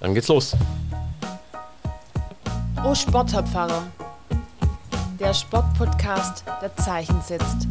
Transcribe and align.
Dann 0.00 0.14
geht's 0.14 0.28
los. 0.28 0.56
Oh 2.82 2.94
Sportherpfarrer, 2.94 3.82
der 5.18 5.34
Sportpodcast, 5.34 6.44
der 6.62 6.74
Zeichen 6.76 7.20
setzt. 7.20 7.68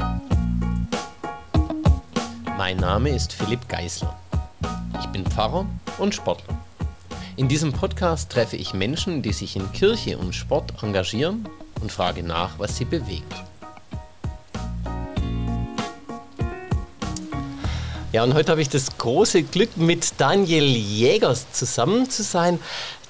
Mein 2.57 2.77
Name 2.77 3.09
ist 3.09 3.33
Philipp 3.33 3.67
Geisler. 3.67 4.15
Ich 5.00 5.07
bin 5.07 5.25
Pfarrer 5.25 5.65
und 5.97 6.13
Sportler. 6.13 6.55
In 7.35 7.47
diesem 7.47 7.73
Podcast 7.73 8.32
treffe 8.32 8.57
ich 8.57 8.73
Menschen, 8.73 9.23
die 9.23 9.34
sich 9.34 9.55
in 9.55 9.71
Kirche 9.71 10.18
und 10.18 10.36
Sport 10.36 10.84
engagieren 10.84 11.48
und 11.82 11.91
frage 11.91 12.21
nach, 12.21 12.59
was 12.59 12.77
sie 12.77 12.86
bewegt. 12.86 13.48
Ja, 18.20 18.25
und 18.25 18.33
heute 18.33 18.51
habe 18.51 18.61
ich 18.61 18.67
das 18.67 18.97
große 18.97 19.43
Glück, 19.43 19.77
mit 19.77 20.15
Daniel 20.17 20.65
Jägers 20.65 21.54
zusammen 21.54 22.09
zu 22.09 22.21
sein. 22.21 22.59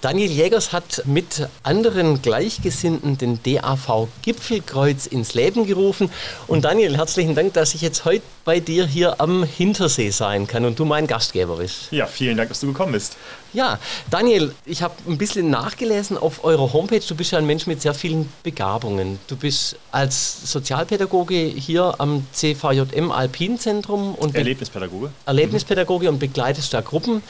Daniel 0.01 0.29
Jägers 0.29 0.71
hat 0.71 1.01
mit 1.05 1.49
anderen 1.63 2.21
Gleichgesinnten 2.21 3.17
den 3.17 3.39
DAV 3.41 4.07
Gipfelkreuz 4.21 5.07
ins 5.07 5.33
Leben 5.33 5.65
gerufen. 5.65 6.11
Und 6.45 6.63
Daniel, 6.63 6.95
herzlichen 6.95 7.33
Dank, 7.33 7.55
dass 7.55 7.73
ich 7.73 7.81
jetzt 7.81 8.05
heute 8.05 8.21
bei 8.49 8.59
dir 8.59 8.87
hier 8.87 9.21
am 9.21 9.43
Hintersee 9.43 10.09
sein 10.09 10.47
kann 10.47 10.65
und 10.65 10.79
du 10.79 10.83
mein 10.83 11.05
Gastgeber 11.05 11.57
bist. 11.57 11.91
Ja, 11.91 12.07
vielen 12.07 12.35
Dank, 12.35 12.49
dass 12.49 12.59
du 12.59 12.65
gekommen 12.65 12.93
bist. 12.93 13.15
Ja, 13.53 13.77
Daniel, 14.09 14.55
ich 14.65 14.81
habe 14.81 14.95
ein 15.07 15.19
bisschen 15.19 15.51
nachgelesen 15.51 16.17
auf 16.17 16.43
eurer 16.43 16.73
Homepage. 16.73 16.99
Du 17.07 17.13
bist 17.13 17.29
ja 17.29 17.37
ein 17.37 17.45
Mensch 17.45 17.67
mit 17.67 17.79
sehr 17.79 17.93
vielen 17.93 18.27
Begabungen. 18.41 19.19
Du 19.27 19.35
bist 19.35 19.75
als 19.91 20.51
Sozialpädagoge 20.51 21.35
hier 21.35 21.93
am 21.99 22.25
CVJM 22.31 23.11
Alpinzentrum 23.11 24.15
und 24.15 24.33
Erlebnispädagoge. 24.33 25.11
Erlebnispädagoge 25.27 26.09
und 26.09 26.17
begleitest 26.17 26.73
da 26.73 26.81
Gruppen. 26.81 27.21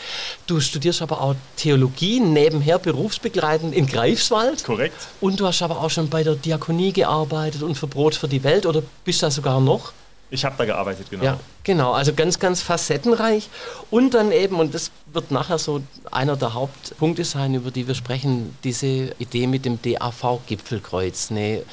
Du 0.48 0.62
studierst 0.62 1.02
aber 1.02 1.20
auch 1.20 1.36
Theologie 1.58 2.22
nebenher 2.22 2.80
berufsbegleitend 2.80 3.76
in 3.76 3.88
Greifswald. 3.88 4.64
Korrekt. 4.64 4.96
Und 5.20 5.42
du 5.42 5.48
hast 5.48 5.62
aber 5.64 5.82
auch 5.82 5.90
schon 5.90 6.08
bei 6.08 6.24
der 6.24 6.36
Diakonie 6.36 6.94
gearbeitet 6.94 7.62
und 7.62 7.76
für 7.76 7.88
Brot 7.88 8.16
für 8.16 8.30
die 8.30 8.46
Welt 8.46 8.66
oder 8.66 8.82
bist 9.04 9.22
da 9.22 9.30
sogar 9.30 9.60
noch? 9.60 9.92
Ich 10.32 10.46
habe 10.46 10.56
da 10.58 10.66
gearbeitet, 10.66 11.08
genau. 11.10 11.24
Ja, 11.24 11.40
genau. 11.64 11.94
Also 11.94 12.14
ganz, 12.14 12.38
ganz 12.38 12.62
facettenreich. 12.62 13.50
Und 13.90 14.14
dann 14.14 14.32
eben, 14.32 14.60
und 14.60 14.76
das 14.76 14.92
wird 15.08 15.32
nachher 15.32 15.58
so 15.58 15.82
einer 16.12 16.36
der 16.36 16.54
Hauptpunkte 16.54 17.26
sein, 17.26 17.56
über 17.56 17.72
die 17.72 17.88
wir 17.88 17.96
sprechen, 17.96 18.56
diese 18.64 19.16
Idee 19.18 19.48
mit 19.48 19.66
dem 19.66 19.82
DAV-Gipfelkreuz. 19.82 21.32
Eine 21.32 21.64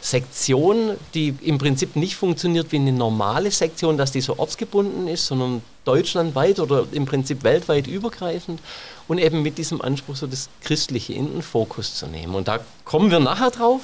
Sektion, 0.00 0.96
die 1.14 1.34
im 1.42 1.58
Prinzip 1.58 1.96
nicht 1.96 2.14
funktioniert 2.14 2.70
wie 2.70 2.76
eine 2.76 2.92
normale 2.92 3.50
Sektion, 3.50 3.96
dass 3.98 4.12
die 4.12 4.20
so 4.20 4.38
ortsgebunden 4.38 5.08
ist, 5.08 5.26
sondern 5.26 5.62
deutschlandweit 5.84 6.60
oder 6.60 6.86
im 6.92 7.06
Prinzip 7.06 7.42
weltweit 7.42 7.86
übergreifend 7.86 8.60
und 9.08 9.18
eben 9.18 9.42
mit 9.42 9.58
diesem 9.58 9.82
Anspruch, 9.82 10.16
so 10.16 10.26
das 10.26 10.48
Christliche 10.62 11.14
in 11.14 11.32
den 11.32 11.42
Fokus 11.42 11.94
zu 11.94 12.06
nehmen. 12.06 12.34
Und 12.34 12.48
da 12.48 12.60
kommen 12.84 13.10
wir 13.10 13.20
nachher 13.20 13.50
drauf. 13.50 13.82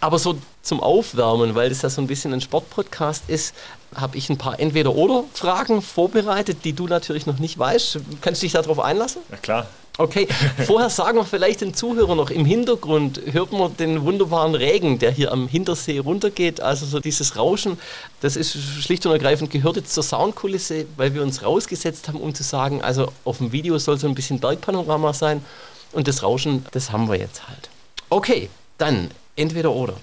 Aber 0.00 0.18
so 0.18 0.38
zum 0.62 0.80
Aufwärmen, 0.80 1.54
weil 1.54 1.68
das 1.68 1.82
ja 1.82 1.90
so 1.90 2.00
ein 2.00 2.06
bisschen 2.06 2.32
ein 2.32 2.40
Sportpodcast 2.40 3.24
ist, 3.28 3.54
habe 3.94 4.16
ich 4.16 4.30
ein 4.30 4.38
paar 4.38 4.58
Entweder-Oder-Fragen 4.58 5.82
vorbereitet, 5.82 6.58
die 6.64 6.72
du 6.72 6.86
natürlich 6.86 7.26
noch 7.26 7.38
nicht 7.38 7.58
weißt. 7.58 7.98
Kannst 8.20 8.42
du 8.42 8.46
dich 8.46 8.52
darauf 8.52 8.78
einlassen? 8.78 9.22
Ja, 9.30 9.36
klar. 9.36 9.66
Okay, 9.98 10.28
vorher 10.64 10.88
sagen 10.88 11.18
wir 11.18 11.26
vielleicht 11.26 11.60
den 11.60 11.74
Zuhörern 11.74 12.16
noch, 12.16 12.30
im 12.30 12.46
Hintergrund 12.46 13.20
hört 13.32 13.52
man 13.52 13.76
den 13.76 14.02
wunderbaren 14.02 14.54
Regen, 14.54 14.98
der 14.98 15.10
hier 15.10 15.30
am 15.30 15.46
Hintersee 15.46 15.98
runtergeht. 15.98 16.62
Also 16.62 16.86
so 16.86 17.00
dieses 17.00 17.36
Rauschen, 17.36 17.78
das 18.22 18.36
ist 18.36 18.56
schlicht 18.82 19.04
und 19.04 19.12
ergreifend, 19.12 19.50
gehört 19.50 19.76
jetzt 19.76 19.92
zur 19.92 20.02
Soundkulisse, 20.02 20.86
weil 20.96 21.12
wir 21.12 21.22
uns 21.22 21.42
rausgesetzt 21.42 22.08
haben, 22.08 22.18
um 22.18 22.34
zu 22.34 22.42
sagen, 22.42 22.80
also 22.80 23.12
auf 23.24 23.38
dem 23.38 23.52
Video 23.52 23.76
soll 23.76 23.98
so 23.98 24.06
ein 24.06 24.14
bisschen 24.14 24.40
Bergpanorama 24.40 25.12
sein 25.12 25.44
und 25.92 26.08
das 26.08 26.22
Rauschen, 26.22 26.64
das 26.70 26.92
haben 26.92 27.06
wir 27.10 27.18
jetzt 27.18 27.46
halt. 27.46 27.68
Okay, 28.08 28.48
dann 28.78 29.10
entweder 29.40 29.72
oder. 29.72 29.94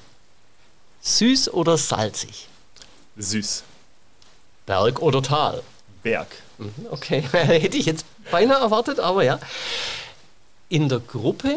Süß 1.01 1.53
oder 1.53 1.77
salzig? 1.77 2.47
Süß. 3.17 3.63
Berg 4.65 5.01
oder 5.01 5.21
Tal? 5.21 5.63
Berg. 6.03 6.27
Mhm, 6.57 6.73
Okay, 6.91 7.21
hätte 7.31 7.77
ich 7.77 7.85
jetzt 7.85 8.05
beinahe 8.31 8.59
erwartet, 8.59 8.99
aber 8.99 9.23
ja. 9.23 9.39
In 10.69 10.89
der 10.89 10.99
Gruppe 10.99 11.55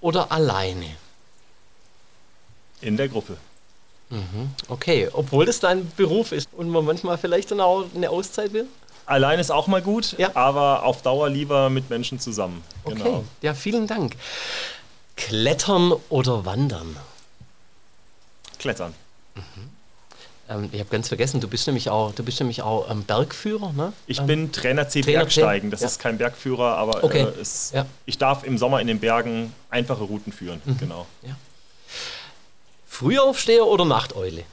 oder 0.00 0.30
alleine? 0.32 0.96
In 2.80 2.96
der 2.96 3.08
Gruppe. 3.08 3.36
Okay, 4.68 5.08
obwohl 5.12 5.44
das 5.44 5.58
dein 5.58 5.90
Beruf 5.96 6.30
ist 6.30 6.48
und 6.52 6.68
man 6.68 6.84
manchmal 6.84 7.18
vielleicht 7.18 7.50
dann 7.50 7.60
auch 7.60 7.84
eine 7.94 8.10
Auszeit 8.10 8.52
will? 8.52 8.66
Allein 9.06 9.38
ist 9.40 9.50
auch 9.50 9.66
mal 9.66 9.82
gut, 9.82 10.14
Ja. 10.18 10.30
aber 10.34 10.84
auf 10.84 11.02
Dauer 11.02 11.28
lieber 11.28 11.68
mit 11.68 11.90
Menschen 11.90 12.20
zusammen. 12.20 12.62
Okay, 12.84 12.94
Genau. 13.02 13.24
ja, 13.42 13.52
vielen 13.54 13.86
Dank. 13.88 14.14
Klettern 15.16 15.92
oder 16.08 16.44
wandern? 16.44 16.96
Klettern. 18.58 18.94
Ähm, 20.48 20.68
ich 20.72 20.80
habe 20.80 20.90
ganz 20.90 21.08
vergessen, 21.08 21.40
du 21.40 21.48
bist 21.48 21.66
nämlich 21.66 21.88
auch, 21.88 22.12
du 22.14 22.22
bist 22.22 22.38
nämlich 22.40 22.62
auch 22.62 22.90
ähm, 22.90 23.02
Bergführer, 23.04 23.72
ne? 23.72 23.92
Ich 24.06 24.18
ähm, 24.18 24.26
bin 24.26 24.52
Trainer 24.52 24.88
C 24.88 25.00
Trainer 25.00 25.20
Bergsteigen. 25.20 25.70
Das 25.70 25.80
ja. 25.80 25.86
ist 25.86 25.98
kein 25.98 26.18
Bergführer, 26.18 26.76
aber 26.76 27.02
Okay. 27.02 27.22
äh, 27.22 27.40
es, 27.40 27.72
Ja. 27.74 27.86
ich 28.06 28.18
darf 28.18 28.44
im 28.44 28.58
Sommer 28.58 28.80
in 28.80 28.86
den 28.86 29.00
Bergen 29.00 29.54
einfache 29.70 30.02
Routen 30.04 30.32
führen. 30.32 30.60
Mhm. 30.64 30.78
Genau. 30.78 31.06
Frühaufsteher 32.86 33.66
oder 33.66 33.84
Nachteule? 33.84 34.44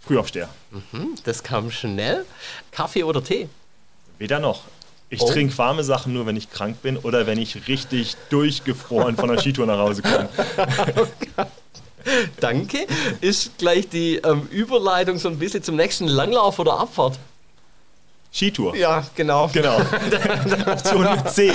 Frühaufsteher. 0.00 0.48
Hm, 0.90 1.14
das 1.24 1.42
kam 1.42 1.70
schnell. 1.70 2.24
Kaffee 2.70 3.04
oder 3.04 3.22
Tee? 3.24 3.48
Weder 4.18 4.38
noch. 4.38 4.64
Ich 5.12 5.20
Oh. 5.20 5.30
trinke 5.30 5.56
warme 5.58 5.84
Sachen 5.84 6.14
nur, 6.14 6.24
wenn 6.24 6.36
ich 6.36 6.50
krank 6.50 6.80
bin 6.80 6.96
oder 6.96 7.26
wenn 7.26 7.38
ich 7.38 7.68
richtig 7.68 8.16
durchgefroren 8.30 9.14
von 9.16 9.28
der 9.28 9.38
Skitour 9.38 9.66
nach 9.66 9.76
Hause 9.76 10.00
komme. 10.00 10.28
Danke. 12.40 12.78
Ist 13.20 13.58
gleich 13.58 13.88
die 13.90 14.16
ähm, 14.16 14.48
Überleitung 14.50 15.18
so 15.18 15.28
ein 15.28 15.38
bisschen 15.38 15.62
zum 15.62 15.76
nächsten 15.76 16.06
Langlauf 16.08 16.58
oder 16.58 16.78
Abfahrt. 16.80 17.18
Skitour. 18.32 18.74
Ja, 18.74 19.04
genau. 19.14 19.50
Genau. 19.52 19.76
Option 20.66 21.06
C. 21.26 21.52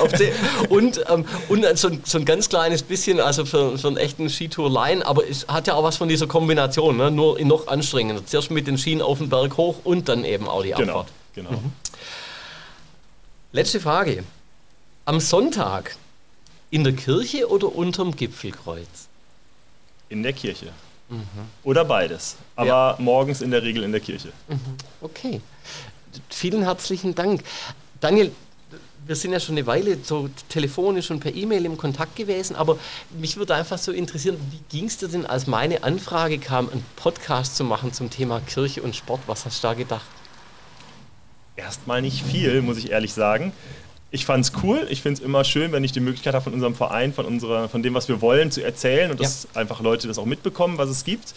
Auf 0.00 0.12
C. 0.14 0.32
Und, 0.68 1.00
ähm, 1.08 1.24
und 1.48 1.64
so, 1.78 1.86
ein, 1.86 2.00
so 2.04 2.18
ein 2.18 2.24
ganz 2.24 2.48
kleines 2.48 2.82
bisschen, 2.82 3.20
also 3.20 3.44
für, 3.44 3.78
für 3.78 3.86
einen 3.86 3.96
echten 3.96 4.28
Skitour-Line, 4.28 5.06
aber 5.06 5.22
es 5.28 5.46
hat 5.46 5.68
ja 5.68 5.74
auch 5.74 5.84
was 5.84 5.96
von 5.98 6.08
dieser 6.08 6.26
Kombination, 6.26 6.96
ne? 6.96 7.12
nur 7.12 7.40
noch 7.42 7.68
anstrengender. 7.68 8.26
Zuerst 8.26 8.50
mit 8.50 8.66
den 8.66 8.76
Schienen 8.76 9.00
auf 9.02 9.18
den 9.18 9.28
Berg 9.28 9.56
hoch 9.56 9.76
und 9.84 10.08
dann 10.08 10.24
eben 10.24 10.48
auch 10.48 10.64
die 10.64 10.70
Genau. 10.72 10.80
Abfahrt. 11.00 11.06
genau. 11.36 11.50
Letzte 13.52 13.80
Frage. 13.80 14.24
Am 15.04 15.20
Sonntag 15.20 15.96
in 16.70 16.84
der 16.84 16.92
Kirche 16.94 17.50
oder 17.50 17.74
unterm 17.74 18.14
Gipfelkreuz? 18.16 19.08
In 20.08 20.22
der 20.22 20.32
Kirche. 20.32 20.72
Oder 21.62 21.84
beides. 21.84 22.36
Aber 22.56 22.66
Ja. 22.66 22.96
morgens 22.98 23.42
in 23.42 23.50
der 23.50 23.62
Regel 23.62 23.82
in 23.82 23.92
der 23.92 24.00
Kirche. 24.00 24.32
Okay. 25.02 25.40
Vielen 26.30 26.62
herzlichen 26.62 27.14
Dank. 27.14 27.42
Daniel, 28.00 28.32
wir 29.06 29.16
sind 29.16 29.32
ja 29.32 29.40
schon 29.40 29.56
eine 29.56 29.66
Weile 29.66 29.98
so 30.02 30.30
telefonisch 30.48 31.10
und 31.10 31.20
per 31.20 31.34
E-Mail 31.34 31.66
im 31.66 31.76
Kontakt 31.76 32.16
gewesen, 32.16 32.56
aber 32.56 32.78
mich 33.10 33.36
würde 33.36 33.54
einfach 33.54 33.76
so 33.78 33.92
interessieren, 33.92 34.38
wie 34.50 34.60
ging 34.74 34.86
es 34.86 34.96
dir 34.96 35.08
denn, 35.08 35.26
als 35.26 35.46
meine 35.46 35.82
Anfrage 35.82 36.38
kam, 36.38 36.70
einen 36.70 36.84
Podcast 36.96 37.56
zu 37.56 37.64
machen 37.64 37.92
zum 37.92 38.08
Thema 38.08 38.40
Kirche 38.40 38.80
und 38.82 38.94
Sport? 38.96 39.20
Was 39.26 39.44
hast 39.44 39.62
du 39.62 39.68
da 39.68 39.74
gedacht? 39.74 40.06
Erstmal 41.56 42.02
nicht 42.02 42.22
viel, 42.22 42.62
muss 42.62 42.78
ich 42.78 42.90
ehrlich 42.90 43.12
sagen. 43.12 43.52
Ich 44.10 44.26
fand 44.26 44.44
es 44.44 44.52
cool. 44.62 44.86
Ich 44.90 45.00
finde 45.02 45.20
es 45.20 45.24
immer 45.24 45.42
schön, 45.44 45.72
wenn 45.72 45.84
ich 45.84 45.92
die 45.92 46.00
Möglichkeit 46.00 46.34
habe, 46.34 46.44
von 46.44 46.52
unserem 46.52 46.74
Verein, 46.74 47.12
von, 47.12 47.24
unserer, 47.24 47.68
von 47.68 47.82
dem, 47.82 47.94
was 47.94 48.08
wir 48.08 48.20
wollen, 48.20 48.50
zu 48.50 48.62
erzählen 48.62 49.10
und 49.10 49.20
dass 49.20 49.48
einfach 49.54 49.80
Leute 49.80 50.06
das 50.06 50.18
auch 50.18 50.26
mitbekommen, 50.26 50.78
was 50.78 50.90
es 50.90 51.04
gibt. 51.04 51.34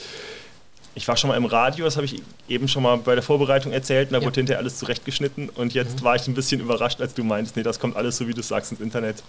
Ich 0.98 1.08
war 1.10 1.18
schon 1.18 1.28
mal 1.30 1.36
im 1.36 1.44
Radio, 1.44 1.84
das 1.84 1.98
habe 1.98 2.06
ich 2.06 2.22
eben 2.48 2.70
schon 2.70 2.82
mal 2.84 2.96
bei 2.98 3.16
der 3.16 3.22
Vorbereitung 3.24 3.74
erzählt, 3.74 4.08
und 4.10 4.14
da 4.14 4.20
Ja. 4.20 4.26
wurde 4.26 4.40
hinterher 4.40 4.60
alles 4.60 4.78
zurechtgeschnitten 4.78 5.50
und 5.50 5.74
jetzt 5.74 6.02
war 6.04 6.16
ich 6.16 6.26
ein 6.26 6.34
bisschen 6.34 6.62
überrascht, 6.62 7.02
als 7.02 7.14
du 7.14 7.22
meintest, 7.26 7.58
nee, 7.58 7.64
das 7.64 7.80
kommt 7.82 7.98
alles 7.98 8.16
so, 8.16 8.30
wie 8.30 8.34
du 8.34 8.40
es 8.40 8.48
sagst, 8.48 8.72
ins 8.72 8.80
Internet. 8.80 9.22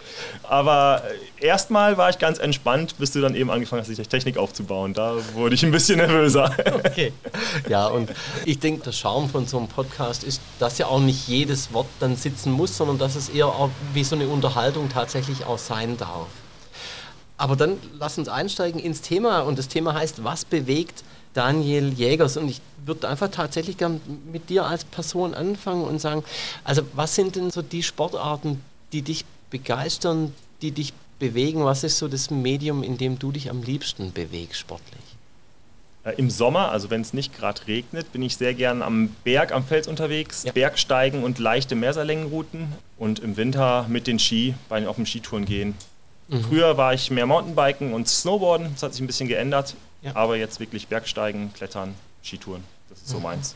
Aber 0.44 1.02
äh, 1.40 1.46
erstmal 1.46 1.96
war 1.98 2.08
ich 2.08 2.18
ganz 2.18 2.38
entspannt, 2.38 2.94
bis 2.98 3.10
du 3.10 3.20
dann 3.20 3.34
eben 3.34 3.50
angefangen 3.50 3.80
hast, 3.82 3.88
sich 3.88 4.08
Technik 4.08 4.36
aufzubauen. 4.38 4.94
Da 4.94 5.16
wurde 5.34 5.56
ich 5.56 5.64
ein 5.64 5.72
bisschen 5.72 5.96
nervöser. 5.98 6.54
Okay. 6.84 7.12
Ja, 7.68 7.88
und 7.88 8.10
ich 8.44 8.60
denke, 8.60 8.84
der 8.84 8.92
Charme 8.92 9.28
von 9.28 9.46
so 9.48 9.58
einem 9.58 9.66
Podcast 9.66 10.22
ist, 10.22 10.40
dass 10.60 10.78
ja 10.78 10.86
auch 10.86 11.00
nicht 11.00 11.26
jedes 11.26 11.72
Wort 11.72 11.88
dann 11.98 12.14
sitzen 12.14 12.52
muss, 12.52 12.76
sondern 12.76 12.98
dass 12.98 13.16
es 13.16 13.28
eher 13.28 13.48
auch 13.48 13.70
wie 13.92 14.04
so 14.04 14.14
eine 14.14 14.28
Unterhaltung 14.28 14.88
tatsächlich 14.88 15.44
auch 15.44 15.58
sein 15.58 15.96
darf. 15.96 16.28
Aber 17.38 17.56
dann 17.56 17.76
lass 17.98 18.16
uns 18.18 18.28
einsteigen 18.28 18.80
ins 18.80 19.00
Thema 19.02 19.40
und 19.40 19.58
das 19.58 19.66
Thema 19.68 19.94
heißt, 19.94 20.22
was 20.22 20.44
bewegt 20.44 21.02
Daniel 21.36 21.92
Jägers? 21.92 22.36
Und 22.36 22.48
ich 22.48 22.60
würde 22.84 23.08
einfach 23.08 23.30
tatsächlich 23.30 23.76
gern 23.76 24.00
mit 24.32 24.48
dir 24.48 24.64
als 24.64 24.84
Person 24.84 25.34
anfangen 25.34 25.84
und 25.84 26.00
sagen, 26.00 26.24
also 26.64 26.82
was 26.94 27.14
sind 27.14 27.36
denn 27.36 27.50
so 27.50 27.62
die 27.62 27.82
Sportarten, 27.82 28.62
die 28.92 29.02
dich 29.02 29.24
begeistern, 29.50 30.32
die 30.62 30.70
dich 30.70 30.92
bewegen? 31.18 31.64
Was 31.64 31.84
ist 31.84 31.98
so 31.98 32.08
das 32.08 32.30
Medium, 32.30 32.82
in 32.82 32.98
dem 32.98 33.18
du 33.18 33.32
dich 33.32 33.50
am 33.50 33.62
liebsten 33.62 34.12
bewegst 34.12 34.60
sportlich? 34.60 35.02
Äh, 36.04 36.14
Im 36.16 36.30
Sommer, 36.30 36.70
also 36.70 36.90
wenn 36.90 37.00
es 37.00 37.12
nicht 37.12 37.36
gerade 37.36 37.66
regnet, 37.66 38.12
bin 38.12 38.22
ich 38.22 38.36
sehr 38.36 38.54
gern 38.54 38.80
am 38.80 39.08
Berg, 39.24 39.52
am 39.52 39.64
Fels 39.64 39.88
unterwegs, 39.88 40.44
ja. 40.44 40.52
Bergsteigen 40.52 41.24
und 41.24 41.38
leichte 41.38 41.74
Mehrseillängenrouten 41.74 42.72
und 42.96 43.18
im 43.18 43.36
Winter 43.36 43.86
mit 43.88 44.06
den 44.06 44.18
Ski, 44.18 44.54
bei 44.68 44.86
auf 44.86 44.96
den 44.96 45.06
Skitouren 45.06 45.44
gehen. 45.44 45.74
Mhm. 46.28 46.42
Früher 46.42 46.76
war 46.76 46.94
ich 46.94 47.10
mehr 47.10 47.26
Mountainbiken 47.26 47.92
und 47.92 48.08
Snowboarden, 48.08 48.72
das 48.72 48.82
hat 48.82 48.92
sich 48.92 49.02
ein 49.02 49.06
bisschen 49.06 49.28
geändert, 49.28 49.74
ja. 50.02 50.14
aber 50.14 50.36
jetzt 50.36 50.60
wirklich 50.60 50.88
Bergsteigen, 50.88 51.52
Klettern, 51.52 51.94
Skitouren, 52.22 52.64
das 52.88 52.98
ist 52.98 53.08
so 53.08 53.18
mhm. 53.18 53.22
meins. 53.22 53.54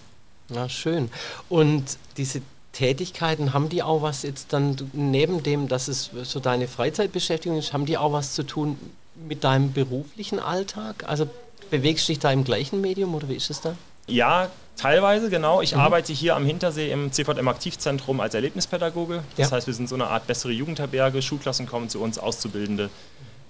Ja, 0.50 0.68
schön. 0.68 1.10
Und 1.48 1.98
diese 2.16 2.42
Tätigkeiten, 2.72 3.52
haben 3.52 3.68
die 3.68 3.82
auch 3.82 4.02
was 4.02 4.22
jetzt 4.22 4.52
dann 4.52 4.76
neben 4.92 5.42
dem, 5.42 5.68
dass 5.68 5.88
es 5.88 6.10
so 6.22 6.40
deine 6.40 6.68
Freizeitbeschäftigung 6.68 7.58
ist, 7.58 7.72
haben 7.72 7.86
die 7.86 7.98
auch 7.98 8.12
was 8.12 8.34
zu 8.34 8.44
tun 8.44 8.78
mit 9.16 9.44
deinem 9.44 9.72
beruflichen 9.72 10.38
Alltag? 10.38 11.04
Also 11.06 11.28
bewegst 11.70 12.08
du 12.08 12.12
dich 12.12 12.20
da 12.20 12.30
im 12.30 12.44
gleichen 12.44 12.80
Medium 12.80 13.14
oder 13.14 13.28
wie 13.28 13.34
ist 13.34 13.50
es 13.50 13.60
da? 13.60 13.76
Ja, 14.10 14.48
teilweise, 14.76 15.30
genau. 15.30 15.62
Ich 15.62 15.74
mhm. 15.74 15.80
arbeite 15.80 16.12
hier 16.12 16.36
am 16.36 16.44
Hintersee 16.44 16.90
im 16.90 17.12
CVM 17.12 17.48
Aktivzentrum 17.48 18.20
als 18.20 18.34
Erlebnispädagoge. 18.34 19.22
Das 19.36 19.50
ja. 19.50 19.56
heißt, 19.56 19.66
wir 19.66 19.74
sind 19.74 19.88
so 19.88 19.94
eine 19.94 20.08
Art 20.08 20.26
bessere 20.26 20.52
Jugendherberge. 20.52 21.22
Schulklassen 21.22 21.66
kommen 21.66 21.88
zu 21.88 22.00
uns, 22.00 22.18
Auszubildende. 22.18 22.90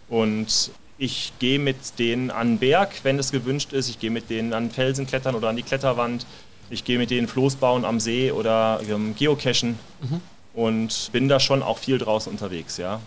Und 0.08 0.70
ich 0.98 1.32
gehe 1.38 1.58
mit 1.58 1.98
denen 1.98 2.30
an 2.30 2.48
den 2.48 2.58
Berg, 2.58 2.90
wenn 3.04 3.18
es 3.18 3.32
gewünscht 3.32 3.72
ist. 3.72 3.88
Ich 3.88 3.98
gehe 3.98 4.10
mit 4.10 4.28
denen 4.28 4.52
an 4.52 4.70
Felsen 4.70 5.06
klettern 5.06 5.34
oder 5.34 5.48
an 5.48 5.56
die 5.56 5.62
Kletterwand. 5.62 6.26
Ich 6.68 6.84
gehe 6.84 6.98
mit 6.98 7.10
denen 7.10 7.26
Floß 7.26 7.56
bauen 7.56 7.84
am 7.84 8.00
See 8.00 8.30
oder 8.30 8.80
ähm, 8.88 9.14
geocachen. 9.16 9.78
Mhm. 10.02 10.20
Und 10.52 11.10
bin 11.12 11.28
da 11.28 11.40
schon 11.40 11.62
auch 11.62 11.78
viel 11.78 11.98
draußen 11.98 12.30
unterwegs, 12.30 12.76
ja. 12.76 13.00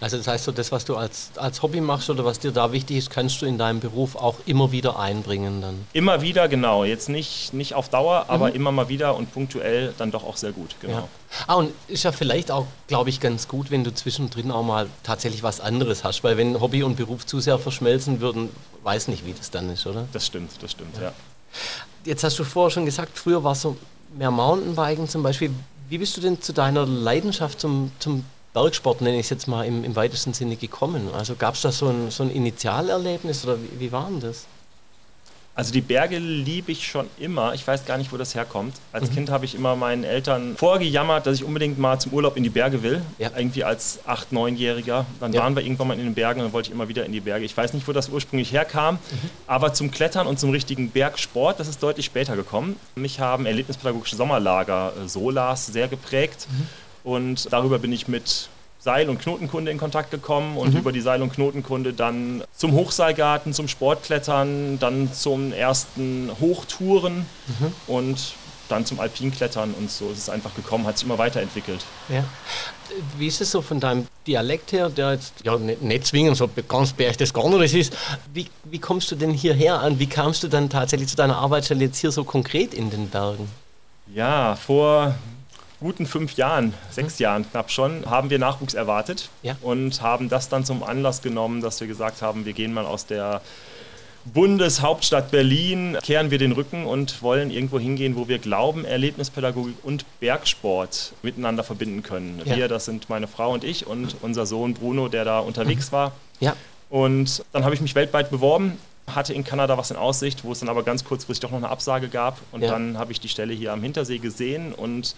Also 0.00 0.18
das 0.18 0.26
heißt 0.26 0.44
so, 0.44 0.52
das, 0.52 0.72
was 0.72 0.84
du 0.84 0.96
als, 0.96 1.30
als 1.36 1.62
Hobby 1.62 1.80
machst 1.80 2.10
oder 2.10 2.24
was 2.24 2.38
dir 2.38 2.52
da 2.52 2.72
wichtig 2.72 2.98
ist, 2.98 3.10
kannst 3.10 3.40
du 3.40 3.46
in 3.46 3.56
deinem 3.56 3.80
Beruf 3.80 4.14
auch 4.14 4.36
immer 4.44 4.70
wieder 4.72 4.98
einbringen 4.98 5.62
dann? 5.62 5.86
Immer 5.92 6.20
wieder, 6.20 6.48
genau. 6.48 6.84
Jetzt 6.84 7.08
nicht, 7.08 7.54
nicht 7.54 7.74
auf 7.74 7.88
Dauer, 7.88 8.24
mhm. 8.24 8.30
aber 8.30 8.54
immer 8.54 8.72
mal 8.72 8.88
wieder 8.88 9.16
und 9.16 9.32
punktuell 9.32 9.94
dann 9.96 10.10
doch 10.10 10.24
auch 10.24 10.36
sehr 10.36 10.52
gut, 10.52 10.76
genau. 10.80 10.94
Ja. 10.94 11.08
Ah, 11.46 11.54
und 11.54 11.72
ist 11.88 12.02
ja 12.02 12.12
vielleicht 12.12 12.50
auch, 12.50 12.66
glaube 12.88 13.10
ich, 13.10 13.20
ganz 13.20 13.48
gut, 13.48 13.70
wenn 13.70 13.84
du 13.84 13.94
zwischendrin 13.94 14.50
auch 14.50 14.62
mal 14.62 14.86
tatsächlich 15.02 15.42
was 15.42 15.60
anderes 15.60 16.04
hast, 16.04 16.22
weil 16.24 16.36
wenn 16.36 16.60
Hobby 16.60 16.82
und 16.82 16.96
Beruf 16.96 17.24
zu 17.24 17.40
sehr 17.40 17.58
verschmelzen 17.58 18.20
würden, 18.20 18.50
weiß 18.82 19.08
nicht, 19.08 19.24
wie 19.24 19.32
das 19.32 19.50
dann 19.50 19.70
ist, 19.70 19.86
oder? 19.86 20.06
Das 20.12 20.26
stimmt, 20.26 20.50
das 20.60 20.72
stimmt, 20.72 20.96
ja. 20.96 21.04
ja. 21.04 21.12
Jetzt 22.04 22.22
hast 22.22 22.38
du 22.38 22.44
vorher 22.44 22.70
schon 22.70 22.84
gesagt, 22.84 23.18
früher 23.18 23.42
war 23.42 23.54
so 23.54 23.76
mehr 24.16 24.30
Mountainbiken 24.30 25.08
zum 25.08 25.22
Beispiel. 25.22 25.50
Wie 25.88 25.98
bist 25.98 26.16
du 26.16 26.20
denn 26.20 26.40
zu 26.40 26.52
deiner 26.52 26.84
Leidenschaft 26.84 27.60
zum, 27.60 27.92
zum 27.98 28.24
Bergsport, 28.56 29.02
nenne 29.02 29.18
ich 29.18 29.26
es 29.26 29.30
jetzt 29.30 29.48
mal, 29.48 29.66
im, 29.66 29.84
im 29.84 29.94
weitesten 29.96 30.32
Sinne 30.32 30.56
gekommen? 30.56 31.10
Also 31.12 31.34
gab 31.34 31.56
es 31.56 31.60
da 31.60 31.70
so 31.70 31.88
ein, 31.88 32.10
so 32.10 32.22
ein 32.22 32.30
Initialerlebnis 32.30 33.44
oder 33.44 33.58
wie, 33.58 33.80
wie 33.80 33.92
war 33.92 34.08
denn 34.08 34.20
das? 34.20 34.46
Also 35.54 35.72
die 35.72 35.82
Berge 35.82 36.18
liebe 36.18 36.72
ich 36.72 36.86
schon 36.86 37.06
immer. 37.18 37.52
Ich 37.52 37.66
weiß 37.66 37.84
gar 37.84 37.98
nicht, 37.98 38.12
wo 38.12 38.16
das 38.16 38.34
herkommt. 38.34 38.74
Als 38.92 39.10
mhm. 39.10 39.14
Kind 39.14 39.30
habe 39.30 39.44
ich 39.44 39.54
immer 39.54 39.76
meinen 39.76 40.04
Eltern 40.04 40.56
vorgejammert, 40.56 41.26
dass 41.26 41.36
ich 41.36 41.44
unbedingt 41.44 41.78
mal 41.78 41.98
zum 41.98 42.12
Urlaub 42.14 42.36
in 42.36 42.42
die 42.42 42.50
Berge 42.50 42.82
will. 42.82 43.02
Ja. 43.18 43.30
Irgendwie 43.36 43.64
als 43.64 44.00
8-, 44.06 44.32
9-Jähriger. 44.32 45.04
Dann 45.20 45.32
ja. 45.34 45.40
waren 45.40 45.54
wir 45.54 45.62
irgendwann 45.62 45.88
mal 45.88 45.98
in 45.98 46.04
den 46.04 46.14
Bergen 46.14 46.40
und 46.40 46.46
dann 46.46 46.52
wollte 46.54 46.68
ich 46.68 46.74
immer 46.74 46.88
wieder 46.88 47.04
in 47.04 47.12
die 47.12 47.20
Berge. 47.20 47.44
Ich 47.44 47.56
weiß 47.56 47.74
nicht, 47.74 47.86
wo 47.88 47.92
das 47.92 48.08
ursprünglich 48.08 48.52
herkam, 48.52 48.94
mhm. 48.94 49.30
aber 49.46 49.72
zum 49.72 49.90
Klettern 49.90 50.26
und 50.26 50.38
zum 50.38 50.50
richtigen 50.50 50.90
Bergsport, 50.90 51.58
das 51.58 51.68
ist 51.68 51.82
deutlich 51.82 52.04
später 52.04 52.36
gekommen. 52.36 52.76
Mich 52.94 53.20
haben 53.20 53.46
erlebnispädagogische 53.46 54.16
Sommerlager, 54.16 54.92
äh, 55.02 55.08
SOLAS, 55.08 55.66
sehr 55.66 55.88
geprägt. 55.88 56.48
Mhm. 56.50 56.68
Und 57.06 57.52
darüber 57.52 57.78
bin 57.78 57.92
ich 57.92 58.08
mit 58.08 58.48
Seil- 58.80 59.08
und 59.08 59.20
Knotenkunde 59.20 59.70
in 59.70 59.78
Kontakt 59.78 60.10
gekommen 60.10 60.56
und 60.56 60.72
mhm. 60.72 60.80
über 60.80 60.90
die 60.90 61.00
Seil- 61.00 61.22
und 61.22 61.32
Knotenkunde 61.32 61.92
dann 61.92 62.42
zum 62.52 62.72
Hochseilgarten, 62.72 63.52
zum 63.52 63.68
Sportklettern, 63.68 64.80
dann 64.80 65.12
zum 65.12 65.52
ersten 65.52 66.32
Hochtouren 66.40 67.18
mhm. 67.46 67.72
und 67.86 68.34
dann 68.68 68.84
zum 68.84 68.98
Alpinklettern 68.98 69.72
und 69.74 69.88
so 69.88 70.10
ist 70.10 70.18
es 70.18 70.28
einfach 70.28 70.52
gekommen, 70.56 70.84
hat 70.84 70.98
sich 70.98 71.06
immer 71.06 71.16
weiterentwickelt. 71.16 71.84
Ja. 72.08 72.24
Wie 73.16 73.28
ist 73.28 73.40
es 73.40 73.52
so 73.52 73.62
von 73.62 73.78
deinem 73.78 74.08
Dialekt 74.26 74.72
her, 74.72 74.88
der 74.88 75.12
jetzt 75.12 75.34
ja 75.44 75.56
nicht, 75.58 75.82
nicht 75.82 76.06
zwingend 76.06 76.36
so 76.36 76.50
ganz 76.66 76.92
Berchtesgadenerisch 76.92 77.74
ist, 77.74 77.96
wie, 78.34 78.48
wie 78.64 78.80
kommst 78.80 79.12
du 79.12 79.14
denn 79.14 79.30
hierher 79.30 79.78
an? 79.78 80.00
Wie 80.00 80.08
kamst 80.08 80.42
du 80.42 80.48
dann 80.48 80.70
tatsächlich 80.70 81.08
zu 81.08 81.14
deiner 81.14 81.36
Arbeitsstelle 81.36 81.84
jetzt 81.84 81.98
hier 81.98 82.10
so 82.10 82.24
konkret 82.24 82.74
in 82.74 82.90
den 82.90 83.08
Bergen? 83.10 83.48
Ja, 84.12 84.56
vor 84.56 85.14
guten 85.80 86.06
fünf 86.06 86.34
Jahren, 86.34 86.74
sechs 86.90 87.18
mhm. 87.18 87.22
Jahren 87.22 87.50
knapp 87.50 87.70
schon, 87.70 88.06
haben 88.06 88.30
wir 88.30 88.38
Nachwuchs 88.38 88.74
erwartet 88.74 89.28
ja. 89.42 89.56
und 89.62 90.00
haben 90.00 90.28
das 90.28 90.48
dann 90.48 90.64
zum 90.64 90.82
Anlass 90.82 91.22
genommen, 91.22 91.60
dass 91.60 91.80
wir 91.80 91.86
gesagt 91.86 92.22
haben, 92.22 92.44
wir 92.44 92.52
gehen 92.52 92.72
mal 92.72 92.86
aus 92.86 93.06
der 93.06 93.42
Bundeshauptstadt 94.32 95.30
Berlin, 95.30 95.96
kehren 96.02 96.30
wir 96.30 96.38
den 96.38 96.52
Rücken 96.52 96.84
und 96.84 97.22
wollen 97.22 97.50
irgendwo 97.50 97.78
hingehen, 97.78 98.16
wo 98.16 98.26
wir 98.26 98.38
glauben, 98.38 98.84
Erlebnispädagogik 98.84 99.76
und 99.84 100.04
Bergsport 100.18 101.12
miteinander 101.22 101.62
verbinden 101.62 102.02
können. 102.02 102.42
Ja. 102.44 102.56
Wir, 102.56 102.68
das 102.68 102.86
sind 102.86 103.08
meine 103.08 103.28
Frau 103.28 103.52
und 103.52 103.62
ich 103.62 103.86
und 103.86 104.16
unser 104.22 104.46
Sohn 104.46 104.74
Bruno, 104.74 105.08
der 105.08 105.24
da 105.24 105.38
unterwegs 105.38 105.92
mhm. 105.92 105.96
war. 105.96 106.12
Ja. 106.40 106.56
Und 106.90 107.44
dann 107.52 107.64
habe 107.64 107.74
ich 107.74 107.80
mich 107.80 107.94
weltweit 107.94 108.30
beworben, 108.30 108.78
hatte 109.06 109.32
in 109.32 109.44
Kanada 109.44 109.78
was 109.78 109.92
in 109.92 109.96
Aussicht, 109.96 110.42
wo 110.42 110.52
es 110.52 110.58
dann 110.58 110.68
aber 110.68 110.82
ganz 110.82 111.04
kurzfristig 111.04 111.42
doch 111.42 111.50
noch 111.52 111.58
eine 111.58 111.68
Absage 111.68 112.08
gab. 112.08 112.40
Und 112.50 112.62
ja. 112.62 112.70
dann 112.70 112.98
habe 112.98 113.12
ich 113.12 113.20
die 113.20 113.28
Stelle 113.28 113.54
hier 113.54 113.72
am 113.72 113.82
Hintersee 113.82 114.18
gesehen 114.18 114.72
und 114.72 115.14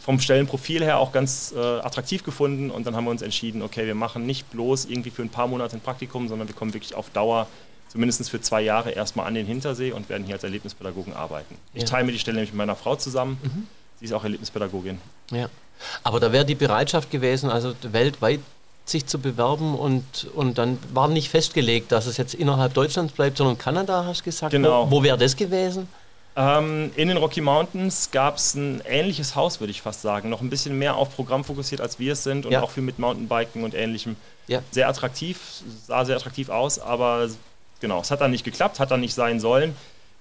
vom 0.00 0.18
Stellenprofil 0.18 0.82
her 0.82 0.98
auch 0.98 1.12
ganz 1.12 1.52
äh, 1.54 1.58
attraktiv 1.58 2.24
gefunden 2.24 2.70
und 2.70 2.86
dann 2.86 2.96
haben 2.96 3.04
wir 3.04 3.10
uns 3.10 3.22
entschieden, 3.22 3.62
okay, 3.62 3.86
wir 3.86 3.94
machen 3.94 4.26
nicht 4.26 4.50
bloß 4.50 4.86
irgendwie 4.86 5.10
für 5.10 5.22
ein 5.22 5.28
paar 5.28 5.46
Monate 5.46 5.76
ein 5.76 5.80
Praktikum, 5.80 6.28
sondern 6.28 6.48
wir 6.48 6.54
kommen 6.54 6.72
wirklich 6.72 6.94
auf 6.94 7.10
Dauer, 7.10 7.46
zumindest 7.88 8.30
für 8.30 8.40
zwei 8.40 8.62
Jahre 8.62 8.90
erstmal 8.92 9.26
an 9.26 9.34
den 9.34 9.46
Hintersee 9.46 9.92
und 9.92 10.08
werden 10.08 10.24
hier 10.24 10.36
als 10.36 10.44
Erlebnispädagogen 10.44 11.12
arbeiten. 11.12 11.56
Ich 11.74 11.84
teile 11.84 12.06
mir 12.06 12.12
die 12.12 12.18
Stelle 12.18 12.36
nämlich 12.36 12.52
mit 12.52 12.58
meiner 12.58 12.76
Frau 12.76 12.96
zusammen. 12.96 13.38
Mhm. 13.42 13.66
Sie 13.98 14.06
ist 14.06 14.12
auch 14.12 14.24
Erlebnispädagogin. 14.24 14.98
Ja. 15.30 15.50
Aber 16.02 16.20
da 16.20 16.32
wäre 16.32 16.44
die 16.44 16.54
Bereitschaft 16.54 17.10
gewesen, 17.10 17.50
also 17.50 17.74
weltweit 17.82 18.40
sich 18.86 19.06
zu 19.06 19.18
bewerben 19.18 19.74
und, 19.74 20.28
und 20.34 20.58
dann 20.58 20.78
war 20.92 21.08
nicht 21.08 21.28
festgelegt, 21.28 21.92
dass 21.92 22.06
es 22.06 22.16
jetzt 22.16 22.34
innerhalb 22.34 22.74
Deutschlands 22.74 23.12
bleibt, 23.12 23.36
sondern 23.36 23.58
Kanada, 23.58 24.04
hast 24.04 24.20
du 24.20 24.24
gesagt. 24.24 24.52
Genau. 24.52 24.90
Wo, 24.90 24.98
wo 24.98 25.02
wäre 25.02 25.18
das 25.18 25.36
gewesen? 25.36 25.88
Ähm, 26.36 26.92
in 26.94 27.08
den 27.08 27.16
Rocky 27.16 27.40
Mountains 27.40 28.10
gab 28.10 28.36
es 28.36 28.54
ein 28.54 28.82
ähnliches 28.86 29.34
Haus, 29.34 29.60
würde 29.60 29.72
ich 29.72 29.82
fast 29.82 30.02
sagen. 30.02 30.28
Noch 30.28 30.40
ein 30.40 30.50
bisschen 30.50 30.78
mehr 30.78 30.96
auf 30.96 31.14
Programm 31.14 31.44
fokussiert, 31.44 31.80
als 31.80 31.98
wir 31.98 32.12
es 32.12 32.22
sind 32.22 32.46
und 32.46 32.52
ja. 32.52 32.62
auch 32.62 32.70
viel 32.70 32.82
mit 32.82 32.98
Mountainbiken 32.98 33.64
und 33.64 33.74
ähnlichem. 33.74 34.16
Ja. 34.46 34.62
Sehr 34.70 34.88
attraktiv, 34.88 35.40
sah 35.86 36.04
sehr 36.04 36.16
attraktiv 36.16 36.48
aus, 36.48 36.78
aber 36.78 37.28
genau, 37.80 38.00
es 38.00 38.10
hat 38.10 38.20
dann 38.20 38.30
nicht 38.30 38.44
geklappt, 38.44 38.80
hat 38.80 38.90
dann 38.90 39.00
nicht 39.00 39.14
sein 39.14 39.40
sollen. 39.40 39.74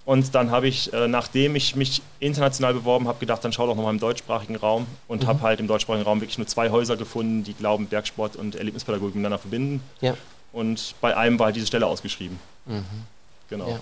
Und 0.05 0.33
dann 0.33 0.49
habe 0.49 0.67
ich, 0.67 0.91
äh, 0.91 1.07
nachdem 1.07 1.55
ich 1.55 1.75
mich 1.75 2.01
international 2.19 2.73
beworben 2.73 3.07
habe, 3.07 3.19
gedacht, 3.19 3.43
dann 3.43 3.53
schau 3.53 3.67
doch 3.67 3.75
nochmal 3.75 3.93
im 3.93 3.99
deutschsprachigen 3.99 4.55
Raum 4.55 4.87
und 5.07 5.23
mhm. 5.23 5.27
habe 5.27 5.41
halt 5.41 5.59
im 5.59 5.67
deutschsprachigen 5.67 6.03
Raum 6.03 6.21
wirklich 6.21 6.39
nur 6.39 6.47
zwei 6.47 6.71
Häuser 6.71 6.97
gefunden, 6.97 7.43
die 7.43 7.53
glauben, 7.53 7.85
Bergsport 7.85 8.35
und 8.35 8.55
Erlebnispädagogik 8.55 9.13
miteinander 9.13 9.37
verbinden. 9.37 9.83
Ja. 10.01 10.15
Und 10.51 10.95
bei 10.99 11.15
einem 11.15 11.37
war 11.37 11.47
halt 11.47 11.55
diese 11.55 11.67
Stelle 11.67 11.85
ausgeschrieben. 11.85 12.39
Mhm. 12.65 12.83
Genau. 13.49 13.69
Ja. 13.69 13.79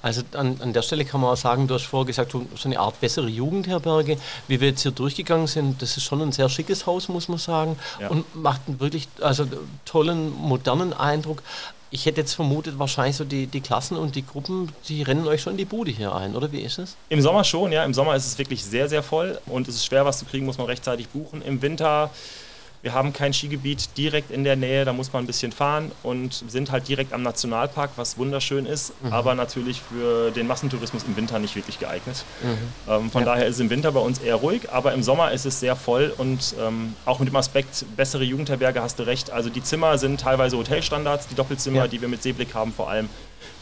Also 0.00 0.22
an, 0.32 0.58
an 0.62 0.72
der 0.72 0.82
Stelle 0.82 1.04
kann 1.04 1.20
man 1.20 1.30
auch 1.30 1.36
sagen, 1.36 1.66
du 1.66 1.74
hast 1.74 1.84
vorher 1.84 2.06
gesagt, 2.06 2.32
so 2.32 2.46
eine 2.64 2.78
Art 2.78 2.98
bessere 3.00 3.28
Jugendherberge. 3.28 4.16
Wie 4.48 4.60
wir 4.60 4.68
jetzt 4.68 4.82
hier 4.82 4.92
durchgegangen 4.92 5.46
sind, 5.46 5.82
das 5.82 5.96
ist 5.96 6.04
schon 6.04 6.22
ein 6.22 6.32
sehr 6.32 6.48
schickes 6.48 6.86
Haus, 6.86 7.08
muss 7.08 7.28
man 7.28 7.38
sagen. 7.38 7.78
Ja. 8.00 8.08
Und 8.08 8.34
macht 8.34 8.62
einen 8.66 8.80
wirklich 8.80 9.08
also, 9.20 9.46
tollen, 9.84 10.30
modernen 10.30 10.92
Eindruck. 10.92 11.42
Ich 11.90 12.06
hätte 12.06 12.22
jetzt 12.22 12.32
vermutet, 12.34 12.78
wahrscheinlich 12.78 13.16
so 13.16 13.24
die, 13.24 13.46
die 13.46 13.60
Klassen 13.60 13.96
und 13.96 14.16
die 14.16 14.26
Gruppen, 14.26 14.72
die 14.88 15.02
rennen 15.02 15.28
euch 15.28 15.42
schon 15.42 15.56
die 15.56 15.64
Bude 15.64 15.92
hier 15.92 16.12
ein, 16.12 16.34
oder 16.34 16.50
wie 16.50 16.60
ist 16.60 16.78
es? 16.78 16.96
Im 17.08 17.20
Sommer 17.20 17.44
schon, 17.44 17.70
ja. 17.70 17.84
Im 17.84 17.94
Sommer 17.94 18.16
ist 18.16 18.26
es 18.26 18.36
wirklich 18.36 18.64
sehr, 18.64 18.88
sehr 18.88 19.02
voll 19.02 19.38
und 19.46 19.68
es 19.68 19.76
ist 19.76 19.84
schwer, 19.84 20.04
was 20.04 20.18
zu 20.18 20.24
kriegen, 20.24 20.44
muss 20.44 20.58
man 20.58 20.66
rechtzeitig 20.66 21.08
buchen. 21.10 21.40
Im 21.42 21.62
Winter 21.62 22.10
wir 22.84 22.92
haben 22.92 23.14
kein 23.14 23.32
Skigebiet 23.32 23.96
direkt 23.96 24.30
in 24.30 24.44
der 24.44 24.56
Nähe, 24.56 24.84
da 24.84 24.92
muss 24.92 25.10
man 25.10 25.24
ein 25.24 25.26
bisschen 25.26 25.52
fahren 25.52 25.90
und 26.02 26.44
sind 26.48 26.70
halt 26.70 26.86
direkt 26.86 27.14
am 27.14 27.22
Nationalpark, 27.22 27.92
was 27.96 28.18
wunderschön 28.18 28.66
ist, 28.66 28.92
mhm. 29.02 29.10
aber 29.10 29.34
natürlich 29.34 29.80
für 29.80 30.30
den 30.30 30.46
Massentourismus 30.46 31.02
im 31.04 31.16
Winter 31.16 31.38
nicht 31.38 31.56
wirklich 31.56 31.78
geeignet. 31.78 32.26
Mhm. 32.42 32.92
Ähm, 32.92 33.10
von 33.10 33.22
ja. 33.22 33.32
daher 33.32 33.46
ist 33.46 33.58
im 33.58 33.70
Winter 33.70 33.90
bei 33.90 34.00
uns 34.00 34.18
eher 34.18 34.34
ruhig, 34.34 34.70
aber 34.70 34.92
im 34.92 35.02
Sommer 35.02 35.32
ist 35.32 35.46
es 35.46 35.60
sehr 35.60 35.76
voll 35.76 36.12
und 36.18 36.54
ähm, 36.60 36.94
auch 37.06 37.20
mit 37.20 37.30
dem 37.30 37.36
Aspekt 37.36 37.86
bessere 37.96 38.22
Jugendherberge 38.22 38.82
hast 38.82 38.98
du 38.98 39.04
recht. 39.04 39.30
Also 39.30 39.48
die 39.48 39.62
Zimmer 39.62 39.96
sind 39.96 40.20
teilweise 40.20 40.58
Hotelstandards, 40.58 41.26
die 41.28 41.34
Doppelzimmer, 41.34 41.84
ja. 41.84 41.88
die 41.88 42.02
wir 42.02 42.08
mit 42.08 42.22
Seeblick 42.22 42.54
haben 42.54 42.74
vor 42.74 42.90
allem. 42.90 43.08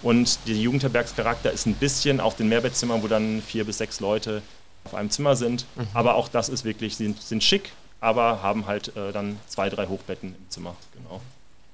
Und 0.03 0.49
der 0.49 0.57
Jugendherbergscharakter 0.57 1.53
ist 1.53 1.67
ein 1.67 1.75
bisschen 1.75 2.19
auf 2.19 2.35
den 2.35 2.49
Mehrbettzimmern, 2.49 3.05
wo 3.05 3.07
dann 3.07 3.41
vier 3.41 3.65
bis 3.65 3.79
sechs 3.79 4.01
Leute 4.01 4.43
auf 4.83 4.97
einem 4.97 5.11
Zimmer 5.11 5.37
sind. 5.37 5.65
Mhm. 5.77 5.87
Aber 5.95 6.17
auch 6.17 6.27
das 6.27 6.49
ist 6.49 6.65
wirklich, 6.65 6.97
sind, 6.97 7.23
sind 7.23 7.45
schick, 7.45 7.71
aber 8.03 8.43
haben 8.43 8.67
halt 8.67 8.95
äh, 8.97 9.13
dann 9.13 9.39
zwei, 9.47 9.71
drei 9.71 9.87
Hochbetten 9.87 10.35
im 10.35 10.51
Zimmer. 10.51 10.75
Genau. 10.93 11.21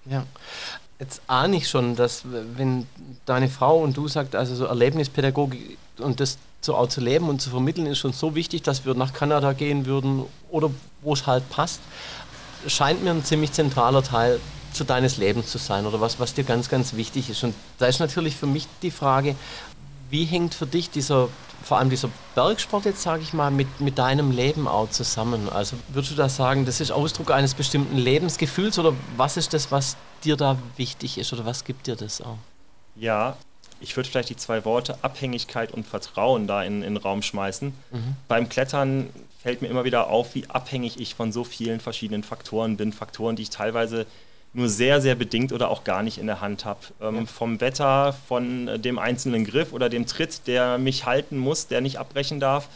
Ja. 0.05 0.25
Jetzt 1.01 1.23
ahne 1.27 1.57
ich 1.57 1.69
schon, 1.69 1.97
dass 1.97 2.23
wenn 2.25 2.87
deine 3.25 3.49
Frau 3.49 3.79
und 3.79 3.97
du 3.97 4.09
sagt, 4.09 4.35
also 4.35 4.55
so 4.55 4.67
Erlebnispädagogik 4.67 5.79
und 5.99 6.21
das 6.21 6.39
so 6.61 6.75
auch 6.75 6.89
zu 6.89 7.01
leben 7.01 7.29
und 7.29 7.41
zu 7.41 7.51
vermitteln 7.51 7.87
ist 7.87 7.99
schon 7.99 8.13
so 8.13 8.35
wichtig, 8.35 8.63
dass 8.63 8.85
wir 8.85 8.95
nach 8.95 9.13
Kanada 9.13 9.53
gehen 9.53 9.87
würden 9.87 10.25
oder 10.51 10.71
wo 11.03 11.15
es 11.15 11.27
halt 11.27 11.49
passt, 11.51 11.81
scheint 12.67 13.03
mir 13.03 13.11
ein 13.11 13.25
ziemlich 13.25 13.53
zentraler 13.53 14.03
Teil 14.03 14.41
so 14.73 14.85
deines 14.85 15.17
Lebens 15.17 15.47
zu 15.47 15.59
sein 15.59 15.87
oder 15.87 16.01
was, 16.01 16.21
was 16.21 16.35
dir 16.35 16.45
ganz, 16.45 16.69
ganz 16.69 16.95
wichtig 16.95 17.31
ist. 17.31 17.43
Und 17.43 17.55
da 17.79 17.87
ist 17.87 18.01
natürlich 18.01 18.37
für 18.37 18.47
mich 18.47 18.67
die 18.83 18.91
Frage, 18.91 19.35
wie 20.11 20.25
hängt 20.25 20.55
für 20.55 20.67
dich 20.67 20.91
dieser, 20.91 21.29
vor 21.63 21.79
allem 21.79 21.91
dieser 21.91 22.11
Bergsport 22.35 22.85
jetzt, 22.85 23.03
sage 23.03 23.23
ich 23.23 23.33
mal, 23.33 23.51
mit, 23.51 23.81
mit 23.81 23.99
deinem 23.99 24.31
Leben 24.31 24.69
auch 24.69 24.91
zusammen? 24.91 25.49
Also 25.49 25.77
würdest 25.89 26.13
du 26.13 26.17
da 26.17 26.29
sagen, 26.29 26.67
das 26.67 26.81
ist 26.81 26.91
Ausdruck 26.91 27.31
eines 27.31 27.55
bestimmten 27.55 27.97
Lebensgefühls 27.97 28.79
oder 28.79 28.95
was 29.17 29.37
ist 29.37 29.55
das, 29.55 29.71
was 29.71 29.97
dir 30.25 30.37
da 30.37 30.59
wichtig 30.77 31.19
ist 31.19 31.33
oder 31.33 31.45
was 31.45 31.65
gibt 31.65 31.87
dir 31.87 31.97
das 31.97 32.21
auch? 32.21 32.39
Ja, 32.97 33.37
ich 33.81 33.97
würde 33.97 34.09
vielleicht 34.09 34.31
die 34.31 34.37
zwei 34.37 34.65
Worte 34.65 34.99
Abhängigkeit 35.03 35.73
und 35.73 35.87
Vertrauen 35.87 36.47
da 36.47 36.63
in, 36.63 36.83
in 36.83 36.95
den 36.95 36.97
Raum 36.97 37.23
schmeißen. 37.23 37.73
Mhm. 37.93 38.17
Beim 38.27 38.49
Klettern 38.49 39.11
fällt 39.41 39.63
mir 39.63 39.69
immer 39.69 39.85
wieder 39.85 40.09
auf, 40.09 40.35
wie 40.35 40.47
abhängig 40.49 40.99
ich 40.99 41.15
von 41.15 41.31
so 41.33 41.45
vielen 41.45 41.81
verschiedenen 41.81 42.25
Faktoren 42.25 42.77
bin. 42.77 42.93
Faktoren, 42.93 43.37
die 43.37 43.43
ich 43.43 43.51
teilweise 43.51 44.07
nur 44.59 44.69
sehr, 44.69 45.01
sehr 45.01 45.15
bedingt 45.15 45.53
oder 45.53 45.71
auch 45.71 45.85
gar 45.85 46.03
nicht 46.03 46.19
in 46.19 46.27
der 46.27 46.41
Hand 46.41 46.65
habe. 46.65 46.81
Ähm, 47.01 47.17
ja. 47.17 47.27
Vom 47.27 47.61
Wetter, 47.61 48.15
von 48.29 48.83
dem 48.83 48.99
einzelnen 48.99 49.45
Griff 49.45 49.73
oder 49.73 49.89
dem 49.89 50.07
Tritt, 50.07 50.47
der 50.47 50.79
mich 50.79 51.07
halten 51.07 51.39
muss, 51.39 51.69
der 51.69 51.81
nicht 51.81 51.99
abbrechen 51.99 52.41
darf, 52.41 52.69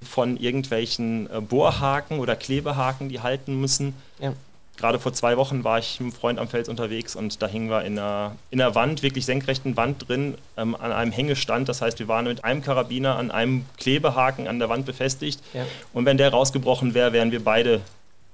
von 0.00 0.36
irgendwelchen 0.36 1.28
äh, 1.30 1.40
Bohrhaken 1.40 2.18
oder 2.18 2.36
Klebehaken, 2.36 3.08
die 3.08 3.20
halten 3.20 3.60
müssen. 3.60 3.94
Ja. 4.20 4.32
Gerade 4.76 4.98
vor 4.98 5.12
zwei 5.12 5.36
Wochen 5.36 5.64
war 5.64 5.78
ich 5.78 6.00
mit 6.00 6.06
einem 6.06 6.12
Freund 6.12 6.38
am 6.38 6.48
Fels 6.48 6.68
unterwegs 6.68 7.14
und 7.14 7.42
da 7.42 7.46
hingen 7.46 7.68
wir 7.68 7.84
in 7.84 7.98
einer, 7.98 8.36
in 8.50 8.60
einer 8.60 8.74
Wand, 8.74 9.02
wirklich 9.02 9.26
senkrechten 9.26 9.76
Wand 9.76 10.08
drin, 10.08 10.36
ähm, 10.56 10.74
an 10.74 10.92
einem 10.92 11.12
Hängestand. 11.12 11.68
Das 11.68 11.82
heißt, 11.82 11.98
wir 11.98 12.08
waren 12.08 12.24
mit 12.24 12.44
einem 12.44 12.62
Karabiner 12.62 13.16
an 13.16 13.30
einem 13.30 13.64
Klebehaken 13.76 14.48
an 14.48 14.58
der 14.58 14.68
Wand 14.68 14.86
befestigt. 14.86 15.40
Ja. 15.52 15.66
Und 15.92 16.04
wenn 16.06 16.16
der 16.16 16.30
rausgebrochen 16.30 16.94
wäre, 16.94 17.12
wären 17.12 17.30
wir 17.32 17.44
beide 17.44 17.80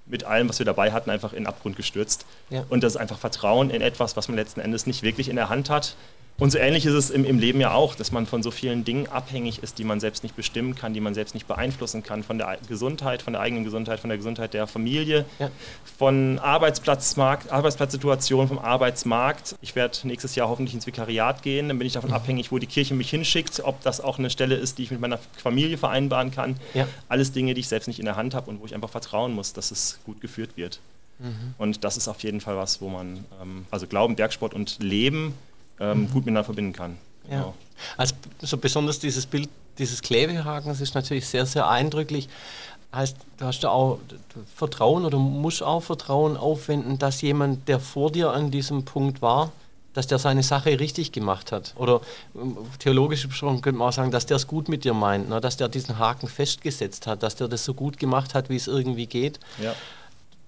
mit 0.08 0.24
allem, 0.24 0.48
was 0.48 0.58
wir 0.58 0.66
dabei 0.66 0.92
hatten, 0.92 1.10
einfach 1.10 1.32
in 1.32 1.40
den 1.40 1.46
Abgrund 1.46 1.76
gestürzt. 1.76 2.26
Ja. 2.50 2.64
Und 2.68 2.82
das 2.82 2.94
ist 2.94 2.96
einfach 2.96 3.18
Vertrauen 3.18 3.70
in 3.70 3.82
etwas, 3.82 4.16
was 4.16 4.28
man 4.28 4.36
letzten 4.36 4.60
Endes 4.60 4.86
nicht 4.86 5.02
wirklich 5.02 5.28
in 5.28 5.36
der 5.36 5.48
Hand 5.48 5.70
hat. 5.70 5.96
Und 6.40 6.52
so 6.52 6.58
ähnlich 6.58 6.86
ist 6.86 6.94
es 6.94 7.10
im, 7.10 7.24
im, 7.24 7.40
Leben 7.40 7.60
ja 7.60 7.72
auch, 7.72 7.96
dass 7.96 8.12
man 8.12 8.24
von 8.24 8.44
so 8.44 8.52
vielen 8.52 8.84
Dingen 8.84 9.08
abhängig 9.08 9.60
ist, 9.64 9.78
die 9.78 9.84
man 9.84 9.98
selbst 9.98 10.22
nicht 10.22 10.36
bestimmen 10.36 10.76
kann, 10.76 10.94
die 10.94 11.00
man 11.00 11.12
selbst 11.12 11.34
nicht 11.34 11.48
beeinflussen 11.48 12.04
kann, 12.04 12.22
von 12.22 12.38
der 12.38 12.58
Gesundheit, 12.68 13.22
von 13.22 13.32
der 13.32 13.42
eigenen 13.42 13.64
Gesundheit, 13.64 13.98
von 13.98 14.08
der 14.08 14.18
Gesundheit 14.18 14.54
der 14.54 14.68
Familie, 14.68 15.24
ja. 15.40 15.50
von 15.98 16.38
Arbeitsplatzmarkt, 16.38 17.50
Arbeitsplatzsituation, 17.50 18.46
vom 18.46 18.60
Arbeitsmarkt. 18.60 19.56
Ich 19.62 19.74
werde 19.74 19.98
nächstes 20.04 20.36
Jahr 20.36 20.48
hoffentlich 20.48 20.74
ins 20.74 20.86
Vikariat 20.86 21.42
gehen, 21.42 21.68
dann 21.68 21.78
bin 21.78 21.88
ich 21.88 21.94
davon 21.94 22.10
mhm. 22.10 22.16
abhängig, 22.16 22.52
wo 22.52 22.58
die 22.58 22.68
Kirche 22.68 22.94
mich 22.94 23.10
hinschickt, 23.10 23.60
ob 23.64 23.82
das 23.82 24.00
auch 24.00 24.20
eine 24.20 24.30
Stelle 24.30 24.54
ist, 24.54 24.78
die 24.78 24.84
ich 24.84 24.92
mit 24.92 25.00
meiner 25.00 25.18
Familie 25.36 25.76
vereinbaren 25.76 26.30
kann. 26.30 26.56
Ja. 26.72 26.86
Alles 27.08 27.32
Dinge, 27.32 27.54
die 27.54 27.60
ich 27.60 27.68
selbst 27.68 27.88
nicht 27.88 27.98
in 27.98 28.04
der 28.04 28.14
Hand 28.14 28.36
habe 28.36 28.48
und 28.48 28.60
wo 28.60 28.66
ich 28.66 28.76
einfach 28.76 28.90
vertrauen 28.90 29.32
muss, 29.32 29.54
dass 29.54 29.72
es 29.72 29.98
gut 30.04 30.20
geführt 30.20 30.50
wird. 30.56 30.78
Mhm. 31.18 31.54
Und 31.58 31.82
das 31.82 31.96
ist 31.96 32.06
auf 32.06 32.22
jeden 32.22 32.40
Fall 32.40 32.56
was, 32.56 32.80
wo 32.80 32.88
man, 32.88 33.24
ähm, 33.42 33.66
also 33.72 33.88
Glauben, 33.88 34.14
Bergsport 34.14 34.54
und 34.54 34.78
Leben 34.80 35.34
ähm, 35.80 36.02
mhm. 36.02 36.06
gut 36.06 36.26
miteinander 36.26 36.44
verbinden 36.44 36.72
kann. 36.72 36.96
Genau. 37.28 37.46
Ja. 37.46 37.54
Also 37.96 38.14
so 38.40 38.56
besonders 38.56 38.98
dieses 38.98 39.26
Bild 39.26 39.48
dieses 39.78 40.02
Klebehakens 40.02 40.80
ist 40.80 40.94
natürlich 40.94 41.26
sehr, 41.28 41.46
sehr 41.46 41.68
eindrücklich. 41.68 42.28
Heißt, 42.92 43.16
du 43.36 43.44
hast 43.44 43.62
ja 43.62 43.70
auch 43.70 43.98
Vertrauen 44.54 45.04
oder 45.04 45.18
musst 45.18 45.62
auch 45.62 45.82
Vertrauen 45.82 46.36
aufwenden, 46.36 46.98
dass 46.98 47.20
jemand, 47.22 47.68
der 47.68 47.80
vor 47.80 48.10
dir 48.10 48.30
an 48.32 48.50
diesem 48.50 48.84
Punkt 48.84 49.20
war, 49.20 49.52
dass 49.92 50.06
der 50.06 50.18
seine 50.18 50.42
Sache 50.42 50.78
richtig 50.78 51.12
gemacht 51.12 51.52
hat. 51.52 51.74
Oder 51.76 52.00
ähm, 52.34 52.56
theologisch 52.78 53.26
besprochen 53.26 53.60
könnte 53.60 53.78
man 53.78 53.88
auch 53.88 53.92
sagen, 53.92 54.10
dass 54.10 54.26
der 54.26 54.36
es 54.36 54.46
gut 54.46 54.68
mit 54.68 54.84
dir 54.84 54.94
meint, 54.94 55.28
ne? 55.28 55.40
dass 55.40 55.56
der 55.56 55.68
diesen 55.68 55.98
Haken 55.98 56.28
festgesetzt 56.28 57.06
hat, 57.06 57.22
dass 57.22 57.36
der 57.36 57.48
das 57.48 57.64
so 57.64 57.74
gut 57.74 57.98
gemacht 57.98 58.34
hat, 58.34 58.48
wie 58.48 58.56
es 58.56 58.68
irgendwie 58.68 59.06
geht. 59.06 59.40
Ja. 59.62 59.74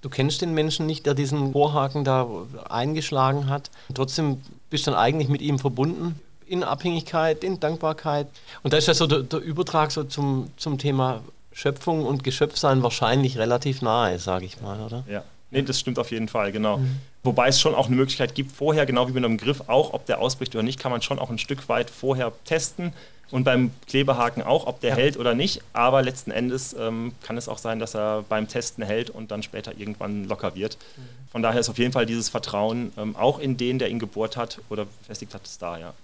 Du 0.02 0.08
kennst 0.08 0.40
den 0.40 0.54
Menschen 0.54 0.86
nicht, 0.86 1.06
der 1.06 1.14
diesen 1.14 1.52
Rohrhaken 1.52 2.04
da 2.04 2.26
eingeschlagen 2.68 3.48
hat. 3.48 3.70
Trotzdem 3.94 4.40
bist 4.70 4.86
du 4.86 4.92
dann 4.92 5.00
eigentlich 5.00 5.28
mit 5.28 5.42
ihm 5.42 5.58
verbunden 5.58 6.18
in 6.46 6.64
Abhängigkeit, 6.64 7.44
in 7.44 7.60
Dankbarkeit. 7.60 8.26
Und 8.62 8.72
da 8.72 8.78
ist 8.78 8.88
ja 8.88 8.94
so 8.94 9.06
der, 9.06 9.22
der 9.22 9.40
Übertrag 9.40 9.92
so 9.92 10.04
zum, 10.04 10.48
zum 10.56 10.78
Thema 10.78 11.22
Schöpfung 11.52 12.06
und 12.06 12.24
Geschöpfsein 12.24 12.82
wahrscheinlich 12.82 13.38
relativ 13.38 13.82
nahe, 13.82 14.18
sage 14.18 14.46
ich 14.46 14.60
mal, 14.60 14.80
oder? 14.80 15.04
Ja. 15.08 15.22
Nee, 15.50 15.62
das 15.62 15.80
stimmt 15.80 15.98
auf 15.98 16.10
jeden 16.10 16.28
Fall, 16.28 16.52
genau. 16.52 16.78
Mhm. 16.78 16.98
Wobei 17.22 17.48
es 17.48 17.60
schon 17.60 17.74
auch 17.74 17.86
eine 17.86 17.96
Möglichkeit 17.96 18.34
gibt, 18.34 18.52
vorher, 18.52 18.86
genau 18.86 19.08
wie 19.08 19.12
mit 19.12 19.24
einem 19.24 19.36
Griff 19.36 19.64
auch, 19.66 19.92
ob 19.92 20.06
der 20.06 20.20
ausbricht 20.20 20.54
oder 20.54 20.62
nicht, 20.62 20.80
kann 20.80 20.90
man 20.90 21.02
schon 21.02 21.18
auch 21.18 21.30
ein 21.30 21.38
Stück 21.38 21.68
weit 21.68 21.90
vorher 21.90 22.32
testen 22.44 22.94
und 23.30 23.44
beim 23.44 23.72
Klebehaken 23.86 24.42
auch, 24.42 24.66
ob 24.66 24.80
der 24.80 24.90
ja. 24.90 24.96
hält 24.96 25.16
oder 25.16 25.34
nicht. 25.34 25.62
Aber 25.72 26.02
letzten 26.02 26.30
Endes 26.30 26.74
ähm, 26.78 27.12
kann 27.22 27.36
es 27.36 27.48
auch 27.48 27.58
sein, 27.58 27.78
dass 27.78 27.94
er 27.94 28.24
beim 28.28 28.48
Testen 28.48 28.84
hält 28.84 29.10
und 29.10 29.30
dann 29.30 29.42
später 29.42 29.76
irgendwann 29.76 30.24
locker 30.24 30.54
wird. 30.54 30.78
Mhm. 30.96 31.02
Von 31.30 31.42
daher 31.42 31.60
ist 31.60 31.68
auf 31.68 31.78
jeden 31.78 31.92
Fall 31.92 32.06
dieses 32.06 32.28
Vertrauen 32.28 32.92
ähm, 32.96 33.14
auch 33.16 33.38
in 33.38 33.56
den, 33.56 33.78
der 33.78 33.90
ihn 33.90 33.98
gebohrt 33.98 34.36
hat 34.36 34.60
oder 34.68 34.86
befestigt 34.86 35.34
hat, 35.34 35.44
ist 35.44 35.60
da, 35.62 35.78
ja. 35.78 35.94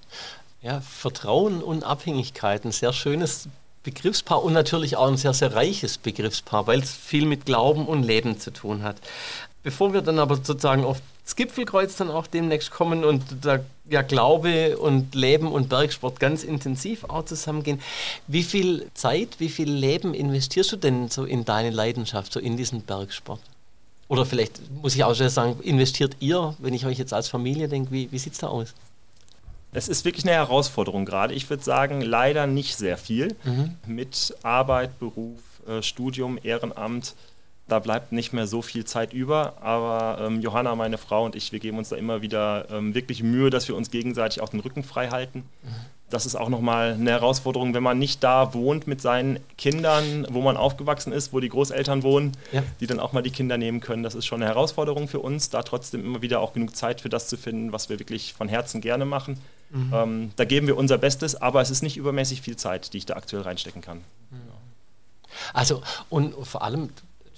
Ja, 0.62 0.80
Vertrauen 0.80 1.62
und 1.62 1.84
Abhängigkeit, 1.84 2.64
ein 2.64 2.72
sehr 2.72 2.92
schönes 2.92 3.48
Begriffspaar 3.82 4.42
und 4.42 4.52
natürlich 4.52 4.96
auch 4.96 5.06
ein 5.06 5.16
sehr, 5.16 5.32
sehr 5.32 5.54
reiches 5.54 5.96
Begriffspaar, 5.98 6.66
weil 6.66 6.80
es 6.80 6.92
viel 6.92 7.24
mit 7.24 7.46
Glauben 7.46 7.86
und 7.86 8.02
Leben 8.02 8.40
zu 8.40 8.50
tun 8.50 8.82
hat. 8.82 8.96
Bevor 9.66 9.92
wir 9.92 10.00
dann 10.00 10.20
aber 10.20 10.36
sozusagen 10.36 10.84
auf 10.84 11.00
das 11.24 11.34
Gipfelkreuz 11.34 11.96
dann 11.96 12.08
auch 12.08 12.28
demnächst 12.28 12.70
kommen 12.70 13.04
und 13.04 13.24
da 13.42 13.58
ja 13.90 14.02
Glaube 14.02 14.78
und 14.78 15.12
Leben 15.16 15.50
und 15.50 15.68
Bergsport 15.68 16.20
ganz 16.20 16.44
intensiv 16.44 17.02
auch 17.02 17.24
zusammengehen. 17.24 17.80
Wie 18.28 18.44
viel 18.44 18.88
Zeit, 18.94 19.40
wie 19.40 19.48
viel 19.48 19.68
Leben 19.68 20.14
investierst 20.14 20.70
du 20.70 20.76
denn 20.76 21.08
so 21.08 21.24
in 21.24 21.44
deine 21.44 21.70
Leidenschaft, 21.70 22.32
so 22.32 22.38
in 22.38 22.56
diesen 22.56 22.82
Bergsport? 22.82 23.40
Oder 24.06 24.24
vielleicht 24.24 24.60
muss 24.70 24.94
ich 24.94 25.02
auch 25.02 25.16
schon 25.16 25.30
sagen, 25.30 25.58
investiert 25.64 26.14
ihr, 26.20 26.54
wenn 26.60 26.72
ich 26.72 26.86
euch 26.86 26.98
jetzt 26.98 27.12
als 27.12 27.26
Familie 27.26 27.66
denke, 27.66 27.90
wie, 27.90 28.12
wie 28.12 28.18
sieht 28.18 28.34
es 28.34 28.38
da 28.38 28.46
aus? 28.46 28.72
Es 29.72 29.88
ist 29.88 30.04
wirklich 30.04 30.24
eine 30.26 30.34
Herausforderung 30.34 31.04
gerade. 31.04 31.34
Ich 31.34 31.50
würde 31.50 31.64
sagen, 31.64 32.02
leider 32.02 32.46
nicht 32.46 32.76
sehr 32.76 32.96
viel. 32.96 33.34
Mhm. 33.42 33.74
Mit 33.84 34.32
Arbeit, 34.44 35.00
Beruf, 35.00 35.40
äh, 35.66 35.82
Studium, 35.82 36.38
Ehrenamt 36.40 37.16
da 37.68 37.80
bleibt 37.80 38.12
nicht 38.12 38.32
mehr 38.32 38.46
so 38.46 38.62
viel 38.62 38.84
Zeit 38.84 39.12
über, 39.12 39.54
aber 39.60 40.24
ähm, 40.24 40.40
Johanna, 40.40 40.74
meine 40.76 40.98
Frau 40.98 41.24
und 41.24 41.34
ich, 41.34 41.50
wir 41.50 41.58
geben 41.58 41.78
uns 41.78 41.88
da 41.88 41.96
immer 41.96 42.22
wieder 42.22 42.66
ähm, 42.70 42.94
wirklich 42.94 43.22
Mühe, 43.22 43.50
dass 43.50 43.66
wir 43.66 43.74
uns 43.74 43.90
gegenseitig 43.90 44.40
auch 44.40 44.48
den 44.48 44.60
Rücken 44.60 44.84
frei 44.84 45.08
halten. 45.08 45.40
Mhm. 45.62 45.68
Das 46.08 46.24
ist 46.24 46.36
auch 46.36 46.48
nochmal 46.48 46.92
eine 46.92 47.10
Herausforderung, 47.10 47.74
wenn 47.74 47.82
man 47.82 47.98
nicht 47.98 48.22
da 48.22 48.54
wohnt 48.54 48.86
mit 48.86 49.02
seinen 49.02 49.40
Kindern, 49.58 50.24
wo 50.30 50.40
man 50.40 50.56
aufgewachsen 50.56 51.12
ist, 51.12 51.32
wo 51.32 51.40
die 51.40 51.48
Großeltern 51.48 52.04
wohnen, 52.04 52.30
ja. 52.52 52.62
die 52.78 52.86
dann 52.86 53.00
auch 53.00 53.12
mal 53.12 53.22
die 53.22 53.32
Kinder 53.32 53.58
nehmen 53.58 53.80
können. 53.80 54.04
Das 54.04 54.14
ist 54.14 54.24
schon 54.24 54.40
eine 54.40 54.48
Herausforderung 54.48 55.08
für 55.08 55.18
uns, 55.18 55.50
da 55.50 55.64
trotzdem 55.64 56.04
immer 56.04 56.22
wieder 56.22 56.38
auch 56.38 56.52
genug 56.52 56.76
Zeit 56.76 57.00
für 57.00 57.08
das 57.08 57.26
zu 57.26 57.36
finden, 57.36 57.72
was 57.72 57.88
wir 57.88 57.98
wirklich 57.98 58.34
von 58.34 58.48
Herzen 58.48 58.80
gerne 58.80 59.04
machen. 59.04 59.40
Mhm. 59.70 59.92
Ähm, 59.92 60.30
da 60.36 60.44
geben 60.44 60.68
wir 60.68 60.76
unser 60.76 60.96
Bestes, 60.96 61.34
aber 61.34 61.60
es 61.60 61.70
ist 61.70 61.82
nicht 61.82 61.96
übermäßig 61.96 62.40
viel 62.40 62.56
Zeit, 62.56 62.92
die 62.92 62.98
ich 62.98 63.06
da 63.06 63.16
aktuell 63.16 63.42
reinstecken 63.42 63.82
kann. 63.82 64.04
Mhm. 64.30 64.36
Also, 65.52 65.82
und 66.08 66.34
vor 66.46 66.62
allem, 66.62 66.90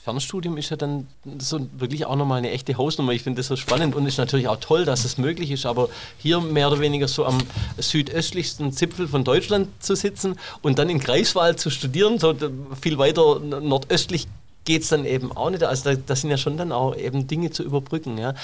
Fernstudium 0.08 0.56
ist 0.56 0.70
ja 0.70 0.78
dann 0.78 1.06
so 1.38 1.68
wirklich 1.76 2.06
auch 2.06 2.16
nochmal 2.16 2.38
eine 2.38 2.50
echte 2.50 2.78
Hausnummer. 2.78 3.12
Ich 3.12 3.24
finde 3.24 3.40
das 3.40 3.48
so 3.48 3.56
spannend 3.56 3.94
und 3.94 4.06
ist 4.06 4.16
natürlich 4.16 4.48
auch 4.48 4.56
toll, 4.58 4.86
dass 4.86 5.04
es 5.04 5.18
möglich 5.18 5.50
ist, 5.50 5.66
aber 5.66 5.90
hier 6.16 6.40
mehr 6.40 6.68
oder 6.68 6.80
weniger 6.80 7.06
so 7.08 7.26
am 7.26 7.36
südöstlichsten 7.76 8.72
Zipfel 8.72 9.06
von 9.06 9.22
Deutschland 9.22 9.68
zu 9.82 9.94
sitzen 9.94 10.36
und 10.62 10.78
dann 10.78 10.88
in 10.88 10.98
Greifswald 10.98 11.60
zu 11.60 11.68
studieren, 11.68 12.18
so 12.18 12.34
viel 12.80 12.96
weiter 12.96 13.38
nordöstlich 13.38 14.26
geht 14.64 14.80
es 14.80 14.88
dann 14.88 15.04
eben 15.04 15.30
auch 15.30 15.50
nicht. 15.50 15.62
Also 15.62 15.90
da, 15.90 16.00
das 16.06 16.22
sind 16.22 16.30
ja 16.30 16.38
schon 16.38 16.56
dann 16.56 16.72
auch 16.72 16.96
eben 16.96 17.26
Dinge 17.26 17.50
zu 17.50 17.62
überbrücken. 17.62 18.16
Ja 18.16 18.34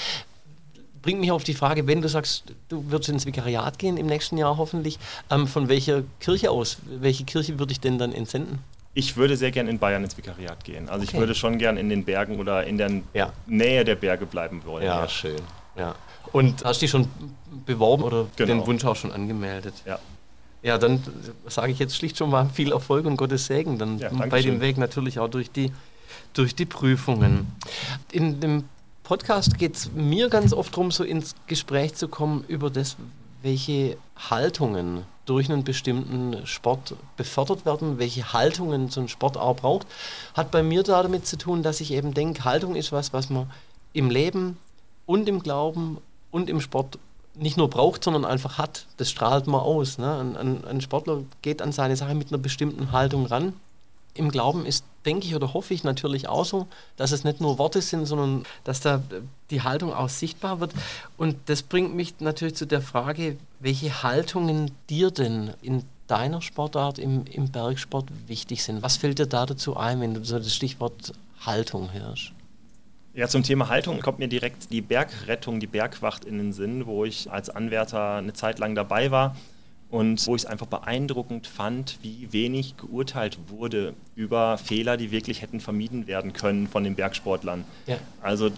bringt 1.01 1.19
mich 1.19 1.31
auf 1.31 1.43
die 1.43 1.53
Frage, 1.53 1.85
wenn 1.85 2.01
du 2.01 2.09
sagst, 2.09 2.45
du 2.67 2.83
würdest 2.89 3.09
ins 3.09 3.27
Vikariat 3.27 3.77
gehen 3.77 3.95
im 3.95 4.07
nächsten 4.07 4.37
Jahr 4.37 4.57
hoffentlich, 4.57 4.97
ähm, 5.29 5.45
von 5.45 5.69
welcher 5.69 6.01
Kirche 6.19 6.49
aus? 6.49 6.77
Welche 6.99 7.25
Kirche 7.25 7.59
würde 7.59 7.73
ich 7.73 7.79
denn 7.79 7.99
dann 7.99 8.11
entsenden? 8.11 8.57
Ich 8.95 9.17
würde 9.17 9.37
sehr 9.37 9.51
gerne 9.51 9.69
in 9.69 9.77
Bayern 9.77 10.03
ins 10.03 10.17
Vikariat 10.17 10.63
gehen. 10.63 10.89
Also 10.89 11.03
okay. 11.03 11.11
ich 11.13 11.19
würde 11.19 11.35
schon 11.35 11.57
gerne 11.57 11.79
in 11.79 11.89
den 11.89 12.05
Bergen 12.05 12.39
oder 12.39 12.65
in 12.65 12.77
der 12.77 12.89
ja. 13.13 13.33
Nähe 13.45 13.83
der 13.83 13.95
Berge 13.95 14.25
bleiben 14.25 14.63
wollen. 14.65 14.85
Ja, 14.85 15.01
ja. 15.01 15.07
schön. 15.07 15.41
Ja. 15.77 15.95
Und 16.31 16.63
hast 16.63 16.81
du 16.81 16.85
dich 16.85 16.91
schon 16.91 17.07
beworben 17.65 18.03
oder 18.03 18.27
genau. 18.35 18.53
den 18.53 18.65
Wunsch 18.65 18.85
auch 18.85 18.95
schon 18.95 19.11
angemeldet? 19.11 19.75
Ja. 19.85 19.99
Ja, 20.63 20.79
dann 20.79 21.03
sage 21.45 21.71
ich 21.71 21.77
jetzt 21.77 21.95
schlicht 21.95 22.17
schon 22.17 22.31
mal 22.31 22.49
viel 22.49 22.71
Erfolg 22.71 23.05
und 23.05 23.17
Gottes 23.17 23.45
Segen. 23.45 23.77
Dann 23.77 23.99
ja, 23.99 24.09
bei 24.09 24.41
dem 24.41 24.61
Weg 24.61 24.79
natürlich 24.79 25.19
auch 25.19 25.27
durch 25.27 25.51
die, 25.51 25.71
durch 26.33 26.55
die 26.55 26.65
Prüfungen. 26.65 27.45
In 28.11 28.39
dem 28.39 28.63
Podcast 29.03 29.59
geht 29.59 29.75
es 29.75 29.91
mir 29.91 30.29
ganz 30.29 30.53
oft 30.53 30.73
darum, 30.73 30.89
so 30.89 31.03
ins 31.03 31.35
Gespräch 31.45 31.93
zu 31.93 32.07
kommen 32.07 32.43
über 32.47 32.71
das, 32.71 32.97
welche 33.45 33.97
Haltungen 34.17 35.05
durch 35.25 35.49
einen 35.49 35.63
bestimmten 35.63 36.45
Sport 36.45 36.95
befördert 37.15 37.65
werden, 37.65 37.99
welche 37.99 38.33
Haltungen 38.33 38.89
so 38.89 39.01
ein 39.01 39.07
Sport 39.07 39.37
auch 39.37 39.55
braucht, 39.55 39.87
hat 40.33 40.51
bei 40.51 40.63
mir 40.63 40.83
damit 40.83 41.25
zu 41.27 41.37
tun, 41.37 41.63
dass 41.63 41.79
ich 41.79 41.91
eben 41.91 42.13
denke, 42.13 42.43
Haltung 42.43 42.75
ist 42.75 42.91
was, 42.91 43.13
was 43.13 43.29
man 43.29 43.49
im 43.93 44.09
Leben 44.09 44.57
und 45.05 45.29
im 45.29 45.41
Glauben 45.41 45.99
und 46.31 46.49
im 46.49 46.59
Sport 46.59 46.97
nicht 47.35 47.57
nur 47.57 47.69
braucht, 47.69 48.03
sondern 48.03 48.25
einfach 48.25 48.57
hat. 48.57 48.87
Das 48.97 49.09
strahlt 49.09 49.45
man 49.45 49.61
aus. 49.61 49.97
Ne? 49.97 50.19
Ein, 50.19 50.37
ein, 50.37 50.65
ein, 50.65 50.81
Sportler 50.81 51.21
geht 51.41 51.61
an 51.61 51.71
seine 51.71 51.95
Sache 51.95 52.15
mit 52.15 52.29
einer 52.29 52.37
bestimmten 52.37 52.91
Haltung 52.91 53.25
ran. 53.25 53.53
Im 54.15 54.31
Glauben 54.31 54.65
ist, 54.65 54.85
denke 55.05 55.27
ich 55.27 55.35
oder 55.35 55.53
hoffe 55.53 55.73
ich 55.73 55.83
natürlich 55.83 56.27
auch 56.27 56.45
so, 56.45 56.67
dass 56.97 57.11
es 57.11 57.23
nicht 57.23 57.41
nur 57.41 57.59
Worte 57.59 57.81
sind, 57.81 58.05
sondern 58.05 58.43
dass 58.63 58.79
da 58.79 59.03
die 59.51 59.61
Haltung 59.61 59.93
auch 59.93 60.09
sichtbar 60.09 60.59
wird. 60.59 60.73
Und 61.17 61.37
das 61.45 61.61
bringt 61.61 61.95
mich 61.95 62.19
natürlich 62.19 62.55
zu 62.55 62.65
der 62.65 62.81
Frage, 62.81 63.37
welche 63.59 64.03
Haltungen 64.03 64.71
dir 64.89 65.11
denn 65.11 65.53
in 65.61 65.83
deiner 66.07 66.41
Sportart, 66.41 66.97
im, 66.97 67.25
im 67.25 67.51
Bergsport 67.51 68.07
wichtig 68.27 68.63
sind. 68.63 68.81
Was 68.81 68.97
fällt 68.97 69.19
dir 69.19 69.27
da 69.27 69.45
dazu 69.45 69.75
ein, 69.77 70.01
wenn 70.01 70.13
du 70.13 70.23
so 70.23 70.37
das 70.37 70.53
Stichwort 70.53 71.13
Haltung 71.41 71.93
hörst? 71.93 72.31
Ja, 73.13 73.27
zum 73.27 73.43
Thema 73.43 73.69
Haltung 73.69 74.01
kommt 74.01 74.19
mir 74.19 74.27
direkt 74.27 74.71
die 74.71 74.81
Bergrettung, 74.81 75.59
die 75.59 75.67
Bergwacht 75.67 76.25
in 76.25 76.37
den 76.37 76.51
Sinn, 76.51 76.85
wo 76.85 77.05
ich 77.05 77.31
als 77.31 77.49
Anwärter 77.49 78.15
eine 78.15 78.33
Zeit 78.33 78.59
lang 78.59 78.75
dabei 78.75 79.09
war 79.09 79.35
und 79.89 80.25
wo 80.27 80.35
ich 80.35 80.43
es 80.43 80.45
einfach 80.45 80.65
beeindruckend 80.65 81.47
fand, 81.47 81.99
wie 82.01 82.31
wenig 82.31 82.75
geurteilt 82.77 83.37
wurde 83.47 83.93
über 84.15 84.57
Fehler, 84.57 84.97
die 84.97 85.11
wirklich 85.11 85.41
hätten 85.41 85.59
vermieden 85.59 86.07
werden 86.07 86.33
können 86.33 86.67
von 86.67 86.83
den 86.83 86.95
Bergsportlern. 86.95 87.63
Ja. 87.85 87.97
Also 88.21 88.49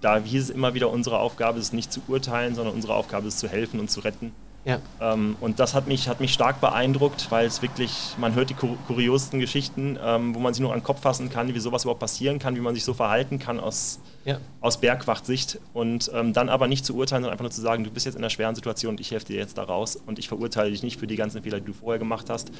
da 0.00 0.18
hieß 0.18 0.44
es 0.44 0.50
immer 0.50 0.74
wieder, 0.74 0.90
unsere 0.90 1.18
Aufgabe 1.18 1.58
ist 1.58 1.72
nicht 1.72 1.92
zu 1.92 2.00
urteilen, 2.08 2.54
sondern 2.54 2.74
unsere 2.74 2.94
Aufgabe 2.94 3.28
ist 3.28 3.38
zu 3.38 3.48
helfen 3.48 3.80
und 3.80 3.90
zu 3.90 4.00
retten. 4.00 4.32
Ja. 4.66 4.80
Ähm, 5.00 5.36
und 5.40 5.60
das 5.60 5.74
hat 5.74 5.86
mich, 5.86 6.08
hat 6.08 6.20
mich 6.20 6.32
stark 6.32 6.60
beeindruckt, 6.60 7.30
weil 7.30 7.46
es 7.46 7.62
wirklich, 7.62 8.16
man 8.18 8.34
hört 8.34 8.50
die 8.50 8.54
kur 8.54 8.76
kuriosesten 8.88 9.38
Geschichten, 9.38 9.96
ähm, 10.02 10.34
wo 10.34 10.40
man 10.40 10.52
sich 10.52 10.60
nur 10.60 10.72
an 10.72 10.80
den 10.80 10.84
Kopf 10.84 11.02
fassen 11.02 11.30
kann, 11.30 11.54
wie 11.54 11.60
sowas 11.60 11.84
überhaupt 11.84 12.00
passieren 12.00 12.40
kann, 12.40 12.56
wie 12.56 12.60
man 12.60 12.74
sich 12.74 12.82
so 12.82 12.92
verhalten 12.92 13.38
kann 13.38 13.60
aus, 13.60 14.00
ja. 14.24 14.38
aus 14.60 14.80
Bergwachtsicht. 14.80 15.60
Und 15.72 16.10
ähm, 16.12 16.32
dann 16.32 16.48
aber 16.48 16.66
nicht 16.66 16.84
zu 16.84 16.96
urteilen, 16.96 17.22
sondern 17.22 17.32
einfach 17.32 17.44
nur 17.44 17.52
zu 17.52 17.60
sagen, 17.60 17.84
du 17.84 17.90
bist 17.92 18.06
jetzt 18.06 18.16
in 18.16 18.22
einer 18.22 18.30
schweren 18.30 18.56
Situation 18.56 18.94
und 18.94 19.00
ich 19.00 19.12
helfe 19.12 19.26
dir 19.26 19.36
jetzt 19.36 19.56
da 19.56 19.62
raus 19.62 19.94
und 20.04 20.18
ich 20.18 20.26
verurteile 20.26 20.72
dich 20.72 20.82
nicht 20.82 20.98
für 20.98 21.06
die 21.06 21.16
ganzen 21.16 21.44
Fehler, 21.44 21.60
die 21.60 21.66
du 21.66 21.72
vorher 21.72 22.00
gemacht 22.00 22.28
hast, 22.28 22.50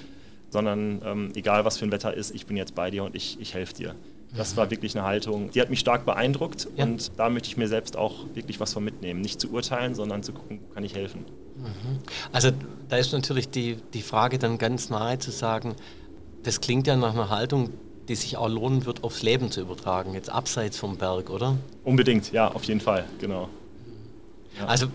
sondern 0.51 1.03
ähm, 1.05 1.33
egal 1.35 1.65
was 1.65 1.77
für 1.77 1.87
ein 1.87 1.91
Wetter 1.91 2.15
ist, 2.15 2.33
ich 2.33 2.47
bin 2.47 2.57
jetzt 2.57 2.77
bei 2.77 2.89
dir 2.93 3.03
und 3.03 3.17
ich, 3.17 3.41
ich 3.41 3.53
helfe 3.53 3.75
dir. 3.75 3.97
Das 4.35 4.57
war 4.57 4.71
wirklich 4.71 4.97
eine 4.97 5.07
Haltung, 5.07 5.51
die 5.51 5.61
hat 5.61 5.71
mich 5.71 5.81
stark 5.81 6.05
beeindruckt 6.05 6.69
ja. 6.77 6.85
und 6.85 7.13
da 7.17 7.31
möchte 7.31 7.49
ich 7.49 7.57
mir 7.57 7.69
selbst 7.69 7.97
auch 7.97 8.27
wirklich 8.35 8.61
was 8.61 8.73
von 8.73 8.85
mitnehmen. 8.85 9.21
Nicht 9.21 9.41
zu 9.41 9.51
urteilen, 9.51 9.95
sondern 9.95 10.23
zu 10.23 10.33
gucken, 10.33 10.61
kann 10.75 10.85
ich 10.85 10.95
helfen. 10.95 11.25
Mhm. 11.57 11.99
Also 12.33 12.51
da 12.89 12.97
ist 12.97 13.13
natürlich 13.13 13.49
die, 13.49 13.79
die 13.95 14.03
Frage 14.03 14.39
dann 14.39 14.59
ganz 14.59 14.91
nahe 14.91 15.19
zu 15.19 15.31
sagen, 15.31 15.75
das 16.43 16.61
klingt 16.61 16.87
ja 16.87 16.97
nach 16.97 17.15
einer 17.15 17.31
Haltung, 17.31 17.71
die 18.09 18.15
sich 18.15 18.37
auch 18.37 18.49
lohnen 18.49 18.87
wird, 18.87 19.05
aufs 19.05 19.23
Leben 19.23 19.51
zu 19.51 19.61
übertragen, 19.61 20.15
jetzt 20.15 20.31
abseits 20.31 20.79
vom 20.79 20.97
Berg, 20.97 21.31
oder? 21.31 21.57
Unbedingt, 21.85 22.33
ja, 22.33 22.49
auf 22.49 22.65
jeden 22.65 22.81
Fall, 22.81 23.05
genau. 23.19 23.49
Also 24.67 24.87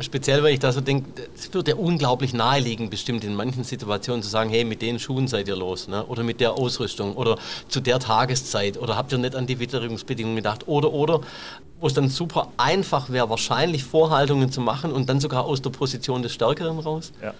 speziell, 0.00 0.42
weil 0.42 0.54
ich 0.54 0.60
da 0.60 0.72
so 0.72 0.80
denke, 0.80 1.22
es 1.34 1.52
wird 1.54 1.68
ja 1.68 1.76
unglaublich 1.76 2.32
naheliegen, 2.32 2.90
bestimmt 2.90 3.22
in 3.22 3.34
manchen 3.34 3.62
Situationen 3.62 4.22
zu 4.22 4.28
sagen, 4.28 4.50
hey, 4.50 4.64
mit 4.64 4.82
den 4.82 4.98
Schuhen 4.98 5.28
seid 5.28 5.46
ihr 5.46 5.56
los, 5.56 5.88
ne? 5.88 6.04
oder 6.06 6.24
mit 6.24 6.40
der 6.40 6.54
Ausrüstung, 6.54 7.14
oder 7.14 7.38
zu 7.68 7.80
der 7.80 8.00
Tageszeit, 8.00 8.76
oder 8.76 8.96
habt 8.96 9.12
ihr 9.12 9.18
nicht 9.18 9.36
an 9.36 9.46
die 9.46 9.60
Witterungsbedingungen 9.60 10.36
gedacht, 10.36 10.66
oder, 10.66 10.92
oder, 10.92 11.20
wo 11.80 11.86
es 11.86 11.94
dann 11.94 12.08
super 12.08 12.50
einfach 12.56 13.10
wäre, 13.10 13.30
wahrscheinlich 13.30 13.84
Vorhaltungen 13.84 14.50
zu 14.50 14.60
machen 14.60 14.92
und 14.92 15.08
dann 15.08 15.20
sogar 15.20 15.44
aus 15.44 15.62
der 15.62 15.70
Position 15.70 16.22
des 16.22 16.32
Stärkeren 16.32 16.78
raus. 16.80 17.12
Ja. 17.22 17.34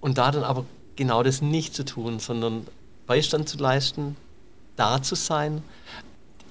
Und 0.00 0.18
da 0.18 0.30
dann 0.30 0.44
aber 0.44 0.66
genau 0.96 1.22
das 1.22 1.40
nicht 1.40 1.74
zu 1.74 1.84
tun, 1.84 2.18
sondern 2.18 2.66
Beistand 3.06 3.48
zu 3.48 3.56
leisten, 3.56 4.16
da 4.76 5.02
zu 5.02 5.14
sein, 5.14 5.62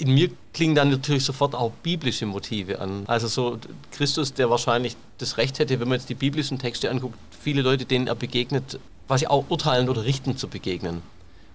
in 0.04 0.14
mir 0.14 0.30
klingen 0.52 0.76
dann 0.76 0.90
natürlich 0.90 1.24
sofort 1.24 1.56
auch 1.56 1.72
biblische 1.82 2.26
Motive 2.26 2.80
an. 2.80 3.06
Also 3.08 3.28
so 3.30 3.58
Christus, 3.92 4.34
der 4.34 4.50
wahrscheinlich 4.50 4.98
das 5.18 5.38
Recht 5.38 5.60
hätte, 5.60 5.80
wenn 5.80 5.88
man 5.88 5.98
jetzt 5.98 6.10
die 6.10 6.16
biblischen 6.16 6.60
Texte 6.60 6.92
anguckt, 6.92 7.18
viele 7.32 7.62
Leute, 7.62 7.86
denen 7.86 8.08
er 8.08 8.16
begegnet, 8.16 8.80
quasi 9.08 9.28
auch 9.28 9.46
urteilen 9.48 9.88
oder 9.88 10.04
richten 10.04 10.36
zu 10.36 10.50
begegnen. 10.50 11.02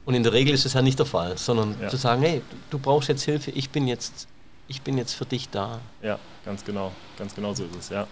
Und 0.06 0.14
in 0.14 0.22
der 0.22 0.32
Regel 0.32 0.54
ist 0.54 0.64
es 0.64 0.72
ja 0.72 0.80
nicht 0.80 0.98
der 0.98 1.04
Fall, 1.04 1.36
sondern 1.36 1.76
ja. 1.78 1.88
zu 1.88 1.98
sagen, 1.98 2.22
hey, 2.22 2.40
du 2.70 2.78
brauchst 2.78 3.10
jetzt 3.10 3.24
Hilfe, 3.24 3.50
ich 3.50 3.68
bin 3.68 3.86
jetzt, 3.86 4.26
ich 4.66 4.80
bin 4.80 4.96
jetzt 4.96 5.12
für 5.12 5.26
dich 5.26 5.50
da. 5.50 5.80
Ja, 6.02 6.18
ganz 6.46 6.64
genau, 6.64 6.92
ganz 7.18 7.34
genau 7.34 7.52
so 7.52 7.64
ist 7.64 7.76
es, 7.78 7.88
ja. 7.90 8.06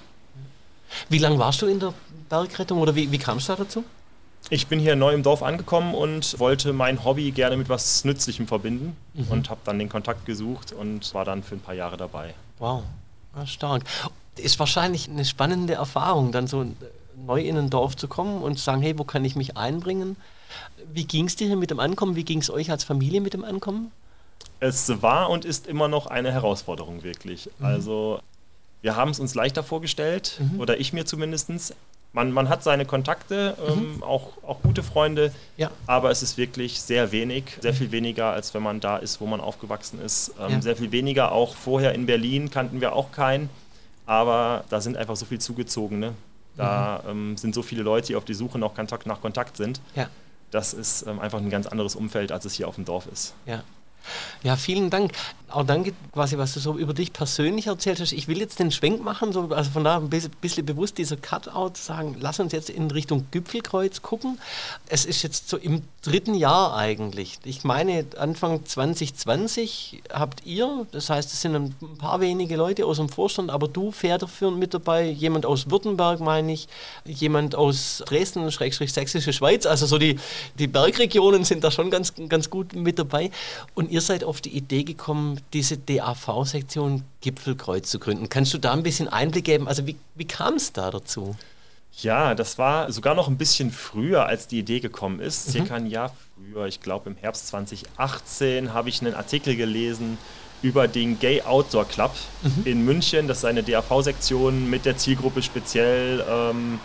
Wie 1.08 1.18
lange 1.18 1.38
warst 1.38 1.62
du 1.62 1.66
in 1.66 1.80
der 1.80 1.94
Bergrettung 2.28 2.78
oder 2.78 2.94
wie, 2.94 3.10
wie 3.10 3.18
kamst 3.18 3.48
du 3.48 3.52
da 3.54 3.64
dazu? 3.64 3.84
Ich 4.48 4.68
bin 4.68 4.78
hier 4.78 4.94
neu 4.94 5.12
im 5.12 5.22
Dorf 5.22 5.42
angekommen 5.42 5.94
und 5.94 6.38
wollte 6.38 6.72
mein 6.72 7.04
Hobby 7.04 7.32
gerne 7.32 7.56
mit 7.56 7.68
was 7.68 8.04
Nützlichem 8.04 8.46
verbinden 8.46 8.96
mhm. 9.14 9.28
und 9.28 9.50
habe 9.50 9.60
dann 9.64 9.78
den 9.78 9.88
Kontakt 9.88 10.24
gesucht 10.24 10.72
und 10.72 11.12
war 11.14 11.24
dann 11.24 11.42
für 11.42 11.56
ein 11.56 11.60
paar 11.60 11.74
Jahre 11.74 11.96
dabei. 11.96 12.34
Wow, 12.58 12.84
stark. 13.44 13.82
Ist 14.36 14.58
wahrscheinlich 14.58 15.08
eine 15.08 15.24
spannende 15.24 15.74
Erfahrung, 15.74 16.30
dann 16.30 16.46
so 16.46 16.66
neu 17.16 17.40
in 17.40 17.56
ein 17.56 17.70
Dorf 17.70 17.96
zu 17.96 18.06
kommen 18.06 18.42
und 18.42 18.58
zu 18.58 18.64
sagen, 18.64 18.82
hey, 18.82 18.96
wo 18.98 19.04
kann 19.04 19.24
ich 19.24 19.34
mich 19.34 19.56
einbringen? 19.56 20.16
Wie 20.92 21.04
ging 21.04 21.26
es 21.26 21.34
dir 21.34 21.48
hier 21.48 21.56
mit 21.56 21.70
dem 21.70 21.80
Ankommen? 21.80 22.14
Wie 22.14 22.24
ging 22.24 22.38
es 22.38 22.50
euch 22.50 22.70
als 22.70 22.84
Familie 22.84 23.20
mit 23.20 23.34
dem 23.34 23.44
Ankommen? 23.44 23.90
Es 24.60 25.02
war 25.02 25.30
und 25.30 25.44
ist 25.44 25.66
immer 25.66 25.88
noch 25.88 26.06
eine 26.06 26.30
Herausforderung, 26.30 27.02
wirklich. 27.02 27.50
Mhm. 27.58 27.66
Also 27.66 28.20
wir 28.82 28.94
haben 28.94 29.10
es 29.10 29.18
uns 29.18 29.34
leichter 29.34 29.64
vorgestellt, 29.64 30.38
mhm. 30.38 30.60
oder 30.60 30.78
ich 30.78 30.92
mir 30.92 31.04
zumindest, 31.04 31.74
man, 32.16 32.32
man 32.32 32.48
hat 32.48 32.62
seine 32.62 32.86
Kontakte, 32.86 33.54
ähm, 33.68 33.96
mhm. 33.96 34.02
auch, 34.02 34.42
auch 34.42 34.62
gute 34.62 34.82
Freunde, 34.82 35.32
ja. 35.58 35.70
aber 35.86 36.10
es 36.10 36.22
ist 36.22 36.38
wirklich 36.38 36.80
sehr 36.80 37.12
wenig, 37.12 37.58
sehr 37.60 37.74
viel 37.74 37.92
weniger, 37.92 38.32
als 38.32 38.54
wenn 38.54 38.62
man 38.62 38.80
da 38.80 38.96
ist, 38.96 39.20
wo 39.20 39.26
man 39.26 39.38
aufgewachsen 39.38 40.00
ist. 40.00 40.32
Ähm, 40.40 40.52
ja. 40.52 40.62
Sehr 40.62 40.76
viel 40.76 40.90
weniger, 40.92 41.30
auch 41.30 41.54
vorher 41.54 41.94
in 41.94 42.06
Berlin 42.06 42.50
kannten 42.50 42.80
wir 42.80 42.94
auch 42.94 43.12
keinen, 43.12 43.50
aber 44.06 44.64
da 44.70 44.80
sind 44.80 44.96
einfach 44.96 45.14
so 45.14 45.26
viel 45.26 45.38
Zugezogene. 45.38 46.14
Da 46.56 47.02
mhm. 47.04 47.10
ähm, 47.10 47.36
sind 47.36 47.54
so 47.54 47.62
viele 47.62 47.82
Leute, 47.82 48.06
die 48.06 48.16
auf 48.16 48.24
die 48.24 48.32
Suche 48.32 48.58
nach 48.58 48.72
Kontakt, 48.72 49.06
nach 49.06 49.20
Kontakt 49.20 49.58
sind. 49.58 49.82
Ja. 49.94 50.08
Das 50.50 50.72
ist 50.72 51.06
ähm, 51.06 51.20
einfach 51.20 51.38
ein 51.38 51.50
ganz 51.50 51.66
anderes 51.66 51.94
Umfeld, 51.94 52.32
als 52.32 52.46
es 52.46 52.54
hier 52.54 52.66
auf 52.66 52.76
dem 52.76 52.86
Dorf 52.86 53.06
ist. 53.12 53.34
Ja. 53.44 53.62
Ja, 54.42 54.56
vielen 54.56 54.90
Dank. 54.90 55.12
Auch 55.48 55.64
danke 55.64 55.92
quasi, 56.12 56.36
was 56.38 56.54
du 56.54 56.60
so 56.60 56.76
über 56.76 56.92
dich 56.92 57.12
persönlich 57.12 57.68
erzählt 57.68 58.00
hast. 58.00 58.12
Ich 58.12 58.26
will 58.26 58.38
jetzt 58.38 58.58
den 58.58 58.72
Schwenk 58.72 59.02
machen, 59.02 59.32
so, 59.32 59.48
also 59.50 59.70
von 59.70 59.84
da 59.84 59.96
ein 59.96 60.10
bisschen 60.10 60.66
bewusst 60.66 60.98
dieser 60.98 61.16
Cutout 61.16 61.74
sagen, 61.74 62.16
lass 62.18 62.40
uns 62.40 62.52
jetzt 62.52 62.68
in 62.68 62.90
Richtung 62.90 63.26
Gipfelkreuz 63.30 64.02
gucken. 64.02 64.40
Es 64.88 65.04
ist 65.04 65.22
jetzt 65.22 65.48
so 65.48 65.56
im 65.56 65.82
dritten 66.02 66.34
Jahr 66.34 66.76
eigentlich. 66.76 67.38
Ich 67.44 67.62
meine, 67.62 68.04
Anfang 68.18 68.64
2020 68.66 70.02
habt 70.12 70.44
ihr, 70.44 70.86
das 70.90 71.10
heißt, 71.10 71.32
es 71.32 71.42
sind 71.42 71.54
ein 71.54 71.74
paar 71.98 72.20
wenige 72.20 72.56
Leute 72.56 72.84
aus 72.84 72.96
dem 72.96 73.08
Vorstand, 73.08 73.50
aber 73.50 73.68
du 73.68 73.92
federführend 73.92 74.58
mit 74.58 74.74
dabei, 74.74 75.08
jemand 75.08 75.46
aus 75.46 75.70
Württemberg, 75.70 76.18
meine 76.18 76.52
ich, 76.52 76.66
jemand 77.04 77.54
aus 77.54 78.02
Dresden, 78.04 78.50
Schrägstrich 78.50 78.92
Sächsische 78.92 79.32
Schweiz, 79.32 79.64
also 79.64 79.86
so 79.86 79.96
die, 79.96 80.18
die 80.58 80.66
Bergregionen 80.66 81.44
sind 81.44 81.62
da 81.62 81.70
schon 81.70 81.90
ganz, 81.90 82.12
ganz 82.28 82.50
gut 82.50 82.74
mit 82.74 82.98
dabei. 82.98 83.30
Und 83.74 83.95
ihr 83.96 84.02
seid 84.02 84.24
auf 84.24 84.42
die 84.42 84.54
Idee 84.54 84.84
gekommen, 84.84 85.40
diese 85.54 85.78
DAV-Sektion 85.78 87.02
Gipfelkreuz 87.22 87.88
zu 87.88 87.98
gründen. 87.98 88.28
Kannst 88.28 88.52
du 88.52 88.58
da 88.58 88.74
ein 88.74 88.82
bisschen 88.82 89.08
Einblick 89.08 89.46
geben? 89.46 89.66
Also 89.66 89.86
wie, 89.86 89.96
wie 90.14 90.26
kam 90.26 90.56
es 90.56 90.70
da 90.74 90.90
dazu? 90.90 91.34
Ja, 92.02 92.34
das 92.34 92.58
war 92.58 92.92
sogar 92.92 93.14
noch 93.14 93.26
ein 93.28 93.38
bisschen 93.38 93.70
früher, 93.70 94.26
als 94.26 94.48
die 94.48 94.58
Idee 94.58 94.80
gekommen 94.80 95.18
ist. 95.18 95.46
Mhm. 95.46 95.52
Circa 95.52 95.74
ein 95.76 95.86
Jahr 95.86 96.14
früher, 96.34 96.66
ich 96.66 96.82
glaube 96.82 97.08
im 97.08 97.16
Herbst 97.16 97.46
2018, 97.46 98.74
habe 98.74 98.90
ich 98.90 99.00
einen 99.00 99.14
Artikel 99.14 99.56
gelesen 99.56 100.18
über 100.60 100.88
den 100.88 101.18
Gay 101.18 101.40
Outdoor 101.40 101.86
Club 101.86 102.12
mhm. 102.42 102.66
in 102.66 102.84
München. 102.84 103.28
Das 103.28 103.38
ist 103.38 103.44
eine 103.46 103.62
DAV-Sektion 103.62 104.68
mit 104.68 104.84
der 104.84 104.98
Zielgruppe 104.98 105.42
speziell 105.42 106.22
ähm, 106.28 106.80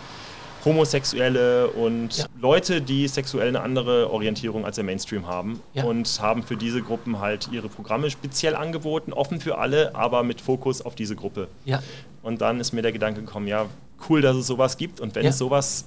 Homosexuelle 0.64 1.68
und 1.68 2.18
ja. 2.18 2.26
Leute, 2.40 2.80
die 2.80 3.08
sexuell 3.08 3.48
eine 3.48 3.60
andere 3.60 4.10
Orientierung 4.10 4.64
als 4.64 4.76
der 4.76 4.84
Mainstream 4.84 5.26
haben 5.26 5.60
ja. 5.74 5.84
und 5.84 6.20
haben 6.20 6.42
für 6.42 6.56
diese 6.56 6.82
Gruppen 6.82 7.20
halt 7.20 7.48
ihre 7.50 7.68
Programme 7.68 8.10
speziell 8.10 8.54
angeboten, 8.54 9.12
offen 9.12 9.40
für 9.40 9.58
alle, 9.58 9.94
aber 9.94 10.22
mit 10.22 10.40
Fokus 10.40 10.82
auf 10.82 10.94
diese 10.94 11.16
Gruppe. 11.16 11.48
Ja. 11.64 11.82
Und 12.22 12.40
dann 12.40 12.60
ist 12.60 12.72
mir 12.72 12.82
der 12.82 12.92
Gedanke 12.92 13.20
gekommen, 13.20 13.48
ja, 13.48 13.66
cool, 14.08 14.20
dass 14.20 14.36
es 14.36 14.46
sowas 14.46 14.76
gibt 14.76 15.00
und 15.00 15.14
wenn 15.14 15.26
es 15.26 15.38
sowas 15.38 15.86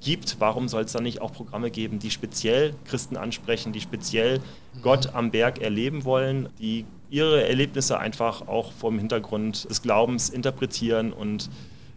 gibt, 0.00 0.36
warum 0.38 0.68
soll 0.68 0.84
es 0.84 0.92
dann 0.92 1.02
nicht 1.02 1.20
auch 1.20 1.32
Programme 1.32 1.70
geben, 1.70 1.98
die 1.98 2.10
speziell 2.10 2.74
Christen 2.86 3.16
ansprechen, 3.16 3.72
die 3.72 3.80
speziell 3.80 4.38
mhm. 4.38 4.82
Gott 4.82 5.14
am 5.14 5.30
Berg 5.30 5.60
erleben 5.60 6.04
wollen, 6.04 6.48
die 6.58 6.86
ihre 7.10 7.46
Erlebnisse 7.46 7.98
einfach 7.98 8.46
auch 8.48 8.72
vom 8.72 8.98
Hintergrund 8.98 9.68
des 9.68 9.82
Glaubens 9.82 10.30
interpretieren 10.30 11.12
und 11.12 11.50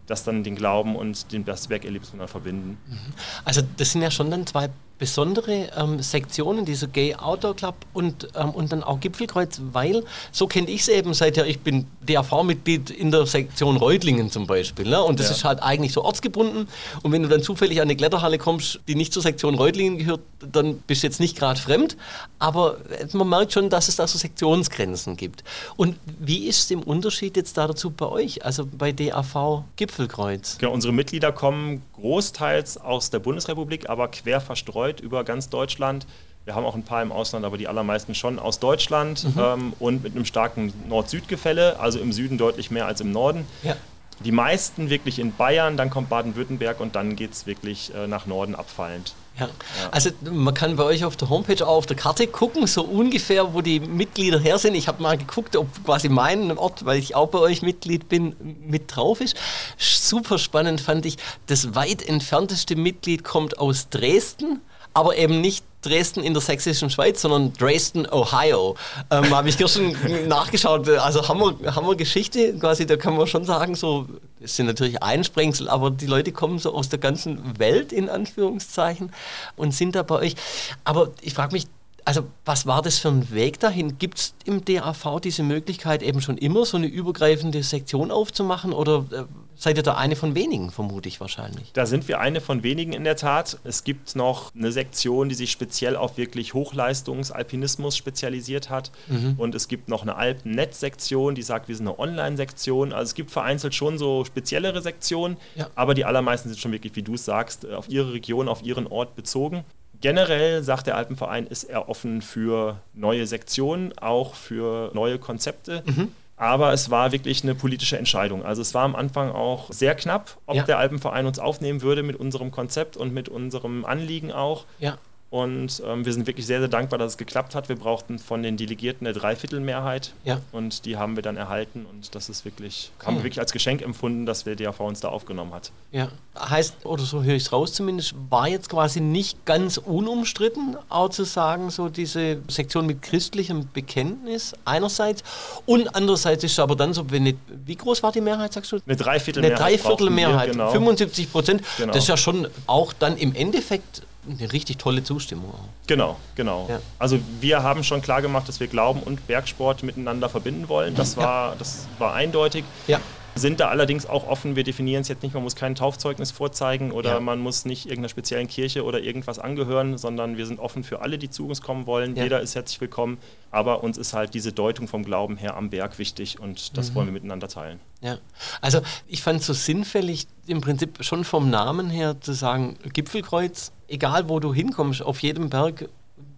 das 0.06 0.24
dann 0.24 0.44
den 0.44 0.56
Glauben 0.56 0.96
und 0.96 1.32
den 1.32 1.44
Bergserlebnis 1.44 2.08
miteinander 2.08 2.28
verbinden. 2.28 2.78
Mhm. 2.86 3.14
Also 3.44 3.62
das 3.76 3.92
sind 3.92 4.02
ja 4.02 4.10
schon 4.10 4.30
dann 4.30 4.46
zwei 4.46 4.68
besondere 4.98 5.70
ähm, 5.76 6.00
Sektionen, 6.00 6.64
dieser 6.64 6.86
Gay 6.86 7.14
Outdoor 7.14 7.56
Club 7.56 7.74
und, 7.92 8.28
ähm, 8.36 8.50
und 8.50 8.72
dann 8.72 8.82
auch 8.82 9.00
Gipfelkreuz, 9.00 9.60
weil, 9.72 10.04
so 10.30 10.46
kenne 10.46 10.70
ich 10.70 10.82
es 10.82 10.88
eben, 10.88 11.14
seit 11.14 11.36
ja, 11.36 11.44
ich 11.44 11.60
bin 11.60 11.86
DAV-Mitglied 12.06 12.90
in 12.90 13.10
der 13.10 13.26
Sektion 13.26 13.76
Reutlingen 13.76 14.30
zum 14.30 14.46
Beispiel. 14.46 14.88
Ne? 14.88 15.02
Und 15.02 15.18
das 15.18 15.28
ja. 15.28 15.34
ist 15.34 15.44
halt 15.44 15.62
eigentlich 15.62 15.92
so 15.92 16.04
ortsgebunden. 16.04 16.68
Und 17.02 17.12
wenn 17.12 17.22
du 17.22 17.28
dann 17.28 17.42
zufällig 17.42 17.80
an 17.80 17.84
eine 17.84 17.96
Kletterhalle 17.96 18.38
kommst, 18.38 18.80
die 18.86 18.94
nicht 18.94 19.12
zur 19.12 19.22
Sektion 19.22 19.54
Reutlingen 19.56 19.98
gehört, 19.98 20.20
dann 20.40 20.78
bist 20.78 21.02
du 21.02 21.06
jetzt 21.08 21.20
nicht 21.20 21.36
gerade 21.36 21.60
fremd. 21.60 21.96
Aber 22.38 22.76
äh, 22.90 23.06
man 23.16 23.28
merkt 23.28 23.52
schon, 23.52 23.70
dass 23.70 23.88
es 23.88 23.96
da 23.96 24.06
so 24.06 24.16
Sektionsgrenzen 24.18 25.16
gibt. 25.16 25.42
Und 25.76 25.96
wie 26.18 26.46
ist 26.46 26.70
im 26.70 26.82
Unterschied 26.82 27.36
jetzt 27.36 27.56
da 27.56 27.66
dazu 27.66 27.90
bei 27.90 28.06
euch, 28.06 28.44
also 28.44 28.66
bei 28.66 28.92
DAV 28.92 29.64
Gipfelkreuz? 29.76 30.58
Genau, 30.58 30.72
unsere 30.72 30.92
Mitglieder 30.92 31.32
kommen 31.32 31.82
großteils 31.96 32.78
aus 32.78 33.10
der 33.10 33.18
Bundesrepublik, 33.18 33.88
aber 33.88 34.08
quer 34.08 34.40
verstreut 34.40 34.83
über 35.00 35.24
ganz 35.24 35.48
Deutschland. 35.48 36.06
Wir 36.44 36.54
haben 36.54 36.66
auch 36.66 36.74
ein 36.74 36.82
paar 36.82 37.02
im 37.02 37.10
Ausland, 37.10 37.44
aber 37.44 37.56
die 37.56 37.68
allermeisten 37.68 38.14
schon 38.14 38.38
aus 38.38 38.58
Deutschland 38.58 39.24
mhm. 39.24 39.40
ähm, 39.40 39.72
und 39.78 40.02
mit 40.02 40.14
einem 40.14 40.26
starken 40.26 40.72
Nord-Süd-Gefälle, 40.88 41.80
also 41.80 41.98
im 41.98 42.12
Süden 42.12 42.36
deutlich 42.36 42.70
mehr 42.70 42.86
als 42.86 43.00
im 43.00 43.12
Norden. 43.12 43.46
Ja. 43.62 43.76
Die 44.20 44.30
meisten 44.30 44.90
wirklich 44.90 45.18
in 45.18 45.34
Bayern, 45.34 45.76
dann 45.76 45.90
kommt 45.90 46.08
Baden-Württemberg 46.08 46.80
und 46.80 46.94
dann 46.94 47.16
geht 47.16 47.32
es 47.32 47.46
wirklich 47.46 47.92
äh, 47.94 48.06
nach 48.06 48.26
Norden 48.26 48.54
abfallend. 48.54 49.14
Ja. 49.38 49.46
ja. 49.46 49.52
also 49.90 50.10
man 50.30 50.54
kann 50.54 50.76
bei 50.76 50.84
euch 50.84 51.04
auf 51.04 51.16
der 51.16 51.28
Homepage 51.30 51.66
auch 51.66 51.78
auf 51.78 51.86
der 51.86 51.96
Karte 51.96 52.26
gucken, 52.28 52.66
so 52.66 52.82
ungefähr, 52.82 53.54
wo 53.54 53.60
die 53.60 53.80
Mitglieder 53.80 54.38
her 54.38 54.58
sind. 54.58 54.74
Ich 54.74 54.86
habe 54.86 55.02
mal 55.02 55.18
geguckt, 55.18 55.56
ob 55.56 55.66
quasi 55.84 56.08
mein 56.08 56.56
Ort, 56.56 56.84
weil 56.84 56.98
ich 56.98 57.16
auch 57.16 57.28
bei 57.28 57.38
euch 57.38 57.62
Mitglied 57.62 58.08
bin, 58.08 58.36
mit 58.64 58.94
drauf 58.94 59.20
ist. 59.20 59.36
Super 59.78 60.38
spannend 60.38 60.80
fand 60.80 61.06
ich, 61.06 61.16
das 61.46 61.74
weit 61.74 62.06
entfernteste 62.06 62.76
Mitglied 62.76 63.24
kommt 63.24 63.58
aus 63.58 63.88
Dresden 63.88 64.60
aber 64.94 65.16
eben 65.16 65.40
nicht 65.40 65.64
Dresden 65.82 66.22
in 66.22 66.32
der 66.32 66.40
sächsischen 66.40 66.88
Schweiz, 66.88 67.20
sondern 67.20 67.52
Dresden, 67.52 68.06
Ohio. 68.10 68.76
Ähm, 69.10 69.34
Habe 69.34 69.48
ich 69.48 69.58
gestern 69.58 69.94
nachgeschaut. 70.28 70.88
Also 70.88 71.28
Hammer, 71.28 71.54
Hammer 71.74 71.94
Geschichte, 71.94 72.56
quasi, 72.58 72.86
da 72.86 72.96
kann 72.96 73.16
man 73.16 73.26
schon 73.26 73.44
sagen, 73.44 73.74
so, 73.74 74.06
es 74.40 74.56
sind 74.56 74.66
natürlich 74.66 75.02
Einsprengsel, 75.02 75.68
aber 75.68 75.90
die 75.90 76.06
Leute 76.06 76.32
kommen 76.32 76.58
so 76.58 76.74
aus 76.74 76.88
der 76.88 76.98
ganzen 76.98 77.58
Welt, 77.58 77.92
in 77.92 78.08
Anführungszeichen, 78.08 79.12
und 79.56 79.74
sind 79.74 79.94
da 79.94 80.02
bei 80.02 80.16
euch. 80.16 80.36
Aber 80.84 81.10
ich 81.20 81.34
frage 81.34 81.52
mich, 81.52 81.66
also 82.04 82.24
was 82.44 82.66
war 82.66 82.82
das 82.82 82.98
für 82.98 83.08
ein 83.08 83.30
Weg 83.32 83.60
dahin? 83.60 83.98
Gibt 83.98 84.18
es 84.18 84.34
im 84.44 84.64
DAV 84.64 85.20
diese 85.22 85.42
Möglichkeit 85.42 86.02
eben 86.02 86.20
schon 86.20 86.36
immer 86.36 86.66
so 86.66 86.76
eine 86.76 86.86
übergreifende 86.86 87.62
Sektion 87.62 88.10
aufzumachen 88.10 88.72
oder 88.72 89.06
äh, 89.10 89.24
seid 89.56 89.78
ihr 89.78 89.82
da 89.82 89.94
eine 89.94 90.14
von 90.14 90.34
wenigen, 90.34 90.70
vermute 90.70 91.08
ich 91.08 91.20
wahrscheinlich? 91.20 91.72
Da 91.72 91.86
sind 91.86 92.06
wir 92.06 92.20
eine 92.20 92.42
von 92.42 92.62
wenigen 92.62 92.92
in 92.92 93.04
der 93.04 93.16
Tat. 93.16 93.58
Es 93.64 93.84
gibt 93.84 94.16
noch 94.16 94.54
eine 94.54 94.70
Sektion, 94.70 95.30
die 95.30 95.34
sich 95.34 95.50
speziell 95.50 95.96
auf 95.96 96.18
wirklich 96.18 96.52
Hochleistungsalpinismus 96.52 97.96
spezialisiert 97.96 98.68
hat 98.68 98.92
mhm. 99.08 99.36
und 99.38 99.54
es 99.54 99.68
gibt 99.68 99.88
noch 99.88 100.02
eine 100.02 100.16
Alpennetz-Sektion, 100.16 101.34
die 101.34 101.42
sagt, 101.42 101.68
wir 101.68 101.76
sind 101.76 101.88
eine 101.88 101.98
Online-Sektion. 101.98 102.92
Also 102.92 103.10
es 103.10 103.14
gibt 103.14 103.30
vereinzelt 103.30 103.74
schon 103.74 103.96
so 103.96 104.24
speziellere 104.26 104.82
Sektionen, 104.82 105.38
ja. 105.54 105.68
aber 105.74 105.94
die 105.94 106.04
allermeisten 106.04 106.50
sind 106.50 106.58
schon 106.58 106.72
wirklich, 106.72 106.94
wie 106.96 107.02
du 107.02 107.14
es 107.14 107.24
sagst, 107.24 107.66
auf 107.70 107.88
ihre 107.88 108.12
Region, 108.12 108.48
auf 108.48 108.62
ihren 108.62 108.86
Ort 108.86 109.16
bezogen. 109.16 109.64
Generell 110.00 110.62
sagt 110.62 110.86
der 110.86 110.96
Alpenverein, 110.96 111.46
ist 111.46 111.64
er 111.64 111.88
offen 111.88 112.22
für 112.22 112.80
neue 112.92 113.26
Sektionen, 113.26 113.96
auch 113.98 114.34
für 114.34 114.90
neue 114.94 115.18
Konzepte. 115.18 115.82
Mhm. 115.86 116.12
Aber 116.36 116.72
es 116.72 116.90
war 116.90 117.12
wirklich 117.12 117.44
eine 117.44 117.54
politische 117.54 117.96
Entscheidung. 117.96 118.44
Also 118.44 118.60
es 118.60 118.74
war 118.74 118.84
am 118.84 118.96
Anfang 118.96 119.30
auch 119.30 119.70
sehr 119.70 119.94
knapp, 119.94 120.36
ob 120.46 120.56
ja. 120.56 120.62
der 120.64 120.78
Alpenverein 120.78 121.26
uns 121.26 121.38
aufnehmen 121.38 121.82
würde 121.82 122.02
mit 122.02 122.16
unserem 122.16 122.50
Konzept 122.50 122.96
und 122.96 123.14
mit 123.14 123.28
unserem 123.28 123.84
Anliegen 123.84 124.32
auch. 124.32 124.64
Ja. 124.78 124.98
Und 125.30 125.82
ähm, 125.84 126.04
wir 126.04 126.12
sind 126.12 126.28
wirklich 126.28 126.46
sehr, 126.46 126.60
sehr 126.60 126.68
dankbar, 126.68 126.96
dass 126.96 127.12
es 127.12 127.18
geklappt 127.18 127.56
hat. 127.56 127.68
Wir 127.68 127.74
brauchten 127.74 128.20
von 128.20 128.44
den 128.44 128.56
Delegierten 128.56 129.04
eine 129.04 129.18
Dreiviertelmehrheit 129.18 130.12
ja. 130.22 130.40
und 130.52 130.84
die 130.84 130.96
haben 130.96 131.16
wir 131.16 131.24
dann 131.24 131.36
erhalten 131.36 131.86
und 131.90 132.14
das 132.14 132.28
ist 132.28 132.44
wirklich, 132.44 132.92
okay. 132.96 133.06
haben 133.06 133.16
wir 133.16 133.24
wirklich 133.24 133.40
als 133.40 133.50
Geschenk 133.50 133.82
empfunden, 133.82 134.26
dass 134.26 134.44
der 134.44 134.54
DAV 134.54 134.78
uns 134.78 135.00
da 135.00 135.08
aufgenommen 135.08 135.52
hat. 135.52 135.72
Ja, 135.90 136.08
heißt, 136.38 136.86
oder 136.86 137.02
so 137.02 137.24
höre 137.24 137.34
ich 137.34 137.46
es 137.46 137.52
raus 137.52 137.72
zumindest, 137.72 138.14
war 138.30 138.46
jetzt 138.46 138.68
quasi 138.68 139.00
nicht 139.00 139.44
ganz 139.44 139.76
unumstritten, 139.76 140.76
auch 140.88 141.08
zu 141.08 141.24
sagen, 141.24 141.70
so 141.70 141.88
diese 141.88 142.38
Sektion 142.46 142.86
mit 142.86 143.02
christlichem 143.02 143.68
Bekenntnis 143.72 144.54
einerseits 144.64 145.24
und 145.66 145.96
andererseits 145.96 146.44
ist 146.44 146.60
aber 146.60 146.76
dann 146.76 146.94
so, 146.94 147.10
wenn 147.10 147.24
nicht, 147.24 147.38
wie 147.66 147.74
groß 147.74 148.04
war 148.04 148.12
die 148.12 148.20
Mehrheit, 148.20 148.52
sagst 148.52 148.70
du? 148.70 148.78
Eine 148.86 148.94
Dreiviertelmehrheit. 148.94 149.60
Eine 149.60 149.76
Dreiviertelmehrheit, 149.76 150.52
genau. 150.52 150.70
75 150.70 151.32
Prozent. 151.32 151.62
Genau. 151.76 151.92
Das 151.92 152.04
ist 152.04 152.08
ja 152.08 152.16
schon 152.16 152.46
auch 152.68 152.92
dann 152.92 153.16
im 153.16 153.34
Endeffekt 153.34 154.02
eine 154.28 154.52
richtig 154.52 154.78
tolle 154.78 155.02
Zustimmung. 155.02 155.52
Genau, 155.86 156.16
genau. 156.34 156.66
Ja. 156.68 156.80
Also 156.98 157.18
wir 157.40 157.62
haben 157.62 157.84
schon 157.84 158.02
klar 158.02 158.22
gemacht, 158.22 158.48
dass 158.48 158.60
wir 158.60 158.66
Glauben 158.66 159.00
und 159.00 159.26
Bergsport 159.26 159.82
miteinander 159.82 160.28
verbinden 160.28 160.68
wollen. 160.68 160.94
Das 160.94 161.16
war, 161.16 161.50
ja. 161.50 161.56
das 161.58 161.86
war 161.98 162.14
eindeutig. 162.14 162.64
Ja 162.86 163.00
sind 163.34 163.60
da 163.60 163.68
allerdings 163.68 164.06
auch 164.06 164.26
offen. 164.26 164.56
Wir 164.56 164.64
definieren 164.64 165.02
es 165.02 165.08
jetzt 165.08 165.22
nicht, 165.22 165.34
man 165.34 165.42
muss 165.42 165.56
kein 165.56 165.74
Taufzeugnis 165.74 166.30
vorzeigen 166.30 166.92
oder 166.92 167.20
man 167.20 167.40
muss 167.40 167.64
nicht 167.64 167.86
irgendeiner 167.86 168.08
speziellen 168.08 168.48
Kirche 168.48 168.84
oder 168.84 169.00
irgendwas 169.00 169.38
angehören, 169.38 169.98
sondern 169.98 170.36
wir 170.36 170.46
sind 170.46 170.60
offen 170.60 170.84
für 170.84 171.00
alle, 171.02 171.18
die 171.18 171.30
zu 171.30 171.46
uns 171.48 171.60
kommen 171.60 171.86
wollen. 171.86 172.16
Jeder 172.16 172.40
ist 172.40 172.54
herzlich 172.54 172.80
willkommen, 172.80 173.18
aber 173.50 173.82
uns 173.82 173.98
ist 173.98 174.12
halt 174.12 174.34
diese 174.34 174.52
Deutung 174.52 174.88
vom 174.88 175.04
Glauben 175.04 175.36
her 175.36 175.56
am 175.56 175.70
Berg 175.70 175.98
wichtig 175.98 176.38
und 176.40 176.76
das 176.76 176.90
mhm. 176.90 176.94
wollen 176.94 177.06
wir 177.08 177.12
miteinander 177.12 177.48
teilen. 177.48 177.80
Ja, 178.00 178.18
also 178.60 178.80
ich 179.06 179.22
fand 179.22 179.40
es 179.40 179.46
so 179.46 179.52
sinnfällig, 179.52 180.26
im 180.46 180.60
Prinzip 180.60 181.02
schon 181.02 181.24
vom 181.24 181.50
Namen 181.50 181.90
her 181.90 182.20
zu 182.20 182.32
sagen, 182.32 182.76
Gipfelkreuz, 182.92 183.72
egal 183.88 184.28
wo 184.28 184.40
du 184.40 184.52
hinkommst, 184.54 185.02
auf 185.02 185.20
jedem 185.20 185.50
Berg 185.50 185.88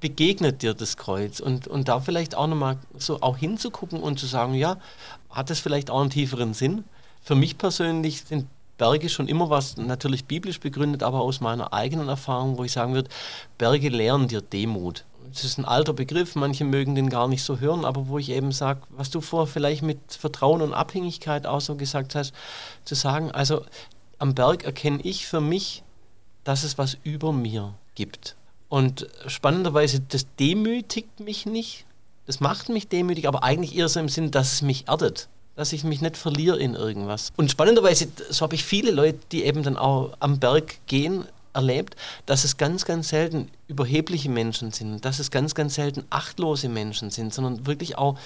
begegnet 0.01 0.63
dir 0.63 0.75
das 0.75 0.97
Kreuz 0.97 1.41
und, 1.41 1.67
und 1.69 1.89
da 1.89 2.01
vielleicht 2.01 2.35
auch 2.35 2.47
nochmal 2.47 2.79
so 2.97 3.21
auch 3.21 3.37
hinzugucken 3.37 4.01
und 4.01 4.19
zu 4.19 4.27
sagen, 4.27 4.55
ja, 4.55 4.79
hat 5.31 5.51
das 5.51 5.61
vielleicht 5.61 5.91
auch 5.91 6.01
einen 6.01 6.11
tieferen 6.11 6.55
Sinn? 6.55 6.85
Für 7.23 7.35
mich 7.35 7.59
persönlich 7.59 8.23
sind 8.23 8.47
Berge 8.79 9.09
schon 9.09 9.29
immer 9.29 9.49
was 9.51 9.77
natürlich 9.77 10.27
biblisch 10.27 10.61
begründet, 10.61 11.03
aber 11.03 11.21
aus 11.21 11.41
meiner 11.41 11.73
eigenen 11.73 12.09
Erfahrung, 12.09 12.59
wo 12.59 12.65
ich 12.65 12.73
sagen 12.73 12.95
würde, 12.95 13.11
Berge 13.59 13.89
lehren 13.89 14.29
dir 14.29 14.43
Demut. 14.43 15.05
Das 15.33 15.45
ist 15.45 15.59
ein 15.59 15.65
alter 15.65 15.93
Begriff, 15.93 16.35
manche 16.35 16.65
mögen 16.65 16.95
den 16.95 17.09
gar 17.09 17.27
nicht 17.27 17.43
so 17.43 17.59
hören, 17.59 17.85
aber 17.85 18.09
wo 18.09 18.19
ich 18.19 18.31
eben 18.31 18.53
sage, 18.53 18.81
was 18.91 19.11
du 19.11 19.21
vorher 19.21 19.53
vielleicht 19.53 19.83
mit 19.83 19.99
Vertrauen 20.09 20.63
und 20.63 20.73
Abhängigkeit 20.73 21.47
auch 21.47 21.61
so 21.61 21.75
gesagt 21.75 22.15
hast, 22.15 22.33
zu 22.85 22.95
sagen, 22.95 23.31
also 23.33 23.63
am 24.19 24.35
Berg 24.35 24.65
erkenne 24.65 25.01
ich 25.03 25.27
für 25.27 25.41
mich, 25.41 25.83
dass 26.47 26.63
es 26.63 26.79
was 26.79 26.97
über 27.03 27.33
mir 27.33 27.75
gibt. 27.97 28.37
Und 28.69 29.09
spannenderweise, 29.27 30.01
das 30.01 30.27
demütigt 30.39 31.19
mich 31.19 31.45
nicht. 31.45 31.85
Das 32.27 32.39
macht 32.39 32.69
mich 32.69 32.87
demütig, 32.87 33.27
aber 33.27 33.43
eigentlich 33.43 33.77
eher 33.77 33.89
so 33.89 33.99
im 33.99 34.09
Sinn, 34.09 34.31
dass 34.31 34.53
es 34.55 34.63
mich 34.63 34.87
erdet. 34.87 35.29
Dass 35.57 35.73
ich 35.73 35.83
mich 35.83 36.01
nicht 36.03 36.17
verliere 36.17 36.59
in 36.59 36.75
irgendwas. 36.75 37.33
Und 37.37 37.51
spannenderweise, 37.51 38.07
so 38.31 38.43
habe 38.43 38.55
ich 38.55 38.65
viele 38.65 38.93
Leute, 38.93 39.19
die 39.33 39.45
eben 39.45 39.65
dann 39.65 39.77
auch 39.77 40.13
am 40.21 40.39
Berg 40.39 40.77
gehen, 40.87 41.25
erlebt, 41.53 41.97
dass 42.27 42.45
es 42.45 42.57
ganz, 42.57 42.85
ganz 42.85 43.09
selten 43.09 43.49
überhebliche 43.67 44.29
Menschen 44.29 44.71
sind, 44.71 45.05
dass 45.05 45.19
es 45.19 45.33
ganz, 45.33 45.55
ganz 45.55 45.75
selten 45.75 46.05
achtlose 46.11 46.69
Menschen 46.69 47.11
sind, 47.11 47.35
sondern 47.35 47.67
wirklich 47.67 47.99
auch 47.99 48.17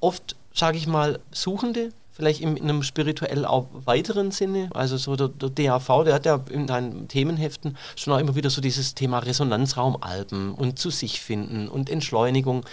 oft, 0.00 0.34
sage 0.52 0.78
ich 0.78 0.88
mal, 0.88 1.20
Suchende, 1.30 1.92
vielleicht 2.18 2.40
in, 2.40 2.60
einem 2.60 2.82
spirituell 2.82 3.44
auch 3.44 3.68
weiteren 3.72 4.32
Sinne. 4.32 4.68
Also 4.74 4.96
so 4.96 5.14
der, 5.14 5.28
der 5.28 5.50
DAV, 5.50 6.04
der 6.04 6.14
hat 6.14 6.26
ja 6.26 6.40
in 6.50 6.66
seinen 6.66 7.06
Themenheften 7.06 7.76
schon 7.94 8.12
auch 8.12 8.18
immer 8.18 8.34
wieder 8.34 8.50
so 8.50 8.60
dieses 8.60 8.96
Thema 8.96 9.20
Resonanzraum 9.20 9.96
Alpen 10.00 10.52
und 10.52 10.80
zu 10.80 10.90
sich 10.90 11.20
finden 11.20 11.68
und 11.68 11.88
Entschleunigung. 11.88 12.64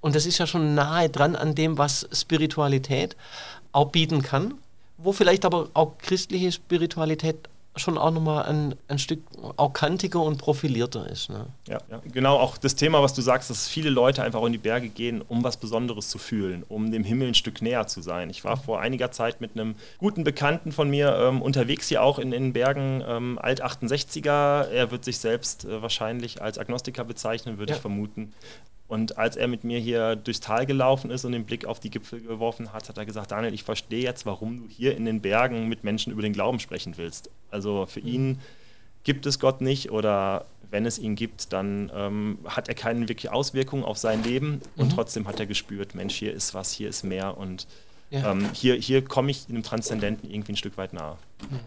Und 0.00 0.14
das 0.14 0.24
ist 0.24 0.38
ja 0.38 0.46
schon 0.46 0.76
nahe 0.76 1.10
dran 1.10 1.34
an 1.34 1.56
dem, 1.56 1.78
was 1.78 2.08
Spiritualität 2.12 3.16
auch 3.72 3.90
bieten 3.90 4.22
kann, 4.22 4.54
wo 4.98 5.10
vielleicht 5.10 5.44
aber 5.44 5.68
auch 5.74 5.98
christliche 5.98 6.52
Spiritualität 6.52 7.48
schon 7.76 7.98
auch 7.98 8.10
nochmal 8.10 8.44
ein, 8.44 8.74
ein 8.88 8.98
Stück 8.98 9.20
auch 9.56 9.72
kantiger 9.72 10.20
und 10.22 10.38
profilierter 10.38 11.08
ist. 11.08 11.30
Ne? 11.30 11.46
Ja, 11.68 11.78
ja, 11.90 12.00
genau, 12.12 12.36
auch 12.38 12.56
das 12.58 12.74
Thema, 12.74 13.02
was 13.02 13.14
du 13.14 13.22
sagst, 13.22 13.50
dass 13.50 13.68
viele 13.68 13.90
Leute 13.90 14.22
einfach 14.22 14.42
in 14.44 14.52
die 14.52 14.58
Berge 14.58 14.88
gehen, 14.88 15.22
um 15.26 15.44
was 15.44 15.56
Besonderes 15.56 16.08
zu 16.08 16.18
fühlen, 16.18 16.64
um 16.68 16.90
dem 16.90 17.04
Himmel 17.04 17.28
ein 17.28 17.34
Stück 17.34 17.62
näher 17.62 17.86
zu 17.86 18.00
sein. 18.00 18.30
Ich 18.30 18.44
war 18.44 18.56
vor 18.56 18.80
einiger 18.80 19.10
Zeit 19.10 19.40
mit 19.40 19.52
einem 19.54 19.74
guten 19.98 20.24
Bekannten 20.24 20.72
von 20.72 20.88
mir 20.88 21.16
ähm, 21.16 21.42
unterwegs 21.42 21.88
hier 21.88 22.02
auch 22.02 22.18
in 22.18 22.30
den 22.30 22.52
Bergen, 22.52 23.02
ähm, 23.06 23.38
Alt-68er. 23.40 24.68
Er 24.68 24.90
wird 24.90 25.04
sich 25.04 25.18
selbst 25.18 25.64
äh, 25.64 25.82
wahrscheinlich 25.82 26.42
als 26.42 26.58
Agnostiker 26.58 27.04
bezeichnen, 27.04 27.58
würde 27.58 27.72
ja. 27.72 27.76
ich 27.76 27.82
vermuten. 27.82 28.32
Und 28.88 29.18
als 29.18 29.36
er 29.36 29.48
mit 29.48 29.64
mir 29.64 29.80
hier 29.80 30.14
durchs 30.14 30.40
Tal 30.40 30.64
gelaufen 30.64 31.10
ist 31.10 31.24
und 31.24 31.32
den 31.32 31.44
Blick 31.44 31.64
auf 31.64 31.80
die 31.80 31.90
Gipfel 31.90 32.20
geworfen 32.20 32.72
hat, 32.72 32.88
hat 32.88 32.96
er 32.96 33.04
gesagt, 33.04 33.32
Daniel, 33.32 33.52
ich 33.52 33.64
verstehe 33.64 34.02
jetzt, 34.02 34.26
warum 34.26 34.58
du 34.58 34.68
hier 34.68 34.96
in 34.96 35.04
den 35.04 35.20
Bergen 35.20 35.68
mit 35.68 35.82
Menschen 35.82 36.12
über 36.12 36.22
den 36.22 36.32
Glauben 36.32 36.60
sprechen 36.60 36.96
willst. 36.96 37.30
Also 37.50 37.86
für 37.86 38.00
mhm. 38.00 38.06
ihn 38.06 38.40
gibt 39.02 39.26
es 39.26 39.40
Gott 39.40 39.60
nicht 39.60 39.90
oder 39.90 40.46
wenn 40.70 40.86
es 40.86 40.98
ihn 40.98 41.14
gibt, 41.14 41.52
dann 41.52 41.90
ähm, 41.94 42.38
hat 42.44 42.68
er 42.68 42.74
keine 42.74 43.08
wirkliche 43.08 43.32
Auswirkung 43.32 43.84
auf 43.84 43.98
sein 43.98 44.22
Leben 44.22 44.60
und 44.76 44.86
mhm. 44.86 44.94
trotzdem 44.94 45.26
hat 45.26 45.40
er 45.40 45.46
gespürt, 45.46 45.94
Mensch, 45.94 46.14
hier 46.14 46.32
ist 46.32 46.54
was, 46.54 46.72
hier 46.72 46.88
ist 46.88 47.04
mehr 47.04 47.36
und 47.38 47.66
ja. 48.10 48.32
ähm, 48.32 48.48
hier, 48.52 48.74
hier 48.74 49.04
komme 49.04 49.30
ich 49.30 49.46
dem 49.46 49.62
Transzendenten 49.62 50.30
irgendwie 50.30 50.52
ein 50.52 50.56
Stück 50.56 50.76
weit 50.76 50.92
nahe. 50.92 51.16
Mhm. 51.50 51.60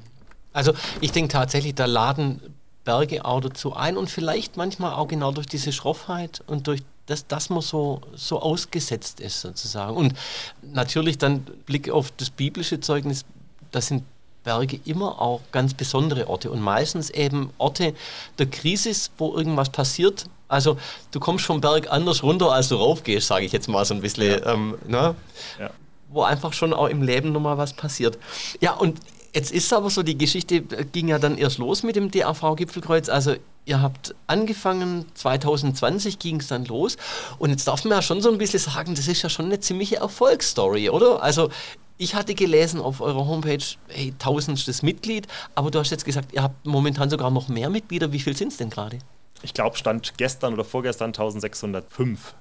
Also 0.52 0.74
ich 1.00 1.12
denke 1.12 1.32
tatsächlich, 1.32 1.76
da 1.76 1.86
laden 1.86 2.42
Berge 2.84 3.24
auch 3.24 3.40
dazu 3.40 3.76
ein 3.76 3.98
und 3.98 4.10
vielleicht 4.10 4.58
manchmal 4.58 4.94
auch 4.94 5.08
genau 5.08 5.32
durch 5.32 5.48
diese 5.48 5.72
Schroffheit 5.72 6.42
und 6.48 6.68
durch 6.68 6.82
dass, 7.10 7.26
dass 7.28 7.50
man 7.50 7.62
so, 7.62 8.02
so 8.16 8.40
ausgesetzt 8.40 9.20
ist 9.20 9.42
sozusagen. 9.42 9.96
Und 9.96 10.14
natürlich 10.62 11.18
dann 11.18 11.42
Blick 11.66 11.90
auf 11.90 12.12
das 12.18 12.30
biblische 12.30 12.80
Zeugnis, 12.80 13.26
das 13.72 13.88
sind 13.88 14.04
Berge 14.44 14.80
immer 14.86 15.22
auch 15.22 15.42
ganz 15.52 15.74
besondere 15.74 16.28
Orte 16.28 16.50
und 16.52 16.62
meistens 16.62 17.10
eben 17.10 17.52
Orte 17.58 17.94
der 18.38 18.46
Krise, 18.46 18.92
wo 19.18 19.36
irgendwas 19.36 19.70
passiert. 19.70 20.26
Also 20.48 20.78
du 21.12 21.20
kommst 21.20 21.46
vom 21.46 21.62
Berg 21.62 21.92
anders 21.92 22.24
runter, 22.24 22.52
als 22.52 22.70
du 22.70 22.76
raufgehst, 22.76 23.28
sage 23.28 23.46
ich 23.46 23.52
jetzt 23.52 23.68
mal 23.68 23.84
so 23.86 23.94
ein 23.94 24.02
bisschen. 24.02 24.32
Ja. 24.32 24.54
Ähm, 24.54 24.78
ne? 24.88 25.16
ja. 25.60 25.70
Wo 26.10 26.24
einfach 26.24 26.54
schon 26.54 26.74
auch 26.74 26.88
im 26.88 27.02
Leben 27.02 27.32
nochmal 27.32 27.58
was 27.58 27.74
passiert. 27.74 28.18
Ja, 28.62 28.74
und 28.74 29.00
Jetzt 29.34 29.52
ist 29.52 29.72
aber 29.74 29.90
so, 29.90 30.04
die 30.04 30.18
Geschichte 30.18 30.62
ging 30.62 31.08
ja 31.08 31.20
dann 31.20 31.38
erst 31.38 31.58
los 31.58 31.84
mit 31.84 31.96
dem 31.96 32.10
DAV-Gipfelkreuz. 32.12 33.10
Also 33.10 33.36
ihr 33.66 33.82
habt 33.82 34.16
angefangen, 34.28 35.06
2020 35.14 36.20
ging 36.20 36.40
es 36.40 36.48
dann 36.48 36.66
los. 36.66 36.98
Und 37.38 37.52
jetzt 37.52 37.68
darf 37.68 37.84
man 37.84 37.94
ja 37.94 38.02
schon 38.02 38.22
so 38.22 38.32
ein 38.32 38.38
bisschen 38.38 38.60
sagen, 38.60 38.96
das 38.96 39.08
ist 39.08 39.22
ja 39.22 39.30
schon 39.30 39.46
eine 39.46 39.60
ziemliche 39.60 39.98
Erfolgsstory, 39.98 40.90
oder? 40.90 41.22
Also 41.22 41.50
ich 41.98 42.16
hatte 42.16 42.34
gelesen 42.34 42.82
auf 42.82 43.02
eurer 43.02 43.28
Homepage, 43.28 43.64
hey, 43.90 44.14
tausendstes 44.18 44.82
Mitglied, 44.82 45.28
aber 45.54 45.70
du 45.70 45.80
hast 45.80 45.92
jetzt 45.92 46.06
gesagt, 46.06 46.34
ihr 46.34 46.42
habt 46.42 46.66
momentan 46.66 47.10
sogar 47.10 47.30
noch 47.30 47.50
mehr 47.50 47.70
Mitglieder. 47.70 48.12
Wie 48.12 48.20
viel 48.20 48.36
sind 48.36 48.50
es 48.52 48.58
denn 48.58 48.70
gerade? 48.70 49.00
Ich 49.42 49.54
glaube, 49.54 49.78
stand 49.78 50.18
gestern 50.18 50.54
oder 50.54 50.66
vorgestern 50.66 51.10
1605. 51.10 52.36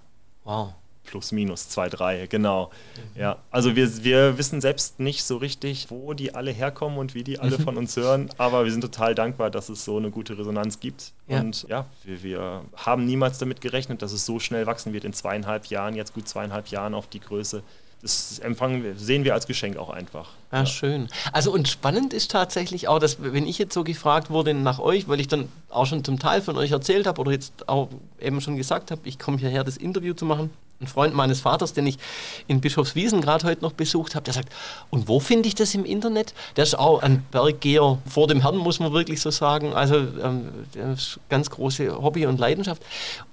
Wow 0.45 0.75
plus 1.09 1.33
minus 1.33 1.69
zwei, 1.69 1.89
drei, 1.89 2.27
genau. 2.27 2.71
Mhm. 3.15 3.21
Ja, 3.21 3.37
also 3.51 3.75
wir, 3.77 4.05
wir 4.05 4.39
wissen 4.39 4.61
selbst 4.61 5.01
nicht 5.01 5.25
so 5.25 5.39
richtig, 5.39 5.91
wo 5.91 6.13
die 6.15 6.35
alle 6.35 6.51
herkommen 6.51 6.99
und 6.99 7.15
wie 7.15 7.25
die 7.25 7.39
alle 7.39 7.59
mhm. 7.59 7.63
von 7.63 7.77
uns 7.77 7.97
hören, 7.97 8.31
aber 8.39 8.65
wir 8.65 8.73
sind 8.73 8.83
total 8.83 9.15
dankbar, 9.15 9.51
dass 9.51 9.69
es 9.69 9.85
so 9.85 9.97
eine 9.97 10.11
gute 10.11 10.39
Resonanz 10.39 10.81
gibt. 10.81 11.13
Ja. 11.27 11.41
Und 11.41 11.67
ja, 11.69 11.87
wir, 12.05 12.23
wir 12.23 12.65
haben 12.77 13.07
niemals 13.07 13.39
damit 13.39 13.61
gerechnet, 13.61 14.03
dass 14.03 14.13
es 14.13 14.27
so 14.27 14.39
schnell 14.39 14.67
wachsen 14.67 14.93
wird 14.93 15.05
in 15.05 15.13
zweieinhalb 15.13 15.67
Jahren, 15.67 15.95
jetzt 15.95 16.15
gut 16.15 16.29
zweieinhalb 16.29 16.69
Jahren 16.69 16.95
auf 16.95 17.07
die 17.07 17.21
Größe 17.21 17.63
das 18.03 18.39
empfangen 18.39 18.85
wir, 18.85 18.95
sehen 18.95 19.25
wir 19.25 19.35
als 19.35 19.47
Geschenk 19.47 19.77
auch 19.77 19.91
einfach. 19.91 20.31
Ja, 20.53 20.59
ja, 20.59 20.67
schön. 20.67 21.09
Also 21.33 21.53
und 21.53 21.69
spannend 21.69 22.13
ist 22.13 22.31
tatsächlich 22.31 22.87
auch, 22.87 23.01
dass 23.01 23.21
wenn 23.21 23.47
ich 23.47 23.59
jetzt 23.59 23.75
so 23.75 23.83
gefragt 23.83 24.31
wurde 24.31 24.55
nach 24.55 24.79
euch, 24.79 25.09
weil 25.09 25.21
ich 25.21 25.29
dann 25.29 25.49
auch 25.69 25.87
schon 25.87 26.05
zum 26.05 26.19
Teil 26.19 26.41
von 26.41 26.57
euch 26.57 26.71
erzählt 26.71 27.07
habe 27.07 27.21
oder 27.21 27.33
jetzt 27.33 27.69
auch 27.69 27.89
eben 28.21 28.41
schon 28.41 28.57
gesagt 28.57 28.91
habe, 28.91 29.01
ich 29.05 29.19
komme 29.19 29.39
hierher, 29.39 29.65
das 29.65 29.77
Interview 29.77 30.15
zu 30.15 30.27
machen, 30.27 30.51
ein 30.81 30.87
Freund 30.87 31.15
meines 31.15 31.41
Vaters, 31.41 31.73
den 31.73 31.87
ich 31.87 31.99
in 32.47 32.61
Bischofswiesen 32.61 33.21
gerade 33.21 33.47
heute 33.47 33.63
noch 33.63 33.73
besucht 33.73 34.15
habe, 34.15 34.25
der 34.25 34.35
sagt, 34.35 34.53
und 34.91 35.09
wo 35.09 35.19
finde 35.19 35.49
ich 35.49 35.55
das 35.55 35.75
im 35.75 35.85
Internet? 35.85 36.35
Der 36.57 36.65
ist 36.65 36.79
auch 36.79 37.03
ein 37.03 37.25
Berggeher 37.31 37.99
vor 38.07 38.29
dem 38.29 38.43
Herrn, 38.43 38.57
muss 38.57 38.79
man 38.79 38.93
wirklich 38.93 39.21
so 39.21 39.31
sagen. 39.31 39.73
Also 39.73 39.97
ähm, 39.97 40.67
das 40.75 41.19
ganz 41.29 41.51
große 41.51 42.01
Hobby 42.01 42.27
und 42.27 42.39
Leidenschaft. 42.39 42.83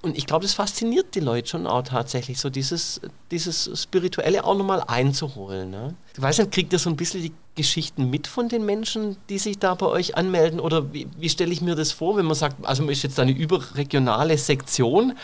Und 0.02 0.18
ich 0.18 0.26
glaube, 0.26 0.42
das 0.42 0.54
fasziniert 0.54 1.14
die 1.14 1.20
Leute 1.20 1.48
schon 1.48 1.66
auch 1.66 1.82
tatsächlich, 1.82 2.40
so 2.40 2.50
dieses, 2.50 3.00
dieses 3.30 3.70
Spirituelle 3.80 4.44
auch 4.44 4.56
nochmal 4.56 4.82
einzuholen. 4.86 5.70
Ne? 5.70 5.94
Ich 6.14 6.20
weiß 6.20 6.38
nicht, 6.38 6.50
kriegt 6.50 6.72
ihr 6.72 6.78
so 6.78 6.90
ein 6.90 6.96
bisschen 6.96 7.22
die 7.22 7.32
Geschichten 7.56 8.08
mit 8.10 8.28
von 8.28 8.48
den 8.48 8.64
Menschen, 8.64 9.16
die 9.28 9.38
sich 9.38 9.58
da 9.58 9.74
bei 9.74 9.86
euch 9.86 10.16
anmelden? 10.16 10.60
Oder 10.60 10.92
wie, 10.92 11.08
wie 11.18 11.28
stelle 11.28 11.52
ich 11.52 11.60
mir 11.60 11.74
das 11.74 11.90
vor, 11.90 12.16
wenn 12.16 12.26
man 12.26 12.36
sagt, 12.36 12.64
also 12.64 12.84
man 12.84 12.92
ist 12.92 13.02
jetzt 13.02 13.18
eine 13.18 13.32
überregionale 13.32 14.38
Sektion, 14.38 15.14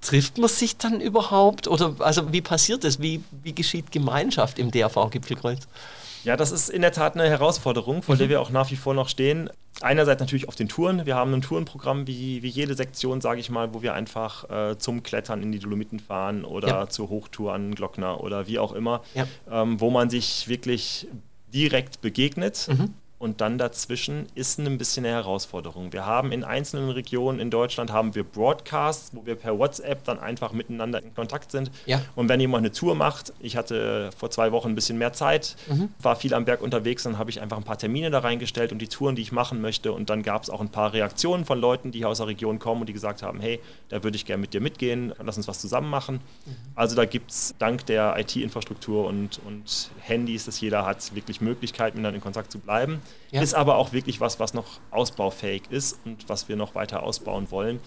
trifft 0.00 0.38
man 0.38 0.48
sich 0.48 0.78
dann 0.78 1.00
überhaupt? 1.00 1.68
Oder 1.68 1.96
also 1.98 2.32
wie 2.32 2.40
passiert 2.40 2.84
das? 2.84 3.00
Wie, 3.00 3.22
wie 3.42 3.52
geschieht 3.52 3.92
Gemeinschaft 3.92 4.58
im 4.58 4.70
DRV-Gipfelkreuz? 4.70 5.68
Ja, 6.24 6.36
das 6.36 6.52
ist 6.52 6.68
in 6.68 6.82
der 6.82 6.92
Tat 6.92 7.14
eine 7.14 7.28
Herausforderung, 7.28 8.02
vor 8.02 8.14
mhm. 8.14 8.18
der 8.18 8.28
wir 8.28 8.40
auch 8.40 8.50
nach 8.50 8.70
wie 8.70 8.76
vor 8.76 8.94
noch 8.94 9.08
stehen. 9.08 9.50
Einerseits 9.80 10.20
natürlich 10.20 10.48
auf 10.48 10.56
den 10.56 10.68
Touren. 10.68 11.06
Wir 11.06 11.16
haben 11.16 11.32
ein 11.32 11.40
Tourenprogramm 11.40 12.06
wie, 12.06 12.42
wie 12.42 12.48
jede 12.48 12.74
Sektion, 12.74 13.22
sage 13.22 13.40
ich 13.40 13.48
mal, 13.48 13.72
wo 13.72 13.80
wir 13.80 13.94
einfach 13.94 14.50
äh, 14.50 14.78
zum 14.78 15.02
Klettern 15.02 15.42
in 15.42 15.52
die 15.52 15.58
Dolomiten 15.58 15.98
fahren 15.98 16.44
oder 16.44 16.68
ja. 16.68 16.88
zur 16.88 17.08
Hochtour 17.08 17.54
an 17.54 17.74
Glockner 17.74 18.20
oder 18.20 18.46
wie 18.46 18.58
auch 18.58 18.72
immer, 18.72 19.02
ja. 19.14 19.26
ähm, 19.50 19.80
wo 19.80 19.90
man 19.90 20.10
sich 20.10 20.48
wirklich 20.48 21.06
direkt 21.52 22.00
begegnet. 22.00 22.66
Mhm. 22.70 22.94
Und 23.20 23.42
dann 23.42 23.58
dazwischen 23.58 24.26
ist 24.34 24.58
ein 24.58 24.78
bisschen 24.78 25.04
eine 25.04 25.14
Herausforderung. 25.14 25.92
Wir 25.92 26.06
haben 26.06 26.32
in 26.32 26.42
einzelnen 26.42 26.88
Regionen 26.88 27.38
in 27.38 27.50
Deutschland 27.50 27.92
haben 27.92 28.14
wir 28.14 28.24
Broadcasts, 28.24 29.10
wo 29.14 29.26
wir 29.26 29.34
per 29.34 29.58
WhatsApp 29.58 30.04
dann 30.04 30.18
einfach 30.18 30.52
miteinander 30.52 31.02
in 31.02 31.14
Kontakt 31.14 31.50
sind. 31.52 31.70
Ja. 31.84 32.00
Und 32.16 32.30
wenn 32.30 32.40
jemand 32.40 32.64
eine 32.64 32.72
Tour 32.72 32.94
macht, 32.94 33.34
ich 33.38 33.58
hatte 33.58 34.08
vor 34.16 34.30
zwei 34.30 34.52
Wochen 34.52 34.70
ein 34.70 34.74
bisschen 34.74 34.96
mehr 34.96 35.12
Zeit, 35.12 35.56
mhm. 35.68 35.90
war 36.00 36.16
viel 36.16 36.32
am 36.32 36.46
Berg 36.46 36.62
unterwegs, 36.62 37.02
dann 37.02 37.18
habe 37.18 37.28
ich 37.28 37.42
einfach 37.42 37.58
ein 37.58 37.62
paar 37.62 37.76
Termine 37.76 38.10
da 38.10 38.20
reingestellt 38.20 38.72
und 38.72 38.78
die 38.78 38.88
Touren, 38.88 39.16
die 39.16 39.22
ich 39.22 39.32
machen 39.32 39.60
möchte. 39.60 39.92
Und 39.92 40.08
dann 40.08 40.22
gab 40.22 40.42
es 40.42 40.48
auch 40.48 40.62
ein 40.62 40.70
paar 40.70 40.94
Reaktionen 40.94 41.44
von 41.44 41.60
Leuten, 41.60 41.90
die 41.90 41.98
hier 41.98 42.08
aus 42.08 42.18
der 42.18 42.26
Region 42.26 42.58
kommen 42.58 42.80
und 42.80 42.88
die 42.88 42.94
gesagt 42.94 43.22
haben, 43.22 43.38
hey, 43.38 43.60
da 43.90 44.02
würde 44.02 44.16
ich 44.16 44.24
gerne 44.24 44.40
mit 44.40 44.54
dir 44.54 44.62
mitgehen, 44.62 45.12
lass 45.22 45.36
uns 45.36 45.46
was 45.46 45.60
zusammen 45.60 45.90
machen. 45.90 46.20
Mhm. 46.46 46.56
Also 46.74 46.96
da 46.96 47.04
gibt 47.04 47.32
es 47.32 47.54
dank 47.58 47.84
der 47.84 48.18
IT-Infrastruktur 48.18 49.06
und, 49.06 49.40
und 49.46 49.90
Handys, 50.00 50.46
das 50.46 50.58
jeder 50.58 50.86
hat, 50.86 51.14
wirklich 51.14 51.42
Möglichkeiten, 51.42 51.98
miteinander 51.98 52.16
in 52.16 52.22
Kontakt 52.22 52.50
zu 52.50 52.58
bleiben. 52.58 53.02
Ja. 53.30 53.42
Ist 53.42 53.54
aber 53.54 53.76
auch 53.76 53.92
wirklich 53.92 54.20
was, 54.20 54.40
was 54.40 54.54
noch 54.54 54.80
ausbaufähig 54.90 55.62
ist 55.70 55.98
und 56.04 56.28
was 56.28 56.48
wir 56.48 56.56
noch 56.56 56.74
weiter 56.74 57.02
ausbauen 57.02 57.50
wollen. 57.50 57.80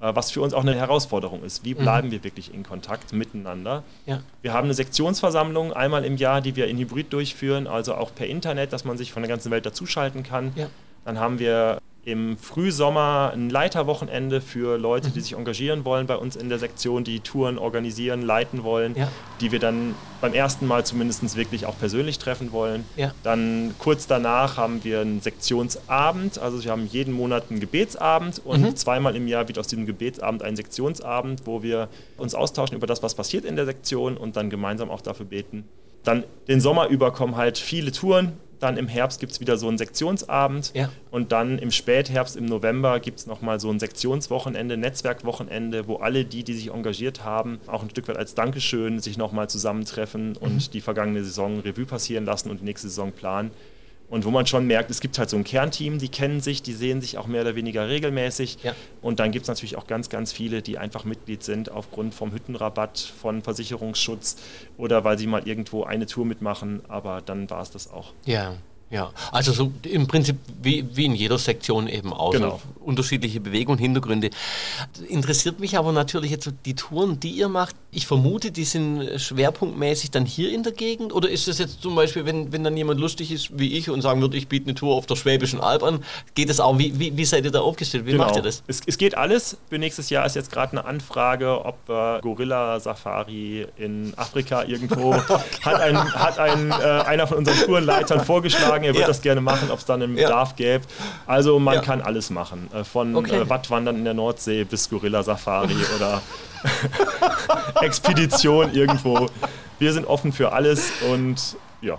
Äh, 0.00 0.14
was 0.14 0.30
für 0.30 0.40
uns 0.40 0.54
auch 0.54 0.62
eine 0.62 0.74
Herausforderung 0.74 1.42
ist. 1.42 1.64
Wie 1.64 1.74
mhm. 1.74 1.78
bleiben 1.78 2.08
mhm. 2.08 2.12
wir 2.12 2.24
wirklich 2.24 2.52
in 2.54 2.62
Kontakt 2.62 3.12
miteinander? 3.12 3.82
Ja. 4.06 4.22
Wir 4.42 4.52
haben 4.52 4.64
eine 4.64 4.74
Sektionsversammlung 4.74 5.72
einmal 5.72 6.04
im 6.04 6.16
Jahr, 6.16 6.40
die 6.40 6.56
wir 6.56 6.66
in 6.68 6.78
Hybrid 6.78 7.12
durchführen, 7.12 7.66
also 7.66 7.94
auch 7.94 8.14
per 8.14 8.26
Internet, 8.26 8.72
dass 8.72 8.84
man 8.84 8.96
sich 8.96 9.12
von 9.12 9.22
der 9.22 9.28
ganzen 9.28 9.50
Welt 9.50 9.66
dazuschalten 9.66 10.22
kann. 10.22 10.52
Ja. 10.56 10.68
Dann 11.04 11.18
haben 11.18 11.38
wir 11.38 11.78
im 12.04 12.38
Frühsommer 12.38 13.32
ein 13.34 13.50
Leiterwochenende 13.50 14.40
für 14.40 14.78
Leute, 14.78 15.10
die 15.10 15.18
mhm. 15.18 15.22
sich 15.22 15.32
engagieren 15.34 15.84
wollen 15.84 16.06
bei 16.06 16.16
uns 16.16 16.34
in 16.34 16.48
der 16.48 16.58
Sektion, 16.58 17.04
die 17.04 17.20
Touren 17.20 17.58
organisieren, 17.58 18.22
leiten 18.22 18.64
wollen, 18.64 18.94
ja. 18.96 19.08
die 19.40 19.52
wir 19.52 19.58
dann 19.58 19.94
beim 20.22 20.32
ersten 20.32 20.66
Mal 20.66 20.84
zumindest 20.86 21.36
wirklich 21.36 21.66
auch 21.66 21.78
persönlich 21.78 22.18
treffen 22.18 22.52
wollen. 22.52 22.84
Ja. 22.96 23.12
Dann 23.22 23.74
kurz 23.78 24.06
danach 24.06 24.56
haben 24.56 24.82
wir 24.82 25.00
einen 25.00 25.20
Sektionsabend, 25.20 26.38
also 26.38 26.64
wir 26.64 26.70
haben 26.70 26.86
jeden 26.86 27.12
Monat 27.12 27.50
einen 27.50 27.60
Gebetsabend 27.60 28.40
und 28.44 28.62
mhm. 28.62 28.76
zweimal 28.76 29.14
im 29.14 29.28
Jahr 29.28 29.46
wird 29.48 29.58
aus 29.58 29.66
diesem 29.66 29.84
Gebetsabend 29.84 30.42
ein 30.42 30.56
Sektionsabend, 30.56 31.42
wo 31.44 31.62
wir 31.62 31.88
uns 32.16 32.34
austauschen 32.34 32.76
über 32.76 32.86
das, 32.86 33.02
was 33.02 33.14
passiert 33.14 33.44
in 33.44 33.56
der 33.56 33.66
Sektion 33.66 34.16
und 34.16 34.36
dann 34.36 34.48
gemeinsam 34.48 34.90
auch 34.90 35.02
dafür 35.02 35.26
beten. 35.26 35.64
Dann 36.02 36.24
den 36.48 36.62
Sommer 36.62 36.88
über 36.88 37.12
kommen 37.12 37.36
halt 37.36 37.58
viele 37.58 37.92
Touren, 37.92 38.32
dann 38.60 38.76
im 38.76 38.88
Herbst 38.88 39.20
gibt 39.20 39.32
es 39.32 39.40
wieder 39.40 39.56
so 39.56 39.68
einen 39.68 39.78
Sektionsabend. 39.78 40.72
Ja. 40.74 40.90
Und 41.10 41.32
dann 41.32 41.58
im 41.58 41.70
Spätherbst, 41.70 42.36
im 42.36 42.44
November 42.44 43.00
gibt 43.00 43.18
es 43.18 43.26
nochmal 43.26 43.58
so 43.58 43.70
ein 43.70 43.80
Sektionswochenende, 43.80 44.76
Netzwerkwochenende, 44.76 45.88
wo 45.88 45.96
alle 45.96 46.24
die, 46.24 46.44
die 46.44 46.54
sich 46.54 46.70
engagiert 46.70 47.24
haben, 47.24 47.60
auch 47.66 47.82
ein 47.82 47.90
Stück 47.90 48.08
weit 48.08 48.16
als 48.16 48.34
Dankeschön 48.34 49.00
sich 49.00 49.16
nochmal 49.16 49.48
zusammentreffen 49.48 50.36
und 50.36 50.54
mhm. 50.54 50.70
die 50.72 50.80
vergangene 50.80 51.24
Saison 51.24 51.60
Revue 51.60 51.86
passieren 51.86 52.24
lassen 52.24 52.50
und 52.50 52.60
die 52.60 52.64
nächste 52.64 52.88
Saison 52.88 53.12
planen. 53.12 53.50
Und 54.10 54.24
wo 54.24 54.30
man 54.30 54.44
schon 54.46 54.66
merkt, 54.66 54.90
es 54.90 55.00
gibt 55.00 55.18
halt 55.18 55.30
so 55.30 55.36
ein 55.36 55.44
Kernteam, 55.44 55.98
die 55.98 56.08
kennen 56.08 56.40
sich, 56.40 56.62
die 56.62 56.72
sehen 56.72 57.00
sich 57.00 57.16
auch 57.16 57.28
mehr 57.28 57.42
oder 57.42 57.54
weniger 57.54 57.88
regelmäßig. 57.88 58.58
Ja. 58.64 58.74
Und 59.00 59.20
dann 59.20 59.30
gibt 59.30 59.44
es 59.44 59.48
natürlich 59.48 59.76
auch 59.76 59.86
ganz, 59.86 60.08
ganz 60.08 60.32
viele, 60.32 60.62
die 60.62 60.78
einfach 60.78 61.04
Mitglied 61.04 61.44
sind 61.44 61.70
aufgrund 61.70 62.12
vom 62.12 62.32
Hüttenrabatt, 62.32 62.98
von 62.98 63.42
Versicherungsschutz 63.42 64.36
oder 64.76 65.04
weil 65.04 65.16
sie 65.16 65.28
mal 65.28 65.46
irgendwo 65.46 65.84
eine 65.84 66.06
Tour 66.06 66.26
mitmachen. 66.26 66.82
Aber 66.88 67.22
dann 67.22 67.48
war 67.50 67.62
es 67.62 67.70
das 67.70 67.90
auch. 67.90 68.12
Ja. 68.24 68.56
Ja, 68.90 69.12
also 69.30 69.52
so 69.52 69.72
im 69.84 70.08
Prinzip 70.08 70.36
wie, 70.60 70.84
wie 70.92 71.04
in 71.04 71.14
jeder 71.14 71.38
Sektion 71.38 71.86
eben 71.86 72.12
auch. 72.12 72.32
Genau. 72.32 72.60
So 72.62 72.80
unterschiedliche 72.90 73.40
Bewegungen, 73.40 73.78
Hintergründe. 73.78 74.30
Interessiert 75.08 75.60
mich 75.60 75.78
aber 75.78 75.92
natürlich 75.92 76.30
jetzt 76.30 76.50
die 76.64 76.74
Touren, 76.74 77.20
die 77.20 77.30
ihr 77.30 77.48
macht. 77.48 77.76
Ich 77.92 78.06
vermute, 78.06 78.50
die 78.50 78.64
sind 78.64 79.20
schwerpunktmäßig 79.20 80.10
dann 80.10 80.26
hier 80.26 80.52
in 80.52 80.62
der 80.62 80.72
Gegend. 80.72 81.12
Oder 81.12 81.28
ist 81.28 81.48
das 81.48 81.58
jetzt 81.58 81.82
zum 81.82 81.94
Beispiel, 81.94 82.24
wenn, 82.26 82.52
wenn 82.52 82.64
dann 82.64 82.76
jemand 82.76 83.00
lustig 83.00 83.30
ist 83.32 83.58
wie 83.58 83.76
ich 83.76 83.90
und 83.90 84.02
sagen 84.02 84.20
würde, 84.20 84.36
ich 84.36 84.48
biete 84.48 84.66
eine 84.66 84.74
Tour 84.74 84.94
auf 84.94 85.06
der 85.06 85.16
Schwäbischen 85.16 85.60
Alb 85.60 85.82
an, 85.82 86.04
geht 86.34 86.48
das 86.48 86.60
auch? 86.60 86.78
Wie, 86.78 86.98
wie, 86.98 87.16
wie 87.16 87.24
seid 87.24 87.44
ihr 87.44 87.50
da 87.50 87.60
aufgestellt? 87.60 88.06
Wie 88.06 88.12
genau. 88.12 88.24
macht 88.24 88.36
ihr 88.36 88.42
das? 88.42 88.62
Es, 88.66 88.80
es 88.86 88.98
geht 88.98 89.16
alles. 89.16 89.56
Für 89.68 89.78
nächstes 89.78 90.10
Jahr 90.10 90.26
ist 90.26 90.36
jetzt 90.36 90.50
gerade 90.50 90.72
eine 90.72 90.84
Anfrage, 90.84 91.64
ob 91.64 91.76
wir 91.86 92.20
Gorilla-Safari 92.22 93.66
in 93.76 94.12
Afrika 94.16 94.64
irgendwo 94.64 95.14
hat, 95.62 95.80
ein, 95.80 95.96
hat 96.14 96.38
ein, 96.38 96.70
äh, 96.70 96.74
einer 96.74 97.26
von 97.26 97.38
unseren 97.38 97.58
Tourenleitern 97.58 98.24
vorgeschlagen 98.24 98.79
sagen, 98.80 98.84
er 98.84 98.94
würde 98.94 99.02
ja. 99.02 99.06
das 99.06 99.22
gerne 99.22 99.40
machen, 99.40 99.70
ob 99.70 99.78
es 99.78 99.84
dann 99.84 100.02
einen 100.02 100.14
Bedarf 100.14 100.56
gäbe. 100.56 100.84
Also 101.26 101.58
man 101.58 101.76
ja. 101.76 101.80
kann 101.80 102.00
alles 102.00 102.30
machen. 102.30 102.68
Äh, 102.72 102.84
von 102.84 103.14
okay. 103.14 103.40
äh, 103.40 103.48
Wattwandern 103.48 103.96
in 103.96 104.04
der 104.04 104.14
Nordsee 104.14 104.64
bis 104.64 104.88
Gorilla-Safari 104.88 105.76
oder 105.96 106.22
Expedition 107.82 108.72
irgendwo. 108.72 109.28
Wir 109.78 109.92
sind 109.92 110.06
offen 110.06 110.32
für 110.32 110.52
alles 110.52 110.90
und 111.10 111.56
ja. 111.80 111.98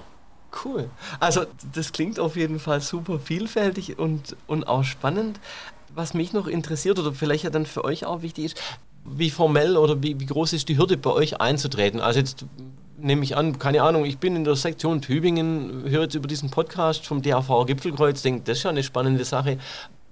Cool. 0.66 0.90
Also 1.20 1.46
das 1.74 1.94
klingt 1.94 2.20
auf 2.20 2.36
jeden 2.36 2.60
Fall 2.60 2.82
super 2.82 3.20
vielfältig 3.20 3.98
und, 3.98 4.36
und 4.48 4.68
auch 4.68 4.84
spannend. 4.84 5.40
Was 5.94 6.14
mich 6.14 6.34
noch 6.34 6.48
interessiert 6.48 7.00
oder 7.00 7.14
vielleicht 7.14 7.44
ja 7.44 7.50
dann 7.50 7.66
für 7.66 7.84
euch 7.84 8.06
auch 8.06 8.22
wichtig 8.22 8.46
ist, 8.46 8.62
wie 9.04 9.30
formell 9.30 9.78
oder 9.78 10.02
wie, 10.04 10.20
wie 10.20 10.26
groß 10.26 10.54
ist 10.54 10.70
die 10.70 10.78
Hürde 10.78 10.96
bei 10.96 11.10
euch 11.10 11.42
einzutreten? 11.42 12.00
Also 12.00 12.20
jetzt 12.20 12.46
nehme 13.02 13.24
ich 13.24 13.36
an, 13.36 13.60
keine 13.60 13.84
Ahnung, 13.84 14.06
ich 14.06 14.18
bin 14.18 14.36
in 14.36 14.44
der 14.44 14.56
Sektion 14.56 15.02
Tübingen, 15.02 15.84
höre 15.90 16.04
jetzt 16.04 16.16
über 16.16 16.28
diesen 16.28 16.50
Podcast 16.50 17.06
vom 17.06 17.22
DAV 17.22 17.66
Gipfelkreuz, 17.66 18.22
denke, 18.22 18.44
das 18.46 18.60
ist 18.60 18.64
ja 18.64 18.70
eine 18.70 18.84
spannende 18.84 19.26
Sache. 19.26 19.58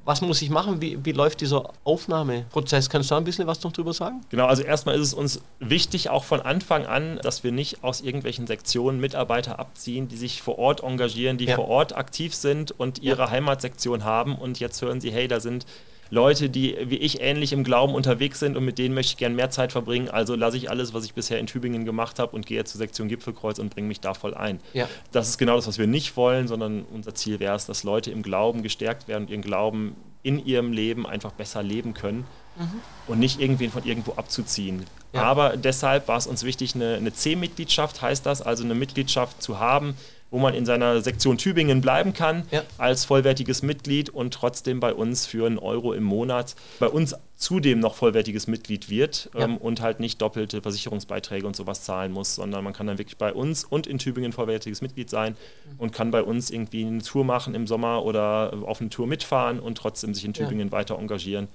Was 0.05 0.21
muss 0.21 0.41
ich 0.41 0.49
machen? 0.49 0.81
Wie, 0.81 0.97
wie 1.05 1.11
läuft 1.11 1.41
dieser 1.41 1.71
Aufnahmeprozess? 1.83 2.89
Kannst 2.89 3.11
du 3.11 3.13
da 3.13 3.17
ein 3.19 3.25
bisschen 3.25 3.45
was 3.45 3.61
noch 3.63 3.71
drüber 3.71 3.93
sagen? 3.93 4.21
Genau, 4.29 4.47
also 4.47 4.63
erstmal 4.63 4.95
ist 4.95 5.01
es 5.01 5.13
uns 5.13 5.41
wichtig, 5.59 6.09
auch 6.09 6.23
von 6.23 6.41
Anfang 6.41 6.87
an, 6.87 7.19
dass 7.21 7.43
wir 7.43 7.51
nicht 7.51 7.83
aus 7.83 8.01
irgendwelchen 8.01 8.47
Sektionen 8.47 8.99
Mitarbeiter 8.99 9.59
abziehen, 9.59 10.07
die 10.07 10.17
sich 10.17 10.41
vor 10.41 10.57
Ort 10.57 10.81
engagieren, 10.81 11.37
die 11.37 11.45
ja. 11.45 11.55
vor 11.55 11.67
Ort 11.67 11.95
aktiv 11.95 12.33
sind 12.33 12.71
und 12.71 13.03
ihre 13.03 13.23
ja. 13.23 13.29
Heimatsektion 13.29 14.03
haben 14.03 14.35
und 14.35 14.59
jetzt 14.59 14.81
hören 14.81 14.99
sie, 14.99 15.11
hey, 15.11 15.27
da 15.27 15.39
sind 15.39 15.65
Leute, 16.11 16.49
die 16.49 16.75
wie 16.85 16.97
ich 16.97 17.21
ähnlich 17.21 17.53
im 17.53 17.63
Glauben 17.63 17.93
unterwegs 17.93 18.39
sind 18.39 18.57
und 18.57 18.65
mit 18.65 18.77
denen 18.77 18.95
möchte 18.95 19.11
ich 19.11 19.17
gerne 19.17 19.35
mehr 19.35 19.49
Zeit 19.49 19.71
verbringen. 19.71 20.09
Also 20.09 20.35
lasse 20.35 20.57
ich 20.57 20.69
alles, 20.69 20.93
was 20.93 21.05
ich 21.05 21.13
bisher 21.13 21.39
in 21.39 21.47
Tübingen 21.47 21.85
gemacht 21.85 22.19
habe 22.19 22.35
und 22.35 22.45
gehe 22.45 22.63
zur 22.63 22.79
Sektion 22.79 23.07
Gipfelkreuz 23.07 23.59
und 23.59 23.69
bringe 23.73 23.87
mich 23.87 23.99
da 23.99 24.13
voll 24.13 24.33
ein. 24.33 24.59
Ja. 24.73 24.87
Das 25.11 25.29
ist 25.29 25.37
genau 25.37 25.55
das, 25.55 25.67
was 25.67 25.77
wir 25.77 25.87
nicht 25.87 26.17
wollen, 26.17 26.47
sondern 26.47 26.85
unser 26.91 27.13
Ziel 27.13 27.39
wäre 27.39 27.55
es, 27.55 27.65
dass 27.65 27.83
Leute 27.83 28.11
im 28.11 28.23
Glauben 28.23 28.63
gestärkt 28.63 29.07
werden 29.07 29.25
und 29.25 29.29
ihren 29.29 29.41
Glauben 29.41 29.95
in 30.23 30.43
ihrem 30.45 30.73
Leben 30.73 31.05
einfach 31.05 31.31
besser 31.31 31.63
leben 31.63 31.93
können 31.93 32.25
mhm. 32.57 32.81
und 33.07 33.19
nicht 33.19 33.39
irgendwen 33.39 33.71
von 33.71 33.85
irgendwo 33.85 34.13
abzuziehen. 34.13 34.85
Ja. 35.13 35.23
Aber 35.23 35.57
deshalb 35.57 36.07
war 36.07 36.17
es 36.17 36.27
uns 36.27 36.43
wichtig, 36.43 36.75
eine, 36.75 36.95
eine 36.95 37.13
C-Mitgliedschaft 37.13 38.01
heißt 38.01 38.25
das, 38.25 38.41
also 38.41 38.63
eine 38.63 38.75
Mitgliedschaft 38.75 39.41
zu 39.41 39.59
haben, 39.59 39.95
wo 40.31 40.39
man 40.39 40.53
in 40.53 40.65
seiner 40.65 41.01
Sektion 41.01 41.37
Tübingen 41.37 41.81
bleiben 41.81 42.13
kann 42.13 42.43
ja. 42.51 42.63
als 42.77 43.05
vollwertiges 43.05 43.63
Mitglied 43.63 44.09
und 44.09 44.33
trotzdem 44.33 44.79
bei 44.79 44.93
uns 44.93 45.25
für 45.25 45.45
einen 45.45 45.57
Euro 45.57 45.93
im 45.93 46.03
Monat 46.03 46.55
bei 46.79 46.87
uns 46.87 47.15
zudem 47.35 47.79
noch 47.79 47.95
vollwertiges 47.95 48.47
Mitglied 48.47 48.89
wird 48.89 49.29
ja. 49.33 49.45
ähm, 49.45 49.57
und 49.57 49.81
halt 49.81 49.99
nicht 49.99 50.21
doppelte 50.21 50.61
Versicherungsbeiträge 50.61 51.47
und 51.47 51.55
sowas 51.55 51.83
zahlen 51.83 52.11
muss, 52.11 52.35
sondern 52.35 52.63
man 52.63 52.73
kann 52.73 52.85
dann 52.85 52.97
wirklich 52.97 53.17
bei 53.17 53.33
uns 53.33 53.63
und 53.63 53.87
in 53.87 53.97
Tübingen 53.97 54.33
vollwertiges 54.33 54.81
Mitglied 54.81 55.09
sein 55.09 55.33
mhm. 55.33 55.79
und 55.79 55.91
kann 55.93 56.11
bei 56.11 56.21
uns 56.21 56.51
irgendwie 56.51 56.85
eine 56.85 57.01
Tour 57.01 57.23
machen 57.23 57.55
im 57.55 57.65
Sommer 57.65 58.03
oder 58.03 58.53
auf 58.65 58.81
eine 58.81 58.89
Tour 58.89 59.07
mitfahren 59.07 59.59
und 59.59 59.77
trotzdem 59.77 60.13
sich 60.13 60.25
in 60.25 60.33
Tübingen 60.33 60.67
ja. 60.67 60.71
weiter 60.71 60.99
engagieren 60.99 61.47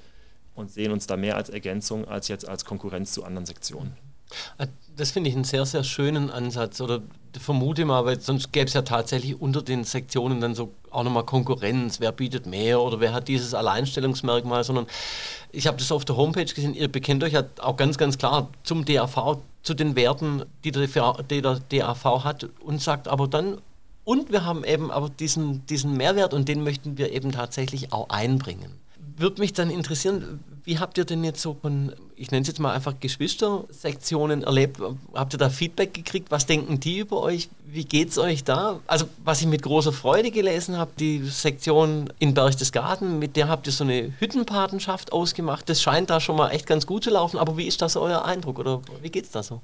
und 0.55 0.71
sehen 0.71 0.91
uns 0.91 1.07
da 1.07 1.17
mehr 1.17 1.37
als 1.37 1.51
Ergänzung 1.51 2.09
als 2.09 2.29
jetzt 2.29 2.49
als 2.49 2.65
Konkurrenz 2.65 3.13
zu 3.13 3.25
anderen 3.25 3.47
Sektionen. 3.47 3.97
Das 4.96 5.11
finde 5.11 5.30
ich 5.30 5.35
einen 5.35 5.44
sehr, 5.44 5.66
sehr 5.66 5.83
schönen 5.83 6.30
Ansatz. 6.30 6.80
Oder 6.80 7.02
vermute 7.38 7.85
mal, 7.85 8.04
weil 8.04 8.20
sonst 8.20 8.52
gäbe 8.52 8.66
es 8.66 8.74
ja 8.74 8.83
tatsächlich 8.83 9.40
unter 9.40 9.62
den 9.62 9.85
Sektionen 9.85 10.40
dann 10.40 10.54
so 10.54 10.72
auch 10.90 11.02
nochmal 11.02 11.24
Konkurrenz. 11.24 12.00
Wer 12.00 12.12
bietet 12.12 12.46
mehr 12.46 12.80
oder 12.80 13.00
wer 13.00 13.12
hat 13.12 13.28
dieses 13.28 13.54
Alleinstellungsmerkmal? 13.54 14.62
Sondern 14.62 14.87
ich 15.50 15.66
habe 15.66 15.76
das 15.78 15.90
auf 15.90 16.04
der 16.04 16.16
Homepage 16.16 16.44
gesehen, 16.44 16.74
ihr 16.74 16.88
bekennt 16.88 17.24
euch 17.24 17.33
ja 17.33 17.44
auch 17.61 17.76
ganz, 17.76 17.98
ganz 17.98 18.18
klar 18.18 18.48
zum 18.62 18.85
DAV, 18.85 19.38
zu 19.62 19.74
den 19.74 19.96
Werten, 19.96 20.44
die 20.62 20.70
der, 20.70 20.87
die 21.30 21.42
der 21.42 21.61
DAV 21.68 22.04
hat 22.24 22.48
und 22.61 22.80
sagt 22.80 23.09
aber 23.09 23.26
dann, 23.26 23.59
und 24.04 24.30
wir 24.30 24.44
haben 24.44 24.64
eben 24.64 24.90
aber 24.90 25.09
diesen, 25.09 25.66
diesen 25.66 25.96
Mehrwert 25.96 26.35
und 26.35 26.46
den 26.46 26.62
möchten 26.62 26.98
wir 26.98 27.12
eben 27.12 27.33
tatsächlich 27.33 27.92
auch 27.92 28.11
einbringen 28.11 28.84
würde 29.16 29.40
mich 29.40 29.53
dann 29.53 29.70
interessieren, 29.70 30.40
wie 30.64 30.79
habt 30.79 30.96
ihr 30.96 31.05
denn 31.05 31.22
jetzt 31.24 31.42
so 31.42 31.57
von, 31.61 31.92
ich 32.16 32.31
nenne 32.31 32.42
es 32.42 32.48
jetzt 32.48 32.59
mal 32.59 32.72
einfach 32.72 32.94
Geschwistersektionen 32.98 34.42
erlebt? 34.42 34.81
Habt 35.12 35.35
ihr 35.35 35.38
da 35.38 35.50
Feedback 35.50 35.92
gekriegt? 35.92 36.31
Was 36.31 36.46
denken 36.46 36.81
die 36.81 37.00
über 37.00 37.20
euch? 37.20 37.50
Wie 37.66 37.85
geht 37.85 38.11
es 38.11 38.18
euch 38.18 38.44
da? 38.44 38.81
Also, 38.87 39.07
was 39.22 39.40
ich 39.40 39.46
mit 39.46 39.62
großer 39.62 39.92
Freude 39.92 40.31
gelesen 40.31 40.79
habe, 40.79 40.92
die 40.98 41.22
Sektion 41.24 42.12
in 42.18 42.33
Berchtesgaden, 42.33 43.18
mit 43.18 43.37
der 43.37 43.48
habt 43.48 43.66
ihr 43.66 43.72
so 43.72 43.85
eine 43.85 44.14
Hüttenpatenschaft 44.18 45.12
ausgemacht. 45.12 45.68
Das 45.68 45.83
scheint 45.83 46.09
da 46.09 46.18
schon 46.18 46.37
mal 46.37 46.50
echt 46.50 46.66
ganz 46.66 46.87
gut 46.87 47.05
zu 47.05 47.11
laufen. 47.11 47.38
Aber 47.38 47.57
wie 47.59 47.66
ist 47.66 47.83
das 47.83 47.96
euer 47.96 48.24
Eindruck 48.24 48.59
oder 48.59 48.81
wie 49.03 49.11
geht 49.11 49.24
es 49.24 49.31
da 49.31 49.42
so? 49.42 49.61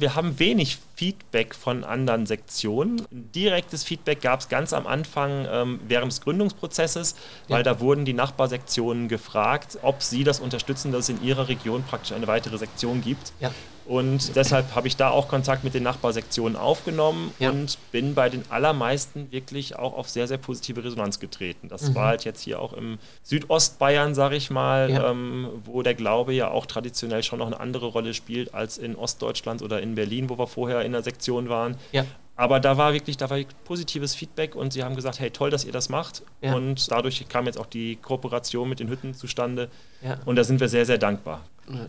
Wir 0.00 0.14
haben 0.14 0.38
wenig 0.38 0.78
Feedback 0.94 1.56
von 1.56 1.82
anderen 1.82 2.24
Sektionen. 2.24 3.02
Direktes 3.10 3.82
Feedback 3.82 4.20
gab 4.20 4.38
es 4.38 4.48
ganz 4.48 4.72
am 4.72 4.86
Anfang 4.86 5.44
ähm, 5.50 5.80
während 5.88 6.12
des 6.12 6.20
Gründungsprozesses, 6.20 7.16
weil 7.48 7.58
ja. 7.58 7.62
da 7.64 7.80
wurden 7.80 8.04
die 8.04 8.12
Nachbarsektionen 8.12 9.08
gefragt, 9.08 9.76
ob 9.82 10.04
sie 10.04 10.22
das 10.22 10.38
unterstützen, 10.38 10.92
dass 10.92 11.08
es 11.08 11.08
in 11.08 11.24
ihrer 11.24 11.48
Region 11.48 11.82
praktisch 11.82 12.12
eine 12.12 12.28
weitere 12.28 12.58
Sektion 12.58 13.00
gibt. 13.00 13.32
Ja. 13.40 13.50
Und 13.88 14.36
deshalb 14.36 14.74
habe 14.74 14.86
ich 14.86 14.96
da 14.96 15.08
auch 15.08 15.28
Kontakt 15.28 15.64
mit 15.64 15.72
den 15.72 15.82
Nachbarsektionen 15.82 16.58
aufgenommen 16.58 17.32
ja. 17.38 17.48
und 17.48 17.78
bin 17.90 18.14
bei 18.14 18.28
den 18.28 18.44
allermeisten 18.50 19.32
wirklich 19.32 19.78
auch 19.78 19.94
auf 19.94 20.10
sehr, 20.10 20.28
sehr 20.28 20.36
positive 20.36 20.84
Resonanz 20.84 21.18
getreten. 21.20 21.68
Das 21.68 21.88
mhm. 21.88 21.94
war 21.94 22.08
halt 22.08 22.24
jetzt 22.26 22.42
hier 22.42 22.60
auch 22.60 22.74
im 22.74 22.98
Südostbayern, 23.22 24.14
sage 24.14 24.36
ich 24.36 24.50
mal, 24.50 24.90
ja. 24.90 25.10
ähm, 25.10 25.48
wo 25.64 25.80
der 25.80 25.94
Glaube 25.94 26.34
ja 26.34 26.50
auch 26.50 26.66
traditionell 26.66 27.22
schon 27.22 27.38
noch 27.38 27.46
eine 27.46 27.58
andere 27.58 27.86
Rolle 27.86 28.12
spielt 28.12 28.52
als 28.52 28.76
in 28.76 28.94
Ostdeutschland 28.94 29.62
oder 29.62 29.80
in 29.80 29.94
Berlin, 29.94 30.28
wo 30.28 30.38
wir 30.38 30.46
vorher 30.46 30.82
in 30.82 30.92
der 30.92 31.02
Sektion 31.02 31.48
waren. 31.48 31.78
Ja. 31.92 32.04
Aber 32.36 32.60
da 32.60 32.76
war 32.76 32.92
wirklich, 32.92 33.16
da 33.16 33.30
war 33.30 33.38
positives 33.64 34.14
Feedback 34.14 34.54
und 34.54 34.72
sie 34.72 34.84
haben 34.84 34.96
gesagt, 34.96 35.18
hey, 35.18 35.30
toll, 35.30 35.48
dass 35.48 35.64
ihr 35.64 35.72
das 35.72 35.88
macht. 35.88 36.22
Ja. 36.42 36.54
Und 36.54 36.90
dadurch 36.90 37.26
kam 37.28 37.46
jetzt 37.46 37.58
auch 37.58 37.66
die 37.66 37.96
Kooperation 37.96 38.68
mit 38.68 38.80
den 38.80 38.88
Hütten 38.88 39.14
zustande. 39.14 39.70
Ja. 40.02 40.18
Und 40.26 40.36
da 40.36 40.44
sind 40.44 40.60
wir 40.60 40.68
sehr, 40.68 40.84
sehr 40.84 40.98
dankbar. 40.98 41.40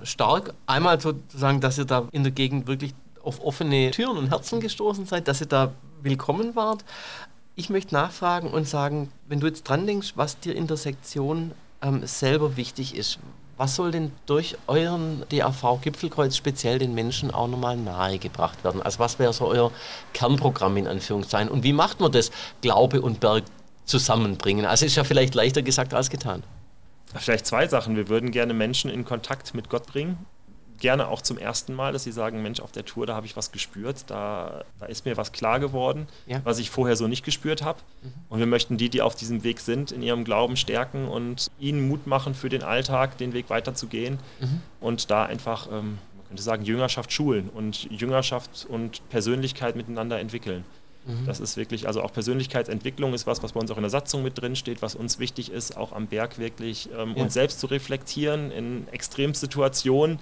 Stark. 0.03 0.53
Einmal 0.65 0.99
sozusagen, 0.99 1.61
dass 1.61 1.77
ihr 1.77 1.85
da 1.85 2.07
in 2.11 2.23
der 2.23 2.31
Gegend 2.31 2.67
wirklich 2.67 2.93
auf 3.23 3.43
offene 3.43 3.91
Türen 3.91 4.17
und 4.17 4.29
Herzen 4.29 4.59
gestoßen 4.59 5.05
seid, 5.05 5.27
dass 5.27 5.41
ihr 5.41 5.47
da 5.47 5.71
willkommen 6.01 6.55
wart. 6.55 6.85
Ich 7.55 7.69
möchte 7.69 7.93
nachfragen 7.93 8.49
und 8.51 8.67
sagen, 8.67 9.11
wenn 9.27 9.39
du 9.39 9.47
jetzt 9.47 9.63
dran 9.63 9.85
denkst, 9.85 10.13
was 10.15 10.39
dir 10.39 10.55
in 10.55 10.67
der 10.67 10.77
Sektion 10.77 11.51
ähm, 11.81 12.05
selber 12.05 12.55
wichtig 12.55 12.95
ist, 12.95 13.19
was 13.57 13.75
soll 13.75 13.91
denn 13.91 14.13
durch 14.25 14.55
euren 14.67 15.25
DAV-Gipfelkreuz 15.29 16.37
speziell 16.37 16.79
den 16.79 16.95
Menschen 16.95 17.29
auch 17.29 17.49
nochmal 17.49 17.75
nahegebracht 17.75 18.63
werden? 18.63 18.81
Also 18.81 18.99
was 18.99 19.19
wäre 19.19 19.33
so 19.33 19.47
euer 19.47 19.71
Kernprogramm 20.13 20.77
in 20.77 20.87
Anführungszeichen? 20.87 21.49
Und 21.49 21.63
wie 21.63 21.73
macht 21.73 21.99
man 21.99 22.13
das, 22.13 22.31
Glaube 22.61 23.01
und 23.01 23.19
Berg 23.19 23.43
zusammenbringen? 23.83 24.65
Also 24.65 24.85
ist 24.85 24.95
ja 24.95 25.03
vielleicht 25.03 25.35
leichter 25.35 25.61
gesagt 25.61 25.93
als 25.93 26.09
getan. 26.09 26.41
Vielleicht 27.15 27.45
zwei 27.45 27.67
Sachen. 27.67 27.95
Wir 27.95 28.07
würden 28.07 28.31
gerne 28.31 28.53
Menschen 28.53 28.89
in 28.89 29.05
Kontakt 29.05 29.53
mit 29.53 29.69
Gott 29.69 29.87
bringen 29.87 30.25
gerne 30.79 31.07
auch 31.07 31.21
zum 31.21 31.37
ersten 31.37 31.73
Mal, 31.73 31.93
dass 31.93 32.03
sie 32.03 32.11
sagen, 32.11 32.41
Mensch, 32.41 32.59
auf 32.59 32.71
der 32.71 32.85
Tour, 32.85 33.05
da 33.05 33.15
habe 33.15 33.25
ich 33.25 33.35
was 33.37 33.51
gespürt, 33.51 34.05
da, 34.07 34.63
da 34.79 34.85
ist 34.85 35.05
mir 35.05 35.17
was 35.17 35.31
klar 35.31 35.59
geworden, 35.59 36.07
ja. 36.25 36.41
was 36.43 36.59
ich 36.59 36.69
vorher 36.69 36.95
so 36.95 37.07
nicht 37.07 37.23
gespürt 37.23 37.61
habe. 37.61 37.79
Mhm. 38.01 38.13
Und 38.29 38.39
wir 38.39 38.45
möchten 38.45 38.77
die, 38.77 38.89
die 38.89 39.01
auf 39.01 39.15
diesem 39.15 39.43
Weg 39.43 39.59
sind, 39.59 39.91
in 39.91 40.01
ihrem 40.01 40.23
Glauben 40.23 40.57
stärken 40.57 41.07
und 41.07 41.51
ihnen 41.59 41.87
Mut 41.87 42.07
machen 42.07 42.33
für 42.33 42.49
den 42.49 42.63
Alltag, 42.63 43.17
den 43.17 43.33
Weg 43.33 43.49
weiterzugehen 43.49 44.19
mhm. 44.39 44.61
und 44.79 45.11
da 45.11 45.25
einfach, 45.25 45.67
ähm, 45.67 45.99
man 46.17 46.27
könnte 46.27 46.43
sagen, 46.43 46.63
Jüngerschaft 46.63 47.11
schulen 47.11 47.49
und 47.49 47.89
Jüngerschaft 47.91 48.65
und 48.69 49.07
Persönlichkeit 49.09 49.75
miteinander 49.75 50.19
entwickeln. 50.19 50.63
Mhm. 51.09 51.25
Das 51.25 51.39
ist 51.39 51.57
wirklich, 51.57 51.87
also 51.87 52.01
auch 52.01 52.13
Persönlichkeitsentwicklung 52.13 53.13
ist 53.13 53.25
was, 53.27 53.41
was 53.41 53.53
bei 53.53 53.59
uns 53.59 53.71
auch 53.71 53.77
in 53.77 53.83
der 53.83 53.89
Satzung 53.89 54.23
mit 54.23 54.39
drin 54.39 54.55
steht, 54.55 54.81
was 54.81 54.95
uns 54.95 55.19
wichtig 55.19 55.51
ist, 55.51 55.75
auch 55.75 55.91
am 55.91 56.07
Berg 56.07 56.37
wirklich 56.37 56.89
ähm, 56.97 57.13
ja. 57.15 57.23
uns 57.23 57.33
selbst 57.33 57.59
zu 57.59 57.67
reflektieren 57.67 58.51
in 58.51 58.87
Extremsituationen 58.89 60.19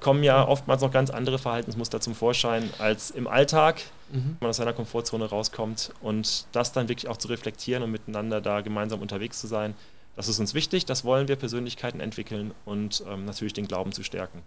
kommen 0.00 0.24
ja 0.24 0.46
oftmals 0.46 0.82
noch 0.82 0.90
ganz 0.90 1.10
andere 1.10 1.38
Verhaltensmuster 1.38 2.00
zum 2.00 2.14
Vorschein 2.14 2.68
als 2.78 3.12
im 3.12 3.28
Alltag, 3.28 3.82
mhm. 4.10 4.14
wenn 4.14 4.36
man 4.40 4.50
aus 4.50 4.56
seiner 4.56 4.72
Komfortzone 4.72 5.24
rauskommt. 5.24 5.92
Und 6.00 6.46
das 6.52 6.72
dann 6.72 6.88
wirklich 6.88 7.08
auch 7.08 7.16
zu 7.16 7.28
reflektieren 7.28 7.84
und 7.84 7.92
miteinander 7.92 8.40
da 8.40 8.62
gemeinsam 8.62 9.00
unterwegs 9.00 9.40
zu 9.40 9.46
sein, 9.46 9.74
das 10.16 10.28
ist 10.28 10.40
uns 10.40 10.52
wichtig, 10.54 10.84
das 10.84 11.04
wollen 11.04 11.28
wir 11.28 11.36
Persönlichkeiten 11.36 12.00
entwickeln 12.00 12.52
und 12.66 13.02
ähm, 13.08 13.24
natürlich 13.24 13.54
den 13.54 13.66
Glauben 13.66 13.92
zu 13.92 14.02
stärken. 14.02 14.42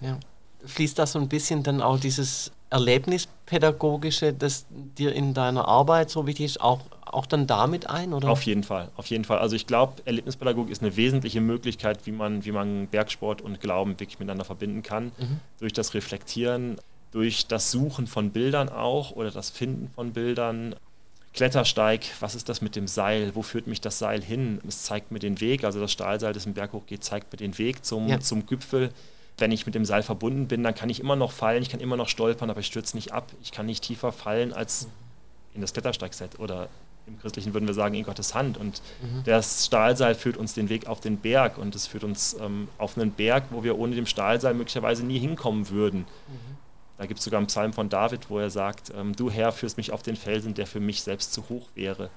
Ja. 0.00 0.18
Fließt 0.64 0.98
da 0.98 1.06
so 1.06 1.18
ein 1.18 1.28
bisschen 1.28 1.62
dann 1.62 1.80
auch 1.80 1.98
dieses 1.98 2.52
Erlebnispädagogische, 2.70 4.32
das 4.32 4.66
dir 4.70 5.12
in 5.12 5.34
deiner 5.34 5.66
Arbeit 5.66 6.08
so 6.08 6.26
wichtig 6.26 6.46
ist, 6.46 6.60
auch, 6.60 6.80
auch 7.04 7.26
dann 7.26 7.46
damit 7.46 7.90
ein? 7.90 8.12
Oder? 8.12 8.30
Auf 8.30 8.42
jeden 8.42 8.62
Fall, 8.62 8.88
auf 8.96 9.06
jeden 9.06 9.24
Fall. 9.24 9.38
Also 9.38 9.56
ich 9.56 9.66
glaube, 9.66 9.94
Erlebnispädagogik 10.04 10.70
ist 10.70 10.82
eine 10.82 10.96
wesentliche 10.96 11.40
Möglichkeit, 11.40 12.06
wie 12.06 12.12
man, 12.12 12.44
wie 12.44 12.52
man 12.52 12.86
Bergsport 12.86 13.42
und 13.42 13.60
Glauben 13.60 13.98
wirklich 13.98 14.20
miteinander 14.20 14.44
verbinden 14.44 14.82
kann. 14.82 15.06
Mhm. 15.18 15.40
Durch 15.58 15.72
das 15.72 15.94
Reflektieren, 15.94 16.78
durch 17.10 17.48
das 17.48 17.72
Suchen 17.72 18.06
von 18.06 18.30
Bildern 18.30 18.68
auch 18.68 19.10
oder 19.12 19.32
das 19.32 19.50
Finden 19.50 19.90
von 19.94 20.12
Bildern. 20.12 20.76
Klettersteig, 21.32 22.02
was 22.20 22.34
ist 22.34 22.48
das 22.48 22.60
mit 22.60 22.74
dem 22.76 22.86
Seil? 22.86 23.34
Wo 23.34 23.42
führt 23.42 23.66
mich 23.66 23.80
das 23.80 23.98
Seil 23.98 24.22
hin? 24.22 24.60
Es 24.66 24.82
zeigt 24.82 25.10
mir 25.12 25.20
den 25.20 25.40
Weg, 25.40 25.64
also 25.64 25.80
das 25.80 25.92
Stahlseil, 25.92 26.32
das 26.32 26.46
im 26.46 26.54
Berg 26.54 26.72
hochgeht, 26.72 27.04
zeigt 27.04 27.32
mir 27.32 27.36
den 27.36 27.56
Weg 27.58 27.84
zum, 27.84 28.08
ja. 28.08 28.20
zum 28.20 28.46
Gipfel 28.46 28.90
wenn 29.40 29.52
ich 29.52 29.66
mit 29.66 29.74
dem 29.74 29.84
Seil 29.84 30.02
verbunden 30.02 30.48
bin, 30.48 30.62
dann 30.62 30.74
kann 30.74 30.90
ich 30.90 31.00
immer 31.00 31.16
noch 31.16 31.32
fallen, 31.32 31.62
ich 31.62 31.70
kann 31.70 31.80
immer 31.80 31.96
noch 31.96 32.08
stolpern, 32.08 32.50
aber 32.50 32.60
ich 32.60 32.66
stürze 32.66 32.96
nicht 32.96 33.12
ab. 33.12 33.32
Ich 33.42 33.52
kann 33.52 33.66
nicht 33.66 33.82
tiefer 33.82 34.12
fallen 34.12 34.52
als 34.52 34.88
in 35.54 35.60
das 35.60 35.72
Klettersteigset 35.72 36.38
oder 36.38 36.68
im 37.06 37.18
Christlichen 37.18 37.54
würden 37.54 37.66
wir 37.66 37.74
sagen, 37.74 37.94
in 37.94 38.04
Gottes 38.04 38.34
Hand. 38.34 38.56
Und 38.56 38.82
mhm. 39.02 39.22
das 39.24 39.66
Stahlseil 39.66 40.14
führt 40.14 40.36
uns 40.36 40.54
den 40.54 40.68
Weg 40.68 40.86
auf 40.86 41.00
den 41.00 41.16
Berg 41.16 41.58
und 41.58 41.74
es 41.74 41.86
führt 41.86 42.04
uns 42.04 42.36
ähm, 42.40 42.68
auf 42.78 42.96
einen 42.96 43.10
Berg, 43.10 43.44
wo 43.50 43.64
wir 43.64 43.78
ohne 43.78 43.96
dem 43.96 44.06
Stahlseil 44.06 44.54
möglicherweise 44.54 45.04
nie 45.04 45.18
hinkommen 45.18 45.70
würden. 45.70 46.00
Mhm. 46.00 46.56
Da 46.98 47.06
gibt 47.06 47.18
es 47.18 47.24
sogar 47.24 47.38
einen 47.38 47.46
Psalm 47.46 47.72
von 47.72 47.88
David, 47.88 48.28
wo 48.28 48.38
er 48.38 48.50
sagt, 48.50 48.92
ähm, 48.94 49.16
du 49.16 49.30
Herr 49.30 49.52
führst 49.52 49.76
mich 49.76 49.90
auf 49.90 50.02
den 50.02 50.16
Felsen, 50.16 50.54
der 50.54 50.66
für 50.66 50.80
mich 50.80 51.02
selbst 51.02 51.32
zu 51.32 51.48
hoch 51.48 51.68
wäre. 51.74 52.10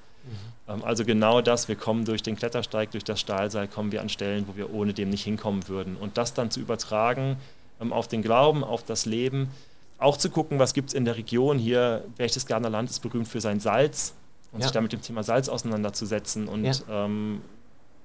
Mhm. 0.68 0.84
Also 0.84 1.06
genau 1.06 1.42
das, 1.42 1.68
wir 1.68 1.76
kommen 1.76 2.06
durch 2.06 2.24
den 2.24 2.36
Klettersteig, 2.36 2.92
durch 2.92 3.04
das 3.04 3.20
Stahlseil, 3.20 3.68
kommen 3.68 3.92
wir 3.92 4.02
an 4.02 4.10
Stellen, 4.10 4.48
wo 4.48 4.56
wir 4.56 4.74
ohne 4.74 4.94
dem 4.94 5.10
nicht 5.10 5.24
hinkommen 5.24 5.68
würden. 5.68 5.98
Und 5.98 6.18
das 6.18 6.34
dann 6.34 6.52
zu 6.52 6.60
übertragen 6.60 7.38
ähm, 7.82 7.92
auf 7.92 8.08
den 8.08 8.22
Glauben, 8.22 8.64
auf 8.64 8.84
das 8.84 9.06
Leben, 9.06 9.50
auch 9.98 10.18
zu 10.18 10.30
gucken, 10.30 10.60
was 10.60 10.74
gibt 10.74 10.90
es 10.90 10.94
in 10.94 11.06
der 11.06 11.18
Region 11.18 11.58
hier. 11.58 12.04
Berchtesgadener 12.18 12.70
Land 12.70 12.90
ist 12.90 13.00
berühmt 13.00 13.28
für 13.28 13.42
sein 13.42 13.60
Salz 13.60 14.14
und 14.52 14.60
ja. 14.60 14.68
sich 14.68 14.74
da 14.74 14.82
mit 14.82 14.92
dem 14.92 15.02
Thema 15.02 15.24
Salz 15.24 15.50
auseinanderzusetzen 15.50 16.48
und 16.48 16.66
ja. 16.66 17.06
ähm, 17.06 17.42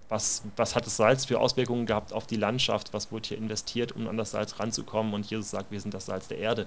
was, 0.09 0.43
was 0.57 0.75
hat 0.75 0.87
das 0.87 0.97
Salz 0.97 1.27
für 1.27 1.39
Auswirkungen 1.39 1.87
gehabt 1.87 2.13
auf 2.13 2.27
die 2.27 2.37
Landschaft, 2.37 2.95
was 2.95 3.13
wurde 3.13 3.29
hier 3.29 3.39
investiert, 3.39 3.93
um 3.93 4.09
an 4.09 4.17
das 4.17 4.31
Salz 4.31 4.59
ranzukommen 4.59 5.13
und 5.13 5.27
Jesus 5.27 5.51
sagt, 5.51 5.71
wir 5.71 5.81
sind 5.81 5.93
das 5.93 6.07
Salz 6.07 6.29
der 6.29 6.39
Erde. 6.39 6.67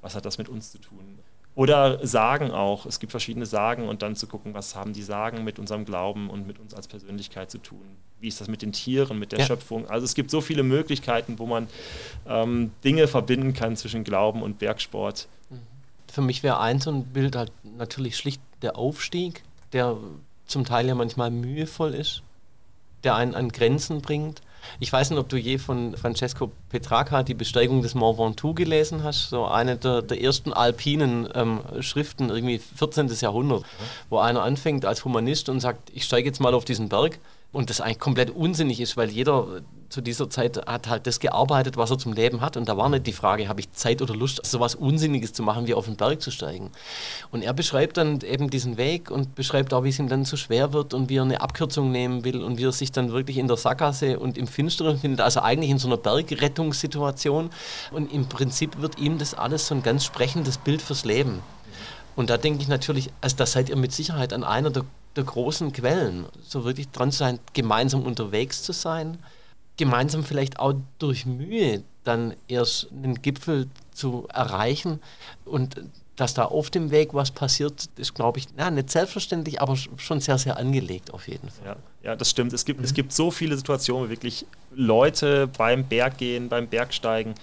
Was 0.00 0.14
hat 0.14 0.24
das 0.24 0.38
mit 0.38 0.48
uns 0.48 0.72
zu 0.72 0.78
tun? 0.78 1.18
Oder 1.54 2.06
Sagen 2.06 2.52
auch. 2.52 2.86
Es 2.86 3.00
gibt 3.00 3.10
verschiedene 3.10 3.46
Sagen 3.46 3.88
und 3.88 4.02
dann 4.02 4.16
zu 4.16 4.26
gucken, 4.26 4.54
was 4.54 4.74
haben 4.76 4.92
die 4.92 5.02
Sagen 5.02 5.44
mit 5.44 5.58
unserem 5.58 5.84
Glauben 5.84 6.30
und 6.30 6.46
mit 6.46 6.58
uns 6.58 6.74
als 6.74 6.86
Persönlichkeit 6.86 7.50
zu 7.50 7.58
tun. 7.58 7.82
Wie 8.20 8.28
ist 8.28 8.40
das 8.40 8.48
mit 8.48 8.62
den 8.62 8.72
Tieren, 8.72 9.18
mit 9.18 9.32
der 9.32 9.40
ja. 9.40 9.46
Schöpfung? 9.46 9.88
Also 9.88 10.04
es 10.04 10.14
gibt 10.14 10.30
so 10.30 10.40
viele 10.40 10.62
Möglichkeiten, 10.62 11.38
wo 11.38 11.46
man 11.46 11.66
ähm, 12.28 12.70
Dinge 12.84 13.08
verbinden 13.08 13.52
kann 13.52 13.76
zwischen 13.76 14.04
Glauben 14.04 14.42
und 14.42 14.58
Bergsport. 14.58 15.26
Mhm. 15.48 15.58
Für 16.12 16.22
mich 16.22 16.42
wäre 16.42 16.60
ein 16.60 16.80
so 16.80 16.90
ein 16.90 17.04
Bild 17.04 17.34
halt 17.34 17.52
natürlich 17.76 18.16
schlicht 18.16 18.40
der 18.62 18.76
Aufstieg, 18.76 19.42
der 19.72 19.96
zum 20.46 20.64
Teil 20.64 20.86
ja 20.86 20.94
manchmal 20.94 21.30
mühevoll 21.30 21.94
ist, 21.94 22.22
der 23.04 23.14
einen 23.14 23.34
an 23.34 23.48
Grenzen 23.48 24.02
bringt 24.02 24.42
ich 24.78 24.92
weiß 24.92 25.10
nicht, 25.10 25.18
ob 25.18 25.28
du 25.28 25.36
je 25.36 25.58
von 25.58 25.96
Francesco 25.96 26.50
Petrarca 26.68 27.22
die 27.22 27.34
Besteigung 27.34 27.82
des 27.82 27.94
Mont 27.94 28.18
Ventoux 28.18 28.54
gelesen 28.54 29.02
hast, 29.02 29.30
so 29.30 29.46
eine 29.46 29.76
der, 29.76 30.02
der 30.02 30.22
ersten 30.22 30.52
alpinen 30.52 31.28
ähm, 31.34 31.60
Schriften, 31.80 32.30
irgendwie 32.30 32.58
14. 32.58 33.08
Jahrhundert, 33.20 33.64
wo 34.08 34.18
einer 34.18 34.42
anfängt 34.42 34.84
als 34.84 35.04
Humanist 35.04 35.48
und 35.48 35.60
sagt, 35.60 35.90
ich 35.94 36.04
steige 36.04 36.28
jetzt 36.28 36.40
mal 36.40 36.54
auf 36.54 36.64
diesen 36.64 36.88
Berg 36.88 37.18
und 37.52 37.70
das 37.70 37.80
eigentlich 37.80 37.98
komplett 37.98 38.30
unsinnig 38.30 38.80
ist, 38.80 38.96
weil 38.96 39.10
jeder 39.10 39.62
zu 39.90 40.00
dieser 40.00 40.30
Zeit 40.30 40.64
hat 40.66 40.88
halt 40.88 41.06
das 41.06 41.18
gearbeitet, 41.18 41.76
was 41.76 41.90
er 41.90 41.98
zum 41.98 42.12
Leben 42.12 42.40
hat. 42.40 42.56
Und 42.56 42.68
da 42.68 42.76
war 42.76 42.88
nicht 42.88 43.06
die 43.06 43.12
Frage, 43.12 43.48
habe 43.48 43.60
ich 43.60 43.72
Zeit 43.72 44.00
oder 44.00 44.14
Lust, 44.14 44.40
so 44.46 44.60
was 44.60 44.76
Unsinniges 44.76 45.32
zu 45.32 45.42
machen, 45.42 45.66
wie 45.66 45.74
auf 45.74 45.86
den 45.86 45.96
Berg 45.96 46.22
zu 46.22 46.30
steigen. 46.30 46.70
Und 47.32 47.42
er 47.42 47.52
beschreibt 47.52 47.96
dann 47.96 48.20
eben 48.20 48.50
diesen 48.50 48.76
Weg 48.76 49.10
und 49.10 49.34
beschreibt 49.34 49.74
auch, 49.74 49.82
wie 49.82 49.88
es 49.88 49.98
ihm 49.98 50.08
dann 50.08 50.24
so 50.24 50.36
schwer 50.36 50.72
wird 50.72 50.94
und 50.94 51.08
wie 51.08 51.16
er 51.16 51.22
eine 51.22 51.40
Abkürzung 51.40 51.90
nehmen 51.90 52.24
will 52.24 52.42
und 52.42 52.56
wie 52.56 52.64
er 52.64 52.72
sich 52.72 52.92
dann 52.92 53.10
wirklich 53.10 53.36
in 53.36 53.48
der 53.48 53.56
Sackgasse 53.56 54.18
und 54.18 54.38
im 54.38 54.46
Finsteren 54.46 54.98
findet, 54.98 55.20
also 55.20 55.40
eigentlich 55.40 55.70
in 55.70 55.78
so 55.78 55.88
einer 55.88 55.96
Bergrettungssituation. 55.96 57.50
Und 57.90 58.12
im 58.12 58.28
Prinzip 58.28 58.80
wird 58.80 58.98
ihm 58.98 59.18
das 59.18 59.34
alles 59.34 59.66
so 59.66 59.74
ein 59.74 59.82
ganz 59.82 60.04
sprechendes 60.04 60.56
Bild 60.56 60.82
fürs 60.82 61.04
Leben. 61.04 61.42
Und 62.14 62.30
da 62.30 62.38
denke 62.38 62.62
ich 62.62 62.68
natürlich, 62.68 63.10
also 63.20 63.36
da 63.36 63.46
seid 63.46 63.68
ihr 63.68 63.76
mit 63.76 63.92
Sicherheit 63.92 64.32
an 64.32 64.44
einer 64.44 64.70
der 64.70 64.84
der 65.16 65.24
großen 65.24 65.72
Quellen, 65.72 66.26
so 66.46 66.64
wirklich 66.64 66.88
dran 66.90 67.10
zu 67.10 67.18
sein, 67.18 67.40
gemeinsam 67.52 68.04
unterwegs 68.04 68.62
zu 68.62 68.72
sein, 68.72 69.18
gemeinsam 69.80 70.22
vielleicht 70.22 70.60
auch 70.60 70.74
durch 70.98 71.24
Mühe 71.24 71.82
dann 72.04 72.34
erst 72.48 72.88
einen 72.92 73.20
Gipfel 73.22 73.68
zu 73.92 74.28
erreichen 74.32 75.00
und 75.46 75.82
dass 76.16 76.34
da 76.34 76.44
auf 76.44 76.68
dem 76.68 76.90
Weg 76.90 77.14
was 77.14 77.30
passiert, 77.30 77.88
ist, 77.96 78.14
glaube 78.14 78.38
ich, 78.38 78.46
ja, 78.58 78.70
nicht 78.70 78.90
selbstverständlich, 78.90 79.62
aber 79.62 79.74
schon 79.74 80.20
sehr, 80.20 80.36
sehr 80.36 80.58
angelegt 80.58 81.14
auf 81.14 81.26
jeden 81.28 81.48
Fall. 81.48 81.66
Ja, 81.66 81.76
ja 82.10 82.16
das 82.16 82.28
stimmt. 82.28 82.52
Es 82.52 82.66
gibt, 82.66 82.80
mhm. 82.80 82.84
es 82.84 82.92
gibt 82.92 83.14
so 83.14 83.30
viele 83.30 83.56
Situationen, 83.56 84.06
wo 84.06 84.10
wirklich 84.10 84.44
Leute 84.70 85.46
beim 85.46 85.84
Berggehen, 85.84 86.50
beim 86.50 86.68
Bergsteigen 86.68 87.34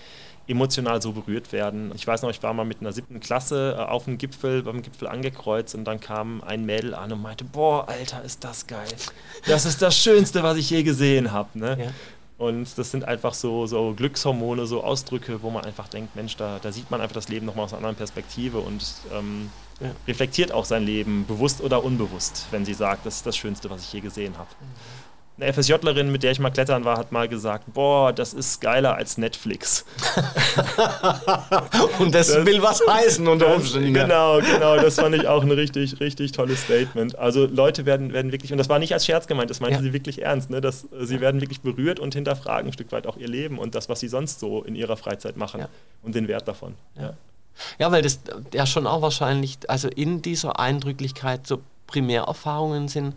emotional 0.48 1.02
so 1.02 1.12
berührt 1.12 1.52
werden. 1.52 1.92
Ich 1.96 2.06
weiß 2.08 2.22
noch, 2.22 2.30
ich 2.30 2.42
war 2.42 2.54
mal 2.54 2.66
mit 2.66 2.80
einer 2.80 2.94
siebten 2.94 3.20
Klasse 3.20 3.76
äh, 3.78 3.82
auf 3.82 4.06
dem 4.06 4.18
Gipfel, 4.18 4.64
beim 4.64 4.82
Gipfel 4.82 5.08
angekreuzt 5.08 5.76
und 5.76 5.84
dann 5.86 6.00
kam 6.00 6.42
ein 6.44 6.66
Mädel 6.66 6.94
an 6.94 7.12
und 7.12 7.22
meinte, 7.22 7.44
boah, 7.44 7.88
Alter, 7.90 8.24
ist 8.24 8.44
das 8.44 8.68
geil. 8.68 8.88
Das 9.48 9.66
ist 9.66 9.82
das 9.82 9.98
Schönste, 9.98 10.44
was 10.44 10.58
ich 10.58 10.70
je 10.70 10.84
gesehen 10.84 11.32
habe. 11.32 11.58
Ne? 11.58 11.78
Ja. 11.80 11.92
Und 12.38 12.78
das 12.78 12.92
sind 12.92 13.04
einfach 13.06 13.34
so, 13.34 13.66
so 13.66 13.94
Glückshormone, 13.96 14.68
so 14.68 14.84
Ausdrücke, 14.84 15.42
wo 15.42 15.50
man 15.50 15.66
einfach 15.66 15.88
denkt, 15.88 16.16
Mensch, 16.16 16.36
da, 16.36 16.60
da 16.62 16.72
sieht 16.72 16.92
man 16.92 17.02
einfach 17.02 17.16
das 17.16 17.30
Leben 17.30 17.48
nochmal 17.48 17.66
aus 17.66 17.74
einer 17.74 17.80
anderen 17.80 17.96
Perspektive 17.96 18.60
und 18.60 18.84
ähm, 19.12 19.50
ja. 19.80 19.90
reflektiert 20.08 20.52
auch 20.52 20.66
sein 20.66 20.84
Leben, 20.84 21.26
bewusst 21.28 21.62
oder 21.62 21.84
unbewusst, 21.84 22.46
wenn 22.52 22.64
sie 22.64 22.76
sagt, 22.76 23.08
das 23.08 23.18
ist 23.18 23.26
das 23.26 23.36
Schönste, 23.36 23.70
was 23.72 23.84
ich 23.84 23.94
je 23.94 24.02
gesehen 24.02 24.38
habe. 24.38 24.50
Mhm 24.60 25.07
eine 25.40 25.54
FSJlerin, 25.54 26.12
mit 26.12 26.24
der 26.24 26.32
ich 26.32 26.40
mal 26.40 26.50
klettern 26.50 26.84
war, 26.84 26.98
hat 26.98 27.12
mal 27.12 27.28
gesagt, 27.28 27.66
boah, 27.74 28.12
das 28.12 28.34
ist 28.34 28.60
geiler 28.60 28.96
als 28.96 29.20
Netflix. 29.20 29.86
Und 32.00 32.16
das, 32.16 32.28
das, 32.28 32.46
will 32.46 32.62
was 32.64 32.82
heißen 32.88 33.28
unter 33.28 33.54
Umständen. 33.56 33.94
Genau, 33.94 34.40
genau, 34.40 34.78
das 34.78 34.96
fand 34.96 35.14
ich 35.16 35.28
auch 35.28 35.44
ein 35.44 35.52
richtig, 35.52 36.00
richtig 36.00 36.32
tolles 36.32 36.64
Statement. 36.64 37.18
Also 37.20 37.46
Leute 37.46 37.86
werden, 37.86 38.14
werden 38.14 38.32
wirklich, 38.32 38.52
und 38.52 38.58
das 38.58 38.68
war 38.68 38.80
nicht 38.80 38.94
als 38.94 39.06
Scherz 39.06 39.28
gemeint, 39.28 39.52
das 39.52 39.60
meinte 39.60 39.78
ja. 39.78 39.82
sie 39.84 39.94
wirklich 39.94 40.24
ernst, 40.24 40.50
ne, 40.50 40.60
dass 40.60 40.86
äh, 40.86 41.06
sie 41.06 41.22
werden 41.22 41.40
wirklich 41.40 41.62
berührt 41.62 42.00
und 42.00 42.16
hinterfragen 42.16 42.70
ein 42.70 42.74
Stück 42.74 42.92
weit 42.92 43.06
auch 43.06 43.18
ihr 43.18 43.28
Leben 43.28 43.60
und 43.60 43.76
das, 43.76 43.90
was 43.90 44.00
sie 44.00 44.08
sonst 44.08 44.40
so 44.40 44.64
in 44.64 44.76
ihrer 44.76 44.98
Freizeit 44.98 45.38
machen 45.38 45.62
ja. 45.62 45.70
und 46.02 46.16
den 46.16 46.28
Wert 46.28 46.48
davon. 46.48 46.74
Ja. 46.96 47.14
ja, 47.78 47.92
weil 47.92 48.02
das 48.02 48.20
ja 48.54 48.66
schon 48.66 48.88
auch 48.88 49.04
wahrscheinlich, 49.04 49.60
also 49.68 49.88
in 49.88 50.24
dieser 50.24 50.60
Eindrücklichkeit 50.60 51.46
so 51.46 51.60
Primärerfahrungen 51.86 52.88
sind, 52.88 53.16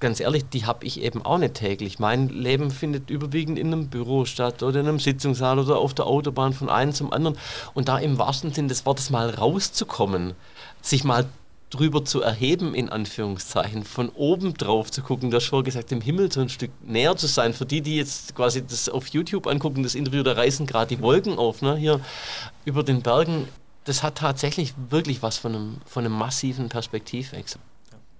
ganz 0.00 0.20
ehrlich, 0.20 0.44
die 0.48 0.66
habe 0.66 0.84
ich 0.86 1.00
eben 1.00 1.24
auch 1.24 1.38
nicht 1.38 1.54
täglich. 1.54 1.98
Mein 1.98 2.28
Leben 2.28 2.70
findet 2.70 3.10
überwiegend 3.10 3.58
in 3.58 3.68
einem 3.68 3.88
Büro 3.88 4.24
statt 4.24 4.62
oder 4.62 4.80
in 4.80 4.88
einem 4.88 4.98
Sitzungssaal 4.98 5.58
oder 5.58 5.78
auf 5.78 5.94
der 5.94 6.06
Autobahn 6.06 6.52
von 6.52 6.68
einem 6.68 6.92
zum 6.92 7.12
anderen. 7.12 7.38
Und 7.74 7.88
da 7.88 7.98
im 7.98 8.18
wahrsten 8.18 8.52
Sinne 8.52 8.68
des 8.68 8.86
Wortes 8.86 9.10
mal 9.10 9.30
rauszukommen, 9.30 10.34
sich 10.80 11.04
mal 11.04 11.26
drüber 11.70 12.04
zu 12.04 12.20
erheben, 12.20 12.74
in 12.74 12.90
Anführungszeichen, 12.90 13.84
von 13.84 14.10
oben 14.10 14.54
drauf 14.54 14.90
zu 14.90 15.02
gucken, 15.02 15.30
das 15.30 15.42
schon 15.42 15.64
gesagt, 15.64 15.90
dem 15.90 16.02
Himmel 16.02 16.30
so 16.30 16.40
ein 16.40 16.48
Stück 16.48 16.70
näher 16.82 17.16
zu 17.16 17.26
sein. 17.26 17.54
Für 17.54 17.64
die, 17.64 17.80
die 17.80 17.96
jetzt 17.96 18.34
quasi 18.34 18.64
das 18.64 18.88
auf 18.88 19.06
YouTube 19.08 19.46
angucken, 19.46 19.82
das 19.82 19.94
Interview, 19.94 20.22
da 20.22 20.32
reißen 20.32 20.66
gerade 20.66 20.94
die 20.94 21.02
Wolken 21.02 21.38
auf, 21.38 21.62
ne, 21.62 21.76
hier 21.76 22.00
über 22.64 22.82
den 22.82 23.02
Bergen. 23.02 23.48
Das 23.84 24.02
hat 24.02 24.18
tatsächlich 24.18 24.74
wirklich 24.90 25.22
was 25.22 25.38
von 25.38 25.54
einem, 25.54 25.76
von 25.86 26.04
einem 26.04 26.16
massiven 26.16 26.68
Perspektivwechsel. 26.68 27.60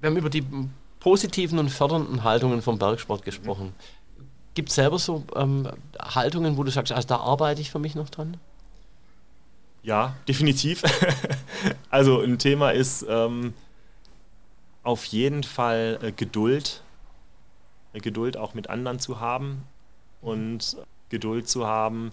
Wir 0.01 0.11
haben 0.11 0.17
über 0.17 0.31
die 0.31 0.45
positiven 1.03 1.59
und 1.59 1.69
fördernden 1.69 2.23
Haltungen 2.23 2.63
vom 2.63 2.79
Bergsport 2.79 3.25
gesprochen. 3.25 3.75
Gibt 4.55 4.69
es 4.69 4.77
selber 4.77 5.01
so 5.01 5.25
ähm, 5.35 5.69
Haltungen, 6.01 6.57
wo 6.57 6.63
du 6.63 6.71
sagst, 6.71 6.93
also 6.93 7.09
da 7.09 7.17
arbeite 7.17 7.61
ich 7.61 7.73
für 7.73 7.81
mich 7.81 7.97
noch 7.97 8.09
dran? 8.09 8.37
Ja, 9.83 10.15
definitiv. 10.29 10.85
also 11.91 12.21
ein 12.21 12.39
Thema 12.39 12.71
ist 12.71 13.05
ähm, 13.09 13.53
auf 14.85 15.05
jeden 15.07 15.43
Fall 15.43 15.99
äh, 16.03 16.13
Geduld. 16.13 16.85
Äh, 17.95 17.99
Geduld 17.99 18.37
auch 18.37 18.55
mit 18.55 18.71
anderen 18.71 19.01
zu 19.01 19.19
haben 19.19 19.65
und 20.21 20.77
Geduld 21.09 21.49
zu 21.49 21.67
haben, 21.67 22.13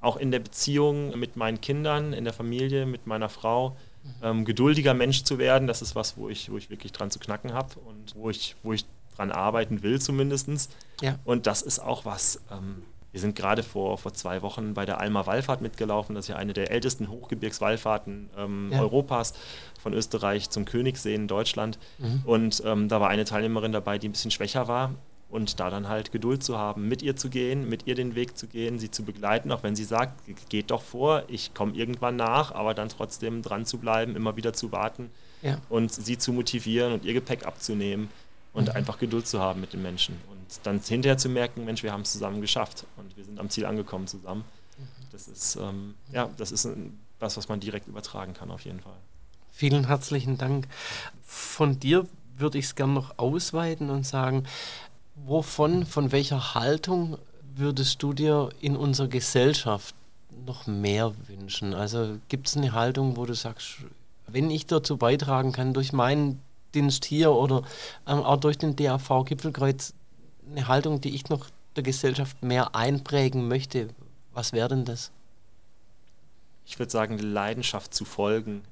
auch 0.00 0.16
in 0.16 0.30
der 0.30 0.40
Beziehung 0.40 1.18
mit 1.18 1.36
meinen 1.36 1.60
Kindern, 1.60 2.14
in 2.14 2.24
der 2.24 2.32
Familie, 2.32 2.86
mit 2.86 3.06
meiner 3.06 3.28
Frau 3.28 3.76
ähm, 4.22 4.44
geduldiger 4.44 4.94
Mensch 4.94 5.24
zu 5.24 5.38
werden, 5.38 5.66
das 5.66 5.82
ist 5.82 5.94
was, 5.94 6.16
wo 6.16 6.28
ich, 6.28 6.50
wo 6.50 6.56
ich 6.56 6.70
wirklich 6.70 6.92
dran 6.92 7.10
zu 7.10 7.18
knacken 7.18 7.52
habe 7.52 7.78
und 7.80 8.14
wo 8.14 8.30
ich, 8.30 8.56
wo 8.62 8.72
ich 8.72 8.84
dran 9.16 9.30
arbeiten 9.30 9.82
will 9.82 10.00
zumindest. 10.00 10.70
Ja. 11.00 11.18
Und 11.24 11.46
das 11.46 11.62
ist 11.62 11.78
auch 11.78 12.04
was, 12.04 12.40
ähm, 12.50 12.82
wir 13.12 13.20
sind 13.20 13.36
gerade 13.36 13.62
vor, 13.62 13.98
vor 13.98 14.14
zwei 14.14 14.40
Wochen 14.40 14.72
bei 14.72 14.86
der 14.86 14.98
Alma 14.98 15.26
Wallfahrt 15.26 15.60
mitgelaufen. 15.60 16.14
Das 16.14 16.24
ist 16.24 16.28
ja 16.28 16.36
eine 16.36 16.54
der 16.54 16.70
ältesten 16.70 17.10
Hochgebirgswallfahrten 17.10 18.30
ähm, 18.38 18.70
ja. 18.72 18.80
Europas, 18.80 19.34
von 19.78 19.92
Österreich 19.92 20.48
zum 20.48 20.64
Königssee 20.64 21.14
in 21.14 21.28
Deutschland. 21.28 21.78
Mhm. 21.98 22.22
Und 22.24 22.62
ähm, 22.64 22.88
da 22.88 23.00
war 23.00 23.08
eine 23.08 23.24
Teilnehmerin 23.24 23.72
dabei, 23.72 23.98
die 23.98 24.08
ein 24.08 24.12
bisschen 24.12 24.30
schwächer 24.30 24.66
war 24.66 24.94
und 25.32 25.58
da 25.60 25.70
dann 25.70 25.88
halt 25.88 26.12
Geduld 26.12 26.44
zu 26.44 26.58
haben, 26.58 26.88
mit 26.88 27.02
ihr 27.02 27.16
zu 27.16 27.30
gehen, 27.30 27.66
mit 27.66 27.86
ihr 27.86 27.94
den 27.94 28.14
Weg 28.14 28.36
zu 28.36 28.46
gehen, 28.46 28.78
sie 28.78 28.90
zu 28.90 29.02
begleiten, 29.02 29.50
auch 29.50 29.62
wenn 29.62 29.74
sie 29.74 29.84
sagt, 29.84 30.12
geht 30.50 30.70
doch 30.70 30.82
vor, 30.82 31.24
ich 31.28 31.54
komme 31.54 31.72
irgendwann 31.72 32.16
nach, 32.16 32.52
aber 32.52 32.74
dann 32.74 32.90
trotzdem 32.90 33.40
dran 33.40 33.64
zu 33.64 33.78
bleiben, 33.78 34.14
immer 34.14 34.36
wieder 34.36 34.52
zu 34.52 34.72
warten 34.72 35.10
ja. 35.40 35.58
und 35.70 35.90
sie 35.90 36.18
zu 36.18 36.34
motivieren 36.34 36.92
und 36.92 37.06
ihr 37.06 37.14
Gepäck 37.14 37.46
abzunehmen 37.46 38.10
und 38.52 38.68
mhm. 38.68 38.76
einfach 38.76 38.98
Geduld 38.98 39.26
zu 39.26 39.40
haben 39.40 39.62
mit 39.62 39.72
den 39.72 39.80
Menschen 39.80 40.18
und 40.30 40.60
dann 40.64 40.80
hinterher 40.80 41.16
zu 41.16 41.30
merken, 41.30 41.64
Mensch, 41.64 41.82
wir 41.82 41.92
haben 41.92 42.02
es 42.02 42.12
zusammen 42.12 42.42
geschafft 42.42 42.84
und 42.98 43.16
wir 43.16 43.24
sind 43.24 43.40
am 43.40 43.48
Ziel 43.48 43.64
angekommen 43.64 44.06
zusammen. 44.06 44.44
Mhm. 44.76 44.84
Das 45.12 45.28
ist 45.28 45.56
ähm, 45.56 45.94
ja, 46.12 46.28
das 46.36 46.52
ist 46.52 46.68
was, 47.18 47.38
was 47.38 47.48
man 47.48 47.58
direkt 47.58 47.88
übertragen 47.88 48.34
kann 48.34 48.50
auf 48.50 48.66
jeden 48.66 48.80
Fall. 48.80 48.98
Vielen 49.50 49.86
herzlichen 49.86 50.36
Dank. 50.36 50.68
Von 51.22 51.80
dir 51.80 52.06
würde 52.36 52.58
ich 52.58 52.66
es 52.66 52.74
gerne 52.74 52.92
noch 52.92 53.18
ausweiten 53.18 53.88
und 53.88 54.06
sagen, 54.06 54.44
Wovon, 55.14 55.84
von 55.84 56.10
welcher 56.10 56.54
Haltung 56.54 57.18
würdest 57.54 58.02
du 58.02 58.12
dir 58.12 58.48
in 58.60 58.76
unserer 58.76 59.08
Gesellschaft 59.08 59.94
noch 60.46 60.66
mehr 60.66 61.12
wünschen? 61.28 61.74
Also 61.74 62.18
gibt 62.28 62.48
es 62.48 62.56
eine 62.56 62.72
Haltung, 62.72 63.16
wo 63.16 63.26
du 63.26 63.34
sagst, 63.34 63.78
wenn 64.26 64.50
ich 64.50 64.66
dazu 64.66 64.96
beitragen 64.96 65.52
kann, 65.52 65.74
durch 65.74 65.92
meinen 65.92 66.40
Dienst 66.74 67.04
hier 67.04 67.32
oder 67.32 67.62
ähm, 68.06 68.22
auch 68.22 68.38
durch 68.38 68.56
den 68.56 68.76
DAV 68.76 69.24
Gipfelkreuz, 69.26 69.92
eine 70.50 70.66
Haltung, 70.68 71.00
die 71.00 71.14
ich 71.14 71.28
noch 71.28 71.48
der 71.76 71.82
Gesellschaft 71.82 72.42
mehr 72.42 72.74
einprägen 72.74 73.48
möchte, 73.48 73.88
was 74.32 74.52
wäre 74.52 74.68
denn 74.68 74.84
das? 74.84 75.10
Ich 76.64 76.78
würde 76.78 76.90
sagen, 76.90 77.18
Leidenschaft 77.18 77.92
zu 77.92 78.04
folgen, 78.04 78.62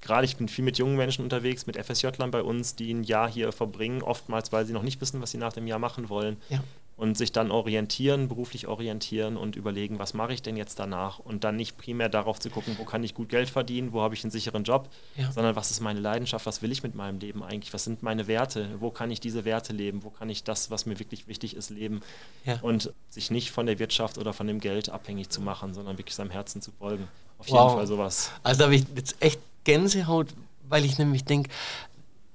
gerade 0.00 0.24
ich 0.24 0.36
bin 0.36 0.48
viel 0.48 0.64
mit 0.64 0.78
jungen 0.78 0.96
Menschen 0.96 1.22
unterwegs, 1.24 1.66
mit 1.66 1.76
FSJ-Lern 1.76 2.30
bei 2.30 2.42
uns, 2.42 2.74
die 2.74 2.92
ein 2.92 3.04
Jahr 3.04 3.30
hier 3.30 3.52
verbringen, 3.52 4.02
oftmals, 4.02 4.52
weil 4.52 4.66
sie 4.66 4.72
noch 4.72 4.82
nicht 4.82 5.00
wissen, 5.00 5.20
was 5.20 5.30
sie 5.30 5.38
nach 5.38 5.52
dem 5.52 5.66
Jahr 5.66 5.78
machen 5.78 6.08
wollen. 6.08 6.36
Ja. 6.48 6.62
Und 6.96 7.16
sich 7.16 7.32
dann 7.32 7.50
orientieren, 7.50 8.28
beruflich 8.28 8.68
orientieren 8.68 9.38
und 9.38 9.56
überlegen, 9.56 9.98
was 9.98 10.12
mache 10.12 10.34
ich 10.34 10.42
denn 10.42 10.58
jetzt 10.58 10.78
danach? 10.78 11.18
Und 11.18 11.44
dann 11.44 11.56
nicht 11.56 11.78
primär 11.78 12.10
darauf 12.10 12.38
zu 12.38 12.50
gucken, 12.50 12.74
wo 12.76 12.84
kann 12.84 13.02
ich 13.02 13.14
gut 13.14 13.30
Geld 13.30 13.48
verdienen, 13.48 13.94
wo 13.94 14.02
habe 14.02 14.14
ich 14.14 14.22
einen 14.22 14.30
sicheren 14.30 14.64
Job, 14.64 14.90
ja. 15.16 15.32
sondern 15.32 15.56
was 15.56 15.70
ist 15.70 15.80
meine 15.80 15.98
Leidenschaft, 15.98 16.44
was 16.44 16.60
will 16.60 16.70
ich 16.70 16.82
mit 16.82 16.94
meinem 16.94 17.18
Leben 17.18 17.42
eigentlich, 17.42 17.72
was 17.72 17.84
sind 17.84 18.02
meine 18.02 18.26
Werte, 18.26 18.68
wo 18.80 18.90
kann 18.90 19.10
ich 19.10 19.18
diese 19.18 19.46
Werte 19.46 19.72
leben, 19.72 20.04
wo 20.04 20.10
kann 20.10 20.28
ich 20.28 20.44
das, 20.44 20.70
was 20.70 20.84
mir 20.84 20.98
wirklich 20.98 21.26
wichtig 21.26 21.56
ist, 21.56 21.70
leben. 21.70 22.02
Ja. 22.44 22.58
Und 22.60 22.92
sich 23.08 23.30
nicht 23.30 23.50
von 23.50 23.64
der 23.64 23.78
Wirtschaft 23.78 24.18
oder 24.18 24.34
von 24.34 24.46
dem 24.46 24.60
Geld 24.60 24.90
abhängig 24.90 25.30
zu 25.30 25.40
machen, 25.40 25.72
sondern 25.72 25.96
wirklich 25.96 26.14
seinem 26.14 26.30
Herzen 26.30 26.60
zu 26.60 26.70
folgen. 26.70 27.08
Auf 27.38 27.46
jeden 27.46 27.58
wow. 27.58 27.72
Fall 27.72 27.86
sowas. 27.86 28.30
Also 28.42 28.58
da 28.58 28.64
habe 28.66 28.74
ich 28.74 28.84
jetzt 28.94 29.16
echt 29.20 29.40
Gänsehaut, 29.64 30.28
weil 30.68 30.84
ich 30.84 30.98
nämlich 30.98 31.24
denke, 31.24 31.50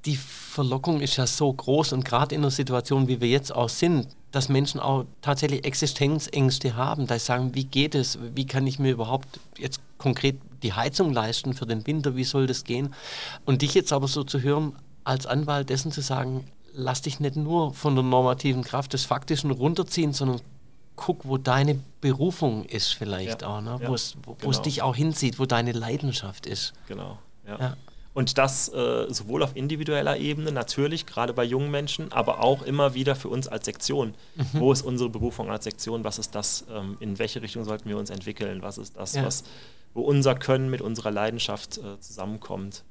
die 0.06 0.18
Verlockung 0.18 1.02
ist 1.02 1.18
ja 1.18 1.26
so 1.26 1.52
groß 1.52 1.94
und 1.94 2.06
gerade 2.06 2.36
in 2.36 2.42
einer 2.42 2.52
Situation, 2.52 3.08
wie 3.08 3.20
wir 3.22 3.28
jetzt 3.28 3.54
auch 3.54 3.70
sind, 3.70 4.08
dass 4.32 4.50
Menschen 4.50 4.80
auch 4.80 5.06
tatsächlich 5.22 5.66
Existenzängste 5.66 6.76
haben, 6.76 7.08
da 7.08 7.18
sagen, 7.18 7.56
wie 7.56 7.64
geht 7.64 7.96
es, 7.96 8.20
wie 8.36 8.46
kann 8.46 8.68
ich 8.68 8.80
mir 8.80 8.92
überhaupt 8.92 9.40
jetzt 9.58 9.80
konkret 9.98 10.38
die 10.62 10.74
Heizung 10.74 11.14
leisten 11.14 11.54
für 11.54 11.66
den 11.66 11.86
Winter, 11.88 12.16
wie 12.16 12.24
soll 12.24 12.48
das 12.48 12.64
gehen? 12.64 12.94
Und 13.46 13.62
dich 13.62 13.74
jetzt 13.74 13.94
aber 13.94 14.08
so 14.08 14.24
zu 14.24 14.42
hören, 14.42 14.74
als 15.04 15.26
Anwalt 15.26 15.70
dessen 15.70 15.92
zu 15.92 16.02
sagen, 16.02 16.46
lass 16.74 17.02
dich 17.02 17.20
nicht 17.20 17.36
nur 17.36 17.74
von 17.74 17.96
der 17.96 18.04
normativen 18.04 18.64
Kraft 18.64 18.94
des 18.94 19.06
Faktischen 19.06 19.52
runterziehen, 19.52 20.14
sondern 20.14 20.42
guck, 20.96 21.26
wo 21.26 21.38
deine 21.38 21.80
Berufung 22.02 22.66
ist 22.66 22.94
vielleicht 22.94 23.42
ja, 23.42 23.48
auch, 23.48 23.62
ne? 23.62 23.80
ja, 23.82 23.88
wo 23.88 23.94
es 23.94 24.16
genau. 24.40 24.62
dich 24.62 24.82
auch 24.82 24.96
hinzieht, 24.96 25.40
wo 25.40 25.46
deine 25.46 25.72
Leidenschaft 25.72 26.46
ist. 26.46 26.74
Genau, 26.88 27.18
ja. 27.48 27.60
ja. 27.60 27.78
Und 28.14 28.38
das 28.38 28.70
äh, 28.70 29.08
sowohl 29.10 29.44
auf 29.44 29.58
individueller 29.58 30.16
Ebene, 30.18 30.54
natürlich, 30.54 31.06
gerade 31.06 31.34
bei 31.34 31.44
jungen 31.44 31.70
Menschen, 31.70 32.14
aber 32.14 32.42
auch 32.42 32.62
immer 32.62 32.94
wieder 32.94 33.14
für 33.14 33.28
uns 33.28 33.50
als 33.50 33.66
Sektion. 33.66 34.14
Mhm. 34.36 34.46
Wo 34.54 34.72
ist 34.72 34.84
unsere 34.84 35.10
Berufung 35.10 35.52
als 35.52 35.66
Sektion? 35.66 36.06
Was 36.06 36.18
ist 36.18 36.34
das? 36.34 36.64
Ähm, 36.72 36.96
in 37.02 37.20
welche 37.20 37.42
Richtung 37.42 37.66
sollten 37.66 37.90
wir 37.90 37.98
uns 37.98 38.10
entwickeln? 38.10 38.62
Was 38.62 38.78
ist 38.78 38.96
das, 38.96 39.22
was, 39.22 39.44
wo 39.94 40.02
unser 40.02 40.34
Können 40.34 40.70
mit 40.70 40.80
unserer 40.80 41.12
Leidenschaft 41.12 41.78
äh, 41.78 42.00
zusammenkommt? 42.00 42.84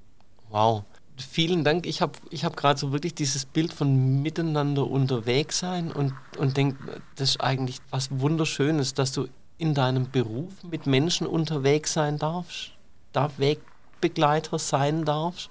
Wow 0.51 0.85
vielen 1.17 1.65
Dank. 1.65 1.87
Ich 1.87 2.01
habe 2.01 2.13
ich 2.31 2.45
hab 2.45 2.57
gerade 2.57 2.79
so 2.79 2.93
wirklich 2.93 3.15
dieses 3.15 3.45
Bild 3.45 3.73
von 3.73 4.23
miteinander 4.23 4.87
unterwegs 4.87 5.59
sein 5.59 5.93
und, 5.93 6.15
und 6.39 6.57
denke, 6.57 7.01
das 7.17 7.31
ist 7.31 7.41
eigentlich 7.41 7.79
was 7.91 8.09
Wunderschönes, 8.11 8.95
dass 8.95 9.13
du 9.13 9.29
in 9.59 9.75
deinem 9.75 10.11
Beruf 10.11 10.53
mit 10.65 10.87
Menschen 10.87 11.27
unterwegs 11.27 11.93
sein 11.93 12.19
darfst, 12.19 12.73
da 13.13 13.31
Wegbegleiter 13.39 14.59
sein 14.59 15.05
darfst, 15.05 15.51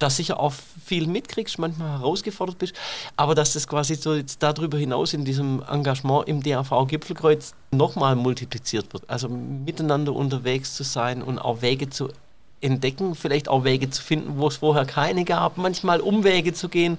dass 0.00 0.16
sicher 0.16 0.40
auch 0.40 0.52
viel 0.52 1.06
mitkriegst, 1.06 1.58
manchmal 1.58 1.98
herausgefordert 1.98 2.58
bist, 2.58 2.74
aber 3.16 3.34
dass 3.34 3.52
das 3.52 3.68
quasi 3.68 3.94
so 3.94 4.14
jetzt 4.14 4.42
darüber 4.42 4.78
hinaus 4.78 5.12
in 5.12 5.24
diesem 5.24 5.62
Engagement 5.70 6.26
im 6.26 6.42
DAV 6.42 6.86
Gipfelkreuz 6.88 7.54
nochmal 7.70 8.16
multipliziert 8.16 8.92
wird. 8.92 9.08
Also 9.08 9.28
miteinander 9.28 10.14
unterwegs 10.14 10.74
zu 10.74 10.82
sein 10.82 11.22
und 11.22 11.38
auch 11.38 11.62
Wege 11.62 11.90
zu 11.90 12.08
entdecken, 12.60 13.14
vielleicht 13.14 13.48
auch 13.48 13.64
Wege 13.64 13.90
zu 13.90 14.02
finden, 14.02 14.38
wo 14.38 14.48
es 14.48 14.58
vorher 14.58 14.84
keine 14.84 15.24
gab, 15.24 15.56
manchmal 15.56 16.00
Umwege 16.00 16.52
zu 16.52 16.68
gehen, 16.68 16.98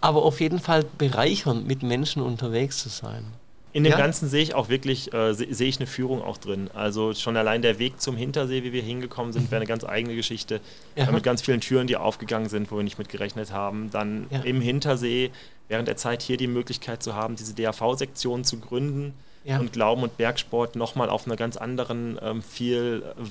aber 0.00 0.22
auf 0.22 0.40
jeden 0.40 0.58
Fall 0.58 0.84
bereichernd, 0.98 1.66
mit 1.66 1.82
Menschen 1.82 2.22
unterwegs 2.22 2.78
zu 2.78 2.88
sein. 2.88 3.24
In 3.72 3.84
dem 3.84 3.92
ja? 3.92 3.98
Ganzen 3.98 4.26
sehe 4.30 4.42
ich 4.42 4.54
auch 4.54 4.70
wirklich, 4.70 5.12
äh, 5.12 5.34
sehe 5.34 5.68
ich 5.68 5.78
eine 5.78 5.86
Führung 5.86 6.22
auch 6.22 6.38
drin. 6.38 6.70
Also 6.72 7.12
schon 7.12 7.36
allein 7.36 7.60
der 7.60 7.78
Weg 7.78 8.00
zum 8.00 8.16
Hintersee, 8.16 8.64
wie 8.64 8.72
wir 8.72 8.80
hingekommen 8.80 9.34
sind, 9.34 9.50
wäre 9.50 9.60
eine 9.60 9.66
ganz 9.66 9.84
eigene 9.84 10.16
Geschichte. 10.16 10.62
Ja. 10.96 11.10
Mit 11.12 11.22
ganz 11.22 11.42
vielen 11.42 11.60
Türen, 11.60 11.86
die 11.86 11.98
aufgegangen 11.98 12.48
sind, 12.48 12.70
wo 12.72 12.78
wir 12.78 12.84
nicht 12.84 12.98
mit 12.98 13.10
gerechnet 13.10 13.52
haben. 13.52 13.90
Dann 13.90 14.28
ja. 14.30 14.40
im 14.40 14.62
Hintersee 14.62 15.30
während 15.68 15.88
der 15.88 15.98
Zeit 15.98 16.22
hier 16.22 16.38
die 16.38 16.46
Möglichkeit 16.46 17.02
zu 17.02 17.14
haben, 17.14 17.36
diese 17.36 17.52
DAV-Sektion 17.52 18.44
zu 18.44 18.60
gründen 18.60 19.12
und 19.44 19.72
Glauben 19.72 20.02
und 20.02 20.16
Bergsport 20.16 20.74
nochmal 20.74 21.08
auf 21.08 21.26
einer 21.26 21.36
ganz 21.36 21.56
anderen, 21.56 22.18
ähm, 22.20 22.42
viel 22.42 23.04
äh, 23.04 23.24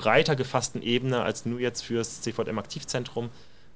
breiter 0.00 0.34
gefassten 0.34 0.82
Ebene 0.82 1.22
als 1.22 1.44
nur 1.44 1.60
jetzt 1.60 1.82
fürs 1.82 2.22
CVM 2.22 2.58
Aktivzentrum 2.58 3.28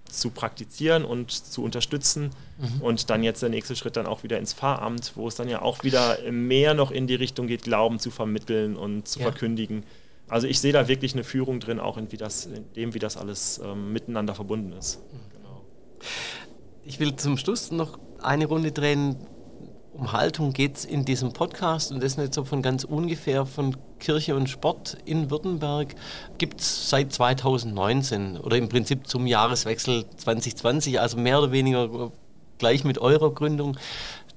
zu 0.09 0.31
praktizieren 0.31 1.05
und 1.05 1.31
zu 1.31 1.63
unterstützen 1.63 2.31
mhm. 2.59 2.81
und 2.81 3.11
dann 3.11 3.23
jetzt 3.23 3.43
der 3.43 3.51
nächste 3.51 3.77
Schritt 3.77 3.97
dann 3.97 4.07
auch 4.07 4.23
wieder 4.23 4.39
ins 4.39 4.55
Pfarramt, 4.55 5.13
wo 5.17 5.29
es 5.29 5.35
dann 5.35 5.49
ja 5.49 5.61
auch 5.61 5.83
wieder 5.83 6.19
mehr 6.31 6.73
noch 6.73 6.91
in 6.91 7.07
die 7.07 7.15
Richtung 7.15 7.47
geht, 7.47 7.63
Glauben 7.63 7.99
zu 7.99 8.11
vermitteln 8.11 8.77
und 8.77 9.07
zu 9.07 9.19
ja. 9.19 9.25
verkündigen. 9.25 9.85
Also 10.29 10.47
ich 10.47 10.61
sehe 10.61 10.73
da 10.73 10.89
wirklich 10.89 11.13
eine 11.13 11.25
Führung 11.25 11.61
drin, 11.61 11.79
auch 11.79 11.99
in, 11.99 12.11
wie 12.11 12.17
das, 12.17 12.47
in 12.47 12.73
dem, 12.73 12.95
wie 12.95 12.99
das 12.99 13.19
alles 13.19 13.61
ähm, 13.63 13.93
miteinander 13.93 14.35
verbunden 14.35 14.73
ist. 14.73 15.01
Mhm. 15.13 15.37
Genau. 15.37 15.63
Ich 16.85 17.01
will 17.01 17.17
zum 17.17 17.37
Schluss 17.37 17.71
noch 17.71 17.99
eine 18.23 18.47
Runde 18.47 18.73
drehen, 18.73 19.17
um 19.95 20.13
Haltung 20.13 20.53
geht 20.53 20.77
es 20.77 20.85
in 20.85 21.05
diesem 21.05 21.33
Podcast 21.33 21.93
und 21.93 22.03
das 22.03 22.17
nicht 22.17 22.35
so 22.35 22.45
von 22.45 22.63
ganz 22.63 22.85
ungefähr 22.85 23.47
von 23.47 23.77
Kirche 24.01 24.35
und 24.35 24.51
Sport 24.51 24.97
in 25.05 25.31
Württemberg 25.31 25.95
gibt 26.37 26.61
es 26.61 26.91
seit 26.91 27.13
2019 27.13 28.39
oder 28.39 28.57
im 28.57 28.69
Prinzip 28.69 29.07
zum 29.07 29.27
Jahreswechsel 29.27 30.05
2020, 30.17 31.01
also 31.01 31.17
mehr 31.17 31.39
oder 31.39 31.53
weniger 31.53 32.11
gleich 32.59 32.85
mit 32.85 32.99
eurer 32.99 33.33
Gründung, 33.33 33.77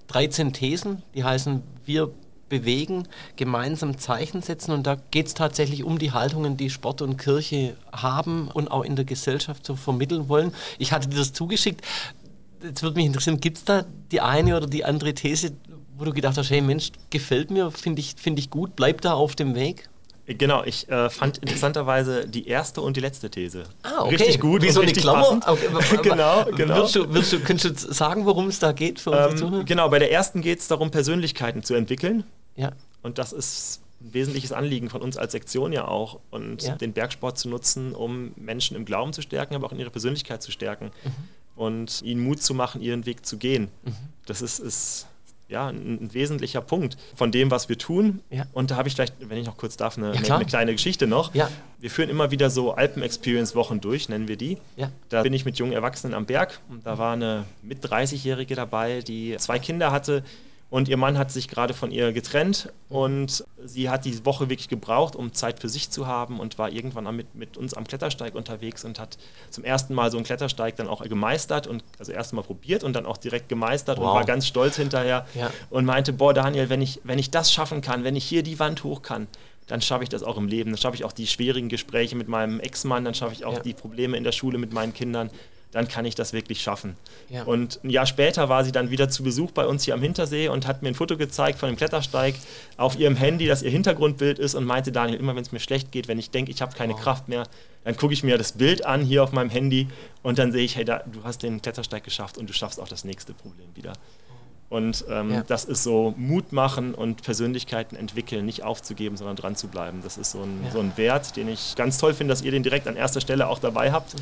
13 0.08 0.53
Thesen, 0.53 1.01
die 1.16 1.24
heißen 1.24 1.64
wir 1.86 2.12
bewegen, 2.49 3.08
gemeinsam 3.36 3.97
Zeichen 3.97 4.41
setzen 4.41 4.72
und 4.72 4.88
da 4.88 4.95
geht 5.12 5.28
es 5.28 5.34
tatsächlich 5.34 5.84
um 5.84 5.97
die 5.99 6.14
Haltungen, 6.14 6.55
die 6.55 6.70
Sport 6.70 7.01
und 7.01 7.18
Kirche 7.18 7.76
haben 7.91 8.49
und 8.53 8.70
auch 8.70 8.84
in 8.84 8.95
der 8.95 9.05
Gesellschaft 9.05 9.66
so 9.66 9.76
vermitteln 9.76 10.30
wollen. 10.30 10.53
Ich 10.78 10.93
hatte 10.93 11.10
dir 11.10 11.18
das 11.18 11.34
zugeschickt 11.34 11.82
jetzt 12.64 12.84
würde 12.84 12.95
mich 12.97 13.05
interessieren, 13.05 13.39
gibt 13.39 13.58
es 13.58 13.66
da 13.66 13.86
die 14.12 14.22
eine 14.22 14.58
oder 14.58 14.68
die 14.68 14.86
andere 14.86 15.14
These, 15.14 15.51
wo 15.97 16.05
du 16.05 16.14
gedacht 16.14 16.38
hast, 16.38 16.49
hey 16.49 16.62
Mensch, 16.62 16.91
gefällt 17.10 17.51
mir, 17.51 17.72
finde 17.72 18.01
ich, 18.01 18.16
find 18.18 18.38
ich 18.39 18.49
gut, 18.49 18.76
bleib 18.76 19.01
da 19.01 19.14
auf 19.14 19.36
dem 19.36 19.55
Weg? 19.55 19.89
Genau, 20.28 20.64
ich 20.66 20.89
äh, 20.89 21.10
fand 21.10 21.38
interessanterweise 21.38 22.28
die 22.28 22.47
erste 22.49 22.82
und 22.82 22.97
die 22.97 23.01
letzte 23.01 23.30
These 23.30 23.64
ah, 23.84 24.03
okay. 24.03 24.16
richtig 24.16 24.41
gut. 24.41 24.62
Wie 24.62 24.72
so 24.72 24.82
eine 24.82 24.91
Klammer? 24.91 25.39
Okay, 25.45 25.68
genau, 26.03 26.43
genau. 26.53 26.76
Willst 26.76 26.95
du, 26.95 27.14
willst 27.14 27.32
du, 27.32 27.39
kannst 27.39 27.64
du 27.64 27.74
sagen, 27.74 28.26
worum 28.26 28.49
es 28.49 28.60
da 28.60 28.74
geht 28.74 28.99
für 28.99 29.14
ähm, 29.14 29.66
Genau, 29.66 29.88
bei 29.88 29.99
der 29.99 30.12
ersten 30.12 30.41
geht 30.41 30.60
es 30.60 30.68
darum, 30.68 30.91
Persönlichkeiten 30.91 31.64
zu 31.64 31.76
entwickeln. 31.76 32.26
Ja. 32.58 32.74
Und 33.03 33.20
das 33.20 33.32
ist 33.32 33.82
ein 34.01 34.14
wesentliches 34.14 34.51
Anliegen 34.51 34.89
von 34.89 35.01
uns 35.01 35.16
als 35.16 35.32
Sektion 35.32 35.72
ja 35.72 35.88
auch. 35.88 36.20
Und 36.30 36.64
ja. 36.64 36.76
den 36.76 36.91
Bergsport 36.91 37.38
zu 37.38 37.47
nutzen, 37.47 37.95
um 37.95 38.34
Menschen 38.36 38.76
im 38.76 38.84
Glauben 38.84 39.14
zu 39.14 39.22
stärken, 39.22 39.55
aber 39.55 39.68
auch 39.68 39.72
in 39.72 39.80
ihrer 39.80 39.91
Persönlichkeit 39.91 40.43
zu 40.43 40.51
stärken. 40.51 40.91
Mhm 41.05 41.37
und 41.58 42.01
ihnen 42.01 42.24
Mut 42.24 42.41
zu 42.41 42.53
machen, 42.53 42.82
ihren 42.82 43.05
Weg 43.05 43.26
zu 43.26 43.38
gehen. 43.38 43.70
Mhm. 43.84 43.95
Das 44.26 44.41
ist, 44.41 44.60
ist 44.60 45.08
ja, 45.49 45.68
ein, 45.68 46.03
ein, 46.03 46.14
wesentlicher 46.14 46.62
Punkt 46.62 46.97
von 47.16 47.32
dem, 47.32 47.51
was 47.51 47.70
wir 47.70 47.78
tun. 47.78 48.22
Ja. 48.30 48.45
Und 48.53 48.72
da 48.72 48.76
habe 48.76 48.88
ich 48.88 48.95
vielleicht, 48.95 49.16
wenn 49.20 49.38
ich 49.38 49.45
noch 49.45 49.58
kurz 49.58 49.78
darf, 49.78 49.97
eine, 49.97 50.14
ja, 50.24 50.36
eine 50.36 50.45
kleine 50.45 50.74
Geschichte 50.74 51.08
noch. 51.08 51.34
Ja. 51.34 51.49
Wir 51.80 51.89
führen 51.89 52.10
immer 52.10 52.32
wieder 52.32 52.49
so 52.49 52.74
Alpen-Experience-Wochen 52.74 53.80
durch, 53.80 54.10
nennen 54.10 54.28
wir 54.28 54.38
die. 54.38 54.58
Da 55.10 55.22
bin 55.24 55.34
ich 55.34 55.45
mit 55.45 55.58
jungen 55.58 55.74
Erwachsenen 55.74 56.14
am 56.14 56.26
Berg 56.26 56.60
und 56.70 56.86
da 56.86 56.97
war 56.97 57.14
eine 57.14 57.45
mit 57.62 57.86
30-Jährige 57.86 58.55
dabei, 58.55 59.01
die 59.01 59.36
zwei 59.38 59.60
Kinder 59.60 59.91
hatte, 59.91 60.24
und 60.70 60.89
ihr 60.89 60.97
Mann 60.97 61.18
hat 61.18 61.32
sich 61.32 61.47
gerade 61.47 61.74
von 61.74 61.91
ihr 61.91 62.11
getrennt 62.11 62.74
und 62.89 63.45
sie 63.63 63.89
hat 63.89 64.03
die 64.03 64.26
Woche 64.26 64.49
wirklich 64.49 64.68
gebraucht, 64.68 65.15
um 65.15 65.34
Zeit 65.34 65.59
für 65.59 65.70
sich 65.70 65.89
zu 65.89 66.07
haben 66.07 66.39
und 66.39 66.57
war 66.57 66.70
irgendwann 66.70 67.15
mit, 67.15 67.36
mit 67.36 67.55
uns 67.55 67.74
am 67.74 67.88
Klettersteig 67.88 68.36
unterwegs 68.36 68.84
und 68.84 68.99
hat 68.99 69.18
zum 69.49 69.63
ersten 69.63 69.93
Mal 69.93 70.11
so 70.11 70.18
einen 70.18 70.26
Klettersteig 70.26 70.76
dann 70.76 70.88
auch 70.88 71.03
gemeistert 71.03 71.68
und 71.68 71.84
also 71.99 72.11
erst 72.11 72.34
mal 72.34 72.41
probiert 72.41 72.84
und 72.84 72.93
dann 72.93 73.05
auch 73.05 73.18
direkt 73.18 73.47
gemeistert 73.47 73.97
wow. 73.97 74.07
und 74.07 74.13
war 74.15 74.26
ganz 74.26 74.45
stolz 74.45 74.76
hinterher 74.76 75.26
ja. 75.36 75.51
und 75.70 75.86
meinte, 75.86 76.11
boah 76.11 76.34
Daniel, 76.34 76.70
wenn 76.70 76.82
ich, 76.82 76.99
wenn 77.05 77.18
ich 77.18 77.32
das 77.32 77.51
schaffen 77.51 77.82
kann, 77.82 78.03
wenn 78.03 78.18
ich 78.18 78.26
hier 78.26 78.43
die 78.43 78.59
Wand 78.59 78.84
hoch 78.84 79.01
kann, 79.01 79.28
dann 79.68 79.82
schaffe 79.82 80.03
ich 80.03 80.09
das 80.09 80.24
auch 80.24 80.38
im 80.38 80.47
Leben. 80.47 80.72
Dann 80.72 80.78
schaffe 80.78 80.95
ich 80.95 81.03
auch 81.03 81.11
die 81.11 81.28
schwierigen 81.28 81.70
Gespräche 81.70 82.15
mit 82.15 82.28
meinem 82.28 82.59
Ex-Mann, 82.59 83.03
dann 83.03 83.13
schaffe 83.13 83.34
ich 83.34 83.45
auch 83.45 83.55
ja. 83.55 83.59
die 83.59 83.74
Probleme 83.74 84.18
in 84.18 84.24
der 84.24 84.32
Schule 84.32 84.57
mit 84.57 84.74
meinen 84.74 84.93
Kindern 84.93 85.30
dann 85.72 85.88
kann 85.88 86.05
ich 86.05 86.15
das 86.15 86.34
wirklich 86.34 86.61
schaffen. 86.61 86.95
Ja. 87.30 87.43
Und 87.43 87.80
ein 87.84 87.89
Jahr 87.89 88.05
später 88.05 88.49
war 88.49 88.63
sie 88.63 88.72
dann 88.72 88.89
wieder 88.89 89.09
zu 89.09 89.24
Besuch 89.24 89.51
bei 89.51 89.65
uns 89.65 89.84
hier 89.84 89.93
am 89.93 90.01
Hintersee 90.01 90.47
und 90.47 90.65
hat 90.65 90.82
mir 90.82 90.89
ein 90.89 90.95
Foto 90.95 91.18
gezeigt 91.18 91.59
von 91.59 91.70
dem 91.70 91.76
Klettersteig 91.76 92.36
auf 92.78 92.97
ihrem 92.97 93.15
Handy, 93.15 93.47
das 93.47 93.61
ihr 93.61 93.72
Hintergrundbild 93.72 94.39
ist 94.39 94.55
und 94.55 94.63
meinte, 94.63 94.91
Daniel, 94.91 95.20
immer 95.20 95.36
wenn 95.36 95.43
es 95.43 95.51
mir 95.51 95.59
schlecht 95.59 95.91
geht, 95.91 96.07
wenn 96.07 96.20
ich 96.20 96.32
denke, 96.32 96.51
ich 96.51 96.61
habe 96.61 96.76
keine 96.76 96.93
wow. 96.93 97.01
Kraft 97.01 97.28
mehr, 97.28 97.43
dann 97.84 97.95
gucke 97.95 98.13
ich 98.13 98.24
mir 98.24 98.38
das 98.38 98.53
Bild 98.53 98.86
an 98.86 99.01
hier 99.01 99.24
auf 99.24 99.32
meinem 99.32 99.49
Handy 99.49 99.88
und 100.24 100.39
dann 100.39 100.51
sehe 100.51 100.63
ich, 100.63 100.76
hey, 100.76 100.86
da, 100.86 101.03
du 101.05 101.24
hast 101.24 101.43
den 101.43 101.61
Klettersteig 101.61 102.03
geschafft 102.03 102.38
und 102.38 102.49
du 102.49 102.53
schaffst 102.53 102.80
auch 102.80 102.88
das 102.88 103.03
nächste 103.03 103.34
Problem 103.34 103.68
wieder. 103.76 103.93
Und 104.70 105.05
ähm, 105.09 105.32
ja. 105.32 105.43
das 105.47 105.63
ist 105.63 105.84
so 105.84 106.13
Mut 106.18 106.51
machen 106.51 106.93
und 106.93 107.24
Persönlichkeiten 107.24 107.95
entwickeln, 107.95 108.45
nicht 108.45 108.63
aufzugeben, 108.63 109.15
sondern 109.15 109.38
dran 109.38 109.55
zu 109.55 109.70
bleiben. 109.70 110.01
Das 110.03 110.18
ist 110.18 110.32
so 110.32 110.41
ein, 110.41 110.61
ja. 110.65 110.72
so 110.72 110.80
ein 110.80 110.91
Wert, 110.97 111.38
den 111.38 111.47
ich 111.47 111.76
ganz 111.76 111.97
toll 111.97 112.13
finde, 112.13 112.34
dass 112.34 112.41
ihr 112.41 112.51
den 112.51 112.63
direkt 112.63 112.88
an 112.88 112.97
erster 112.97 113.22
Stelle 113.22 113.47
auch 113.47 113.59
dabei 113.59 113.93
habt 113.93 114.15
mhm. 114.15 114.20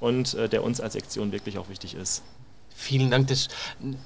und 0.00 0.34
äh, 0.34 0.48
der 0.48 0.64
uns 0.64 0.80
als 0.80 0.94
Sektion 0.94 1.30
wirklich 1.32 1.58
auch 1.58 1.68
wichtig 1.68 1.94
ist. 1.94 2.22
Vielen 2.74 3.10
Dank, 3.10 3.28
das 3.28 3.42
ist 3.42 3.50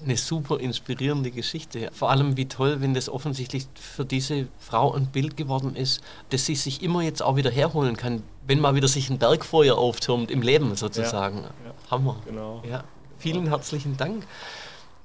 eine 0.05 0.17
super 0.17 0.59
inspirierende 0.59 1.31
Geschichte. 1.31 1.89
Vor 1.93 2.11
allem 2.11 2.37
wie 2.37 2.47
toll, 2.47 2.81
wenn 2.81 2.93
das 2.93 3.09
offensichtlich 3.09 3.69
für 3.75 4.05
diese 4.05 4.49
Frau 4.59 4.93
ein 4.93 5.07
Bild 5.07 5.37
geworden 5.37 5.77
ist, 5.77 6.03
dass 6.31 6.47
sie 6.47 6.57
sich 6.57 6.83
immer 6.83 7.01
jetzt 7.01 7.23
auch 7.23 7.37
wieder 7.37 7.51
herholen 7.51 7.97
kann, 7.97 8.23
wenn 8.47 8.61
mal 8.61 8.75
wieder 8.75 8.89
sich 8.89 9.09
ein 9.09 9.19
Berg 9.19 9.45
vor 9.45 9.65
ihr 9.65 9.79
auftürmt 9.79 10.31
im 10.31 10.43
Leben 10.43 10.75
sozusagen. 10.75 11.43
Ja. 11.43 11.91
Hammer. 11.91 12.17
Genau. 12.27 12.63
Ja. 12.69 12.85
Vielen 13.19 13.47
herzlichen 13.47 13.97
Dank. 13.97 14.27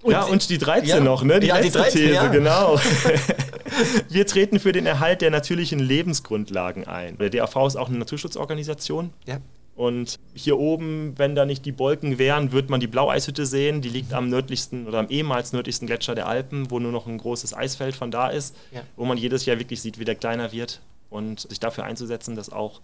Und 0.04 0.12
ja, 0.12 0.24
und 0.24 0.50
die 0.50 0.58
13 0.58 0.88
ja, 0.88 1.00
noch, 1.00 1.24
ne? 1.24 1.40
Die 1.40 1.48
ja, 1.48 1.56
letzte 1.56 1.72
die 1.72 1.78
13, 1.78 2.02
These, 2.02 2.14
ja. 2.14 2.28
genau. 2.28 2.80
Wir 4.10 4.26
treten 4.26 4.60
für 4.60 4.72
den 4.72 4.86
Erhalt 4.86 5.22
der 5.22 5.32
natürlichen 5.32 5.80
Lebensgrundlagen 5.80 6.88
ein. 6.88 7.18
Der 7.18 7.30
DAV 7.30 7.68
ist 7.68 7.76
auch 7.76 7.90
eine 7.90 7.98
Naturschutzorganisation. 7.98 9.12
Ja. 9.26 9.40
Und 9.76 10.20
hier 10.34 10.60
oben, 10.60 11.14
wenn 11.18 11.34
da 11.34 11.46
nicht 11.46 11.66
die 11.66 11.78
Wolken 11.80 12.18
wären, 12.18 12.52
wird 12.52 12.70
man 12.70 12.80
die 12.80 12.88
Blaueishütte 12.88 13.46
sehen. 13.46 13.82
Die 13.82 13.90
liegt 13.90 14.14
am 14.14 14.30
nördlichsten 14.30 14.88
oder 14.88 15.00
am 15.00 15.10
ehemals 15.10 15.54
nördlichsten 15.54 15.88
Gletscher 15.88 16.14
der 16.14 16.28
Alpen, 16.28 16.70
wo 16.70 16.80
nur 16.80 16.92
noch 16.92 17.08
ein 17.08 17.18
großes 17.18 17.54
Eisfeld 17.54 17.96
von 17.96 18.12
da 18.12 18.28
ist, 18.28 18.56
ja. 18.72 18.82
wo 18.96 19.06
man 19.06 19.18
jedes 19.18 19.46
Jahr 19.46 19.60
wirklich 19.60 19.82
sieht, 19.82 19.98
wie 19.98 20.06
der 20.06 20.16
kleiner 20.16 20.52
wird. 20.52 20.82
Und 21.10 21.42
sich 21.42 21.60
dafür 21.60 21.84
einzusetzen, 21.84 22.36
dass 22.36 22.52
auch 22.52 22.80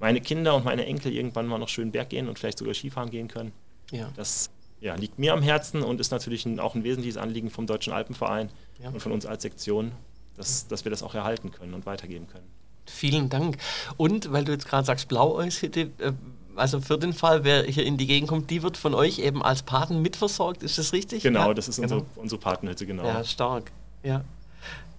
meine 0.00 0.20
Kinder 0.20 0.54
und 0.54 0.64
meine 0.64 0.86
Enkel 0.86 1.12
irgendwann 1.12 1.46
mal 1.46 1.58
noch 1.58 1.68
schön 1.68 1.92
Berg 1.92 2.10
gehen 2.10 2.28
und 2.28 2.38
vielleicht 2.38 2.58
sogar 2.58 2.74
Skifahren 2.74 3.10
gehen 3.10 3.28
können. 3.28 3.52
Ja. 3.90 4.10
Das 4.16 4.50
ja, 4.80 4.94
liegt 4.94 5.18
mir 5.18 5.32
am 5.32 5.42
Herzen 5.42 5.82
und 5.82 6.00
ist 6.00 6.10
natürlich 6.12 6.46
ein, 6.46 6.60
auch 6.60 6.74
ein 6.74 6.84
wesentliches 6.84 7.16
Anliegen 7.16 7.50
vom 7.50 7.66
Deutschen 7.66 7.92
Alpenverein 7.92 8.50
Ja. 8.82 8.90
und 8.90 9.00
von 9.00 9.12
uns 9.12 9.26
als 9.26 9.42
Sektion, 9.42 9.92
dass, 10.36 10.68
dass 10.68 10.84
wir 10.84 10.90
das 10.90 11.02
auch 11.02 11.14
erhalten 11.14 11.50
können 11.50 11.74
und 11.74 11.84
weitergeben 11.86 12.26
können. 12.28 12.46
Vielen 12.86 13.28
Dank. 13.28 13.58
Und 13.96 14.32
weil 14.32 14.44
du 14.44 14.52
jetzt 14.52 14.66
gerade 14.68 14.86
sagst, 14.86 15.08
Blaueishütte, 15.08 15.90
äh, 15.98 16.12
also 16.56 16.80
für 16.80 16.96
den 16.98 17.12
Fall, 17.12 17.44
wer 17.44 17.64
hier 17.64 17.84
in 17.84 17.96
die 17.98 18.06
Gegend 18.06 18.28
kommt, 18.28 18.50
die 18.50 18.62
wird 18.62 18.76
von 18.76 18.94
euch 18.94 19.18
eben 19.18 19.42
als 19.42 19.62
Paten 19.62 20.00
mitversorgt, 20.02 20.62
ist 20.62 20.78
das 20.78 20.92
richtig? 20.92 21.22
Genau, 21.22 21.48
Ja? 21.48 21.54
das 21.54 21.68
ist 21.68 21.76
Genau. 21.80 21.96
unsere, 21.98 22.06
unsere 22.20 22.40
Patenhütte, 22.40 22.86
genau. 22.86 23.04
Ja, 23.04 23.22
stark. 23.24 23.70
Ja, 24.02 24.24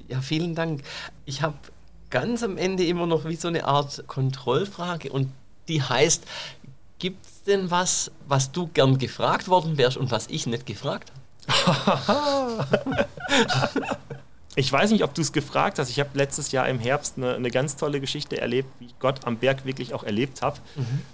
ja 0.07 0.21
vielen 0.21 0.55
Dank. 0.55 0.83
Ich 1.25 1.41
habe 1.41 1.55
ganz 2.09 2.43
am 2.43 2.57
Ende 2.57 2.85
immer 2.85 3.07
noch 3.07 3.25
wie 3.25 3.35
so 3.35 3.47
eine 3.47 3.65
Art 3.65 4.03
Kontrollfrage 4.07 5.11
und 5.11 5.31
die 5.67 5.81
heißt, 5.81 6.23
gibt 6.99 7.25
es 7.25 7.38
denn 7.49 7.69
was, 7.71 8.11
was 8.27 8.51
du 8.51 8.67
gern 8.67 8.97
gefragt 8.97 9.47
worden 9.49 9.77
wärst 9.77 9.97
und 9.97 10.11
was 10.11 10.27
ich 10.27 10.47
nicht 10.47 10.65
gefragt 10.65 11.11
habe? 11.67 12.65
Ich 14.55 14.73
weiß 14.73 14.91
nicht, 14.91 15.03
ob 15.03 15.13
du 15.13 15.21
es 15.21 15.31
gefragt 15.31 15.79
hast. 15.79 15.89
Ich 15.89 15.99
habe 16.01 16.09
letztes 16.15 16.51
Jahr 16.51 16.67
im 16.67 16.79
Herbst 16.79 17.13
eine, 17.17 17.35
eine 17.35 17.49
ganz 17.51 17.75
tolle 17.77 18.01
Geschichte 18.01 18.41
erlebt, 18.41 18.67
wie 18.79 18.87
ich 18.87 18.99
Gott 18.99 19.25
am 19.25 19.37
Berg 19.37 19.63
wirklich 19.63 19.93
auch 19.93 20.03
erlebt 20.03 20.41
habe. 20.41 20.57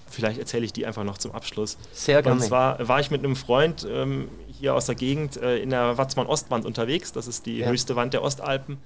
Vielleicht 0.10 0.40
erzähle 0.40 0.66
ich 0.66 0.74
die 0.74 0.86
einfach 0.86 1.04
noch 1.04 1.18
zum 1.20 1.32
Abschluss. 1.34 1.76
Mhm. 1.78 1.82
Sehr 1.94 2.24
gerne. 2.24 2.40
Und 2.42 2.48
zwar 2.48 2.88
war 2.88 3.00
ich 3.02 3.12
mit 3.12 3.24
einem 3.24 3.36
Freund 3.36 3.86
ähm, 3.88 4.30
hier 4.48 4.74
aus 4.74 4.86
der 4.88 4.96
Gegend 4.96 5.38
äh, 5.38 5.58
in 5.58 5.70
der 5.70 5.98
Watzmann-Ostwand 5.98 6.66
unterwegs. 6.66 7.12
Das 7.12 7.28
ist 7.28 7.46
die 7.46 7.58
Ja. 7.58 7.68
höchste 7.68 7.96
Wand 7.96 8.14
der 8.14 8.24
Ostalpen. 8.24 8.78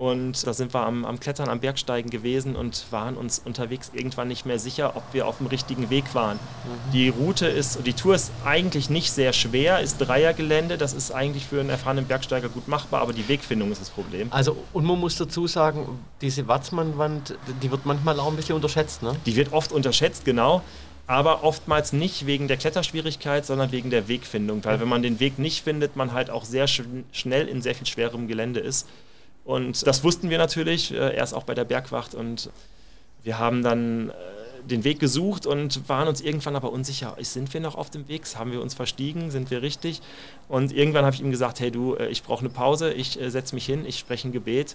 Und 0.00 0.46
da 0.46 0.54
sind 0.54 0.72
wir 0.72 0.86
am, 0.86 1.04
am 1.04 1.20
Klettern, 1.20 1.50
am 1.50 1.60
Bergsteigen 1.60 2.08
gewesen 2.08 2.56
und 2.56 2.86
waren 2.90 3.18
uns 3.18 3.38
unterwegs 3.38 3.90
irgendwann 3.92 4.28
nicht 4.28 4.46
mehr 4.46 4.58
sicher, 4.58 4.96
ob 4.96 5.02
wir 5.12 5.26
auf 5.26 5.36
dem 5.36 5.46
richtigen 5.46 5.90
Weg 5.90 6.14
waren. 6.14 6.38
Mhm. 6.38 6.92
Die 6.94 7.10
Route 7.10 7.46
ist, 7.46 7.86
die 7.86 7.92
Tour 7.92 8.14
ist 8.14 8.32
eigentlich 8.42 8.88
nicht 8.88 9.12
sehr 9.12 9.34
schwer, 9.34 9.80
ist 9.80 9.98
Dreiergelände. 9.98 10.78
Das 10.78 10.94
ist 10.94 11.12
eigentlich 11.12 11.44
für 11.44 11.60
einen 11.60 11.68
erfahrenen 11.68 12.06
Bergsteiger 12.06 12.48
gut 12.48 12.66
machbar, 12.66 13.02
aber 13.02 13.12
die 13.12 13.28
Wegfindung 13.28 13.72
ist 13.72 13.82
das 13.82 13.90
Problem. 13.90 14.28
Also, 14.30 14.56
und 14.72 14.86
man 14.86 14.98
muss 14.98 15.16
dazu 15.16 15.46
sagen, 15.46 15.98
diese 16.22 16.48
Watzmann-Wand, 16.48 17.36
die 17.62 17.70
wird 17.70 17.84
manchmal 17.84 18.18
auch 18.20 18.28
ein 18.28 18.36
bisschen 18.36 18.54
unterschätzt, 18.54 19.02
ne? 19.02 19.14
Die 19.26 19.36
wird 19.36 19.52
oft 19.52 19.70
unterschätzt, 19.70 20.24
genau. 20.24 20.62
Aber 21.08 21.44
oftmals 21.44 21.92
nicht 21.92 22.24
wegen 22.24 22.48
der 22.48 22.56
Kletterschwierigkeit, 22.56 23.44
sondern 23.44 23.70
wegen 23.70 23.90
der 23.90 24.08
Wegfindung. 24.08 24.64
Weil 24.64 24.80
wenn 24.80 24.88
man 24.88 25.02
den 25.02 25.20
Weg 25.20 25.38
nicht 25.38 25.62
findet, 25.62 25.94
man 25.94 26.14
halt 26.14 26.30
auch 26.30 26.46
sehr 26.46 26.68
schn 26.68 27.04
schnell 27.12 27.48
in 27.48 27.60
sehr 27.60 27.74
viel 27.74 27.86
schwerem 27.86 28.28
Gelände 28.28 28.60
ist. 28.60 28.86
Und 29.44 29.86
das 29.86 30.04
wussten 30.04 30.30
wir 30.30 30.38
natürlich, 30.38 30.92
äh, 30.92 31.16
erst 31.16 31.34
auch 31.34 31.44
bei 31.44 31.54
der 31.54 31.64
Bergwacht. 31.64 32.14
Und 32.14 32.50
wir 33.22 33.38
haben 33.38 33.62
dann 33.62 34.10
äh, 34.10 34.12
den 34.64 34.84
Weg 34.84 35.00
gesucht 35.00 35.46
und 35.46 35.88
waren 35.88 36.08
uns 36.08 36.20
irgendwann 36.20 36.56
aber 36.56 36.72
unsicher, 36.72 37.16
sind 37.20 37.52
wir 37.54 37.60
noch 37.60 37.74
auf 37.74 37.90
dem 37.90 38.08
Weg? 38.08 38.22
Haben 38.36 38.52
wir 38.52 38.60
uns 38.60 38.74
verstiegen? 38.74 39.30
Sind 39.30 39.50
wir 39.50 39.62
richtig? 39.62 40.02
Und 40.48 40.72
irgendwann 40.72 41.04
habe 41.04 41.14
ich 41.14 41.22
ihm 41.22 41.30
gesagt, 41.30 41.60
hey 41.60 41.70
du, 41.70 41.94
äh, 41.94 42.08
ich 42.08 42.22
brauche 42.22 42.40
eine 42.40 42.50
Pause, 42.50 42.92
ich 42.92 43.18
setze 43.26 43.54
mich 43.54 43.66
hin, 43.66 43.84
ich 43.86 43.98
spreche 43.98 44.28
ein 44.28 44.32
Gebet. 44.32 44.74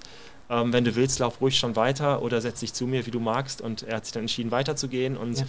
Ähm, 0.49 0.73
wenn 0.73 0.83
du 0.83 0.95
willst, 0.95 1.19
lauf 1.19 1.41
ruhig 1.41 1.57
schon 1.57 1.75
weiter 1.75 2.21
oder 2.21 2.41
setz 2.41 2.59
dich 2.59 2.73
zu 2.73 2.85
mir, 2.85 3.05
wie 3.05 3.11
du 3.11 3.19
magst. 3.19 3.61
Und 3.61 3.83
er 3.83 3.97
hat 3.97 4.05
sich 4.05 4.13
dann 4.13 4.23
entschieden, 4.23 4.51
weiterzugehen. 4.51 5.17
Und 5.17 5.39
Ja. 5.39 5.45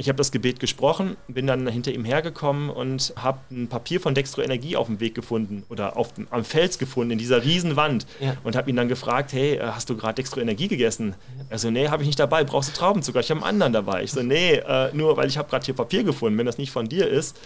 Ich 0.00 0.08
habe 0.08 0.16
das 0.16 0.30
Gebet 0.30 0.60
gesprochen, 0.60 1.16
bin 1.26 1.46
dann 1.48 1.66
hinter 1.66 1.92
ihm 1.92 2.04
hergekommen 2.04 2.70
und 2.70 3.12
habe 3.16 3.40
ein 3.50 3.66
Papier 3.68 4.00
von 4.00 4.14
Dextro 4.14 4.42
Energie 4.42 4.76
auf 4.76 4.86
dem 4.86 5.00
Weg 5.00 5.14
gefunden 5.14 5.64
oder 5.68 5.96
auf 5.96 6.14
dem, 6.14 6.28
am 6.30 6.44
Fels 6.44 6.78
gefunden, 6.78 7.10
in 7.10 7.18
dieser 7.18 7.44
riesen 7.44 7.74
Wand. 7.76 8.06
Ja. 8.20 8.36
Und 8.44 8.54
habe 8.56 8.70
ihn 8.70 8.76
dann 8.76 8.88
gefragt, 8.88 9.32
hey, 9.32 9.56
äh, 9.56 9.60
hast 9.62 9.90
du 9.90 9.96
gerade 9.96 10.14
Dextro 10.14 10.40
Energie 10.40 10.68
gegessen? 10.68 11.16
Er 11.50 11.58
so, 11.58 11.70
nee, 11.70 11.88
habe 11.88 12.02
ich 12.02 12.06
nicht 12.06 12.18
dabei, 12.20 12.44
brauchst 12.44 12.70
du 12.70 12.78
Traubenzucker? 12.78 13.20
Ich 13.20 13.30
habe 13.30 13.40
einen 13.42 13.48
anderen 13.62 13.72
dabei. 13.72 14.04
Ich 14.04 14.12
so, 14.12 14.22
nee, 14.22 14.54
äh, 14.54 14.90
nur 14.94 15.16
weil 15.16 15.28
ich 15.28 15.36
habe 15.36 15.50
gerade 15.50 15.64
hier 15.66 15.74
Papier 15.74 16.04
gefunden. 16.04 16.38
Wenn 16.38 16.46
das 16.46 16.58
nicht 16.58 16.70
von 16.70 16.88
dir 16.88 17.08
ist, 17.08 17.36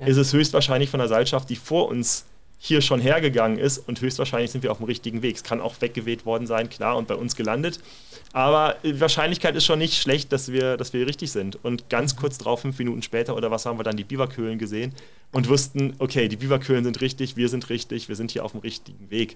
Ja. 0.00 0.06
ist 0.08 0.16
es 0.16 0.32
höchstwahrscheinlich 0.32 0.90
von 0.90 0.98
der 0.98 1.08
Seilschaft, 1.08 1.48
die 1.50 1.56
vor 1.56 1.88
uns 1.88 2.24
hier 2.64 2.80
schon 2.80 3.00
hergegangen 3.00 3.58
ist 3.58 3.78
und 3.88 4.00
höchstwahrscheinlich 4.00 4.52
sind 4.52 4.62
wir 4.62 4.70
auf 4.70 4.78
dem 4.78 4.86
richtigen 4.86 5.20
Weg. 5.20 5.34
Es 5.34 5.42
kann 5.42 5.60
auch 5.60 5.74
weggeweht 5.80 6.24
worden 6.24 6.46
sein, 6.46 6.68
klar, 6.68 6.96
und 6.96 7.08
bei 7.08 7.16
uns 7.16 7.34
gelandet. 7.34 7.80
Aber 8.32 8.76
die 8.84 9.00
Wahrscheinlichkeit 9.00 9.56
ist 9.56 9.64
schon 9.64 9.80
nicht 9.80 10.00
schlecht, 10.00 10.30
dass 10.30 10.52
wir, 10.52 10.76
dass 10.76 10.92
wir 10.92 11.04
richtig 11.04 11.32
sind. 11.32 11.58
Und 11.64 11.90
ganz 11.90 12.14
kurz 12.14 12.38
drauf, 12.38 12.60
fünf 12.60 12.78
Minuten 12.78 13.02
später 13.02 13.36
oder 13.36 13.50
was, 13.50 13.66
haben 13.66 13.80
wir 13.80 13.82
dann 13.82 13.96
die 13.96 14.04
Biwakhöhlen 14.04 14.60
gesehen 14.60 14.94
und 15.32 15.48
wussten, 15.48 15.94
okay, 15.98 16.28
die 16.28 16.36
Biwakhöhlen 16.36 16.84
sind 16.84 17.00
richtig, 17.00 17.36
wir 17.36 17.48
sind 17.48 17.68
richtig, 17.70 18.08
wir 18.08 18.16
sind 18.16 18.30
hier 18.30 18.44
auf 18.44 18.52
dem 18.52 18.60
richtigen 18.60 19.10
Weg. 19.10 19.34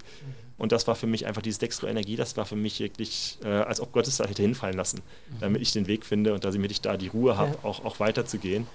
Und 0.59 0.71
das 0.71 0.87
war 0.87 0.95
für 0.95 1.05
mich 1.05 1.27
einfach 1.27 1.41
diese 1.43 1.59
Dextro-Energie, 1.59 2.15
das 2.15 2.35
war 2.37 2.45
für 2.45 2.55
mich 2.55 2.79
wirklich, 2.79 3.37
äh, 3.43 3.47
als 3.47 3.79
ob 3.79 3.91
Gott 3.91 4.07
es 4.07 4.17
da 4.17 4.25
hätte 4.25 4.41
hinfallen 4.41 4.75
lassen, 4.75 5.01
damit 5.39 5.61
ich 5.61 5.71
den 5.71 5.85
Weg 5.87 6.03
finde 6.05 6.33
und 6.33 6.43
damit 6.45 6.71
ich 6.71 6.81
da 6.81 6.97
die 6.97 7.07
Ruhe 7.09 7.37
habe, 7.37 7.51
Ja. 7.51 7.69
auch, 7.69 7.85
auch 7.85 7.99
weiterzugehen. 7.99 8.65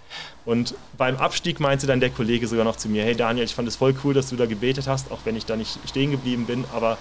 Und 0.45 0.75
beim 0.97 1.17
Abstieg 1.17 1.59
meinte 1.59 1.87
dann 1.89 1.99
der 2.01 2.11
Kollege 2.11 2.47
sogar 2.47 2.65
noch 2.65 2.77
zu 2.77 2.89
mir, 2.89 3.03
hey 3.05 3.17
Daniel, 3.17 3.45
ich 3.45 3.55
fand 3.55 3.67
es 3.67 3.75
voll 3.77 3.95
cool, 4.05 4.15
dass 4.15 4.29
du 4.31 4.37
da 4.37 4.47
gebetet 4.47 4.87
hast, 4.87 5.11
auch 5.11 5.21
wenn 5.25 5.35
ich 5.35 5.45
da 5.45 5.57
nicht 5.57 5.79
stehen 5.89 6.11
geblieben 6.13 6.47
bin, 6.47 6.65
aber 6.73 6.99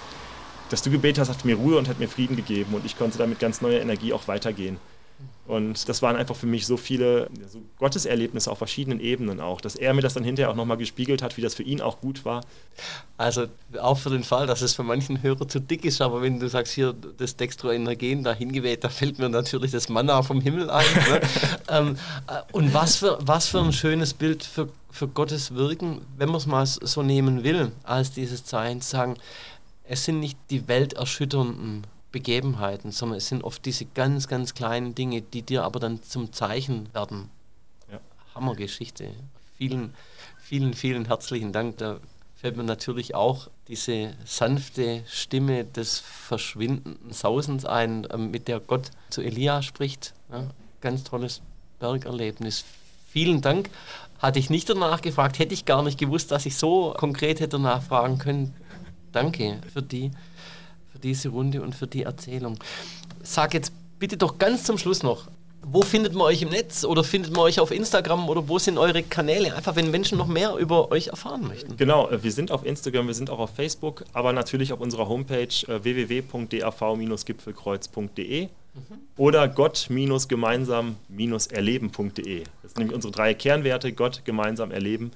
dass 0.70 0.82
du 0.82 0.90
gebetet 0.90 1.20
hast, 1.20 1.30
hat 1.30 1.46
mir 1.46 1.56
Ruhe 1.58 1.78
und 1.78 1.88
hat 1.88 2.00
mir 2.00 2.08
Frieden 2.08 2.36
gegeben 2.36 2.74
und 2.74 2.86
ich 2.86 2.98
konnte 2.98 3.18
damit 3.20 3.40
ganz 3.40 3.62
neuer 3.62 3.82
Energie 3.82 4.14
auch 4.14 4.28
weitergehen. 4.28 4.78
Und 5.48 5.90
das 5.90 6.02
waren 6.02 6.16
einfach 6.16 6.36
für 6.36 6.46
mich 6.46 6.68
so 6.68 6.78
viele 6.78 7.30
so 7.50 7.62
Gotteserlebnisse 7.80 8.50
auf 8.50 8.60
verschiedenen 8.60 9.00
Ebenen 9.00 9.40
auch, 9.40 9.60
dass 9.60 9.76
er 9.76 9.94
mir 9.94 10.02
das 10.02 10.14
dann 10.14 10.24
hinterher 10.24 10.52
auch 10.52 10.56
nochmal 10.56 10.78
gespiegelt 10.78 11.22
hat, 11.22 11.36
wie 11.36 11.42
das 11.42 11.56
für 11.56 11.64
ihn 11.64 11.82
auch 11.82 12.00
gut 12.00 12.26
war. 12.26 12.42
Also 13.18 13.48
auch 13.82 13.98
für 13.98 14.12
den 14.12 14.24
Fall, 14.24 14.46
dass 14.46 14.62
es 14.62 14.76
für 14.76 14.84
manchen 14.84 15.24
Hörer 15.24 15.48
zu 15.48 15.60
dick 15.60 15.84
ist, 15.84 16.00
aber 16.02 16.22
wenn 16.22 16.40
du 16.40 16.48
sagst, 16.48 16.74
hier 16.74 16.94
das 17.18 17.36
Dextroenergen 17.36 18.24
da 18.24 18.34
hingeweht, 18.34 18.84
da 18.84 18.90
fällt 18.90 19.18
mir 19.18 19.30
natürlich 19.30 19.72
das 19.72 19.90
Manna 19.90 20.22
vom 20.22 20.42
Himmel 20.42 20.70
ein. 20.70 20.86
ne? 21.10 21.22
ähm, 21.70 21.98
äh, 22.28 22.42
und 22.52 22.74
was 22.74 22.98
für, 22.98 23.18
was 23.22 23.48
für 23.48 23.60
ein 23.60 23.74
schönes 23.74 24.14
Bild 24.14 24.44
für, 24.44 24.70
für 24.92 25.08
Gottes 25.08 25.56
Wirken, 25.56 26.02
wenn 26.18 26.30
man 26.30 26.38
es 26.38 26.46
mal 26.46 26.66
so 26.66 27.02
nehmen 27.02 27.44
will, 27.44 27.72
als 27.84 28.12
dieses 28.12 28.46
Zeichen 28.46 28.82
zu 28.82 28.92
sagen, 28.92 29.18
es 29.84 30.06
sind 30.06 30.20
nicht 30.20 30.38
die 30.50 30.68
welterschütternden 30.68 31.86
Begebenheiten, 32.12 32.92
sondern 32.92 33.18
es 33.18 33.28
sind 33.28 33.44
oft 33.44 33.66
diese 33.66 33.86
ganz, 33.86 34.28
ganz 34.28 34.54
kleinen 34.54 34.96
Dinge, 34.96 35.22
die 35.22 35.42
dir 35.42 35.64
aber 35.64 35.80
dann 35.80 36.04
zum 36.04 36.34
Zeichen 36.34 36.94
werden. 36.94 37.30
Ja. 37.92 38.00
Hammergeschichte. 38.36 39.12
Vielen, 39.58 39.94
vielen, 40.40 40.74
vielen 40.74 41.06
herzlichen 41.06 41.54
Dank. 41.54 41.78
Da 41.78 42.00
fällt 42.36 42.58
mir 42.58 42.64
natürlich 42.64 43.16
auch 43.16 43.50
diese 43.68 44.14
sanfte 44.26 45.04
Stimme 45.08 45.64
des 45.64 46.00
verschwindenden 46.00 47.14
Sausens 47.14 47.66
ein, 47.66 48.08
ähm, 48.12 48.32
mit 48.32 48.48
der 48.48 48.60
Gott 48.60 48.92
zu 49.10 49.22
Elia 49.22 49.62
spricht. 49.62 50.14
Ja, 50.32 50.48
ganz 50.82 51.04
tolles 51.04 51.42
Bergerlebnis. 51.80 52.66
Vielen 53.08 53.42
Dank. 53.42 53.70
Hatte 54.20 54.40
ich 54.40 54.50
nicht 54.50 54.70
danach 54.70 55.02
gefragt, 55.02 55.40
hätte 55.40 55.54
ich 55.54 55.66
gar 55.66 55.84
nicht 55.84 56.00
gewusst, 56.00 56.32
dass 56.32 56.46
ich 56.46 56.56
so 56.56 56.94
konkret 56.98 57.40
hätte 57.40 57.60
nachfragen 57.60 58.18
können. 58.18 58.54
Danke 59.12 59.60
für 59.74 59.82
die, 59.82 60.12
diese 61.04 61.30
Runde 61.30 61.62
und 61.62 61.76
für 61.76 61.88
die 61.88 62.04
Erzählung. 62.04 62.58
Sag 63.24 63.54
jetzt 63.54 63.74
bitte 64.00 64.18
doch 64.18 64.38
ganz 64.38 64.64
zum 64.64 64.78
Schluss 64.78 65.04
noch, 65.04 65.28
wo 65.64 65.84
findet 65.84 66.14
man 66.14 66.24
euch 66.24 66.42
im 66.42 66.50
Netz 66.50 66.84
oder 66.84 67.04
findet 67.04 67.34
man 67.34 67.42
euch 67.42 67.60
auf 67.60 67.70
Instagram 67.72 68.28
oder 68.30 68.48
wo 68.48 68.58
sind 68.58 68.80
eure 68.80 69.04
Kanäle? 69.04 69.54
Einfach, 69.56 69.76
wenn 69.76 69.92
Menschen 69.92 70.18
noch 70.18 70.28
mehr 70.28 70.56
über 70.56 70.90
euch 70.92 71.10
erfahren 71.10 71.46
möchten. 71.48 71.78
Genau, 71.78 72.10
äh, 72.10 72.24
wir 72.24 72.32
sind 72.32 72.52
auf 72.52 72.66
Instagram, 72.66 73.06
wir 73.08 73.14
sind 73.14 73.30
auch 73.30 73.38
auf 73.40 73.52
Facebook, 73.52 74.04
aber 74.14 74.34
natürlich 74.34 74.74
auf 74.74 74.80
unserer 74.80 75.08
Homepage 75.08 75.54
äh, 75.68 75.84
www.dav-gipfelkreuz.de 75.84 78.50
oder 79.18 79.50
gott-gemeinsam-erleben.de. 79.50 82.44
Das 82.64 82.72
sind 82.72 82.78
nämlich 82.78 82.96
unsere 82.96 83.12
drei 83.12 83.34
Kernwerte, 83.34 83.92
Gott, 83.92 84.22
gemeinsam, 84.24 84.72
erleben. 84.72 85.12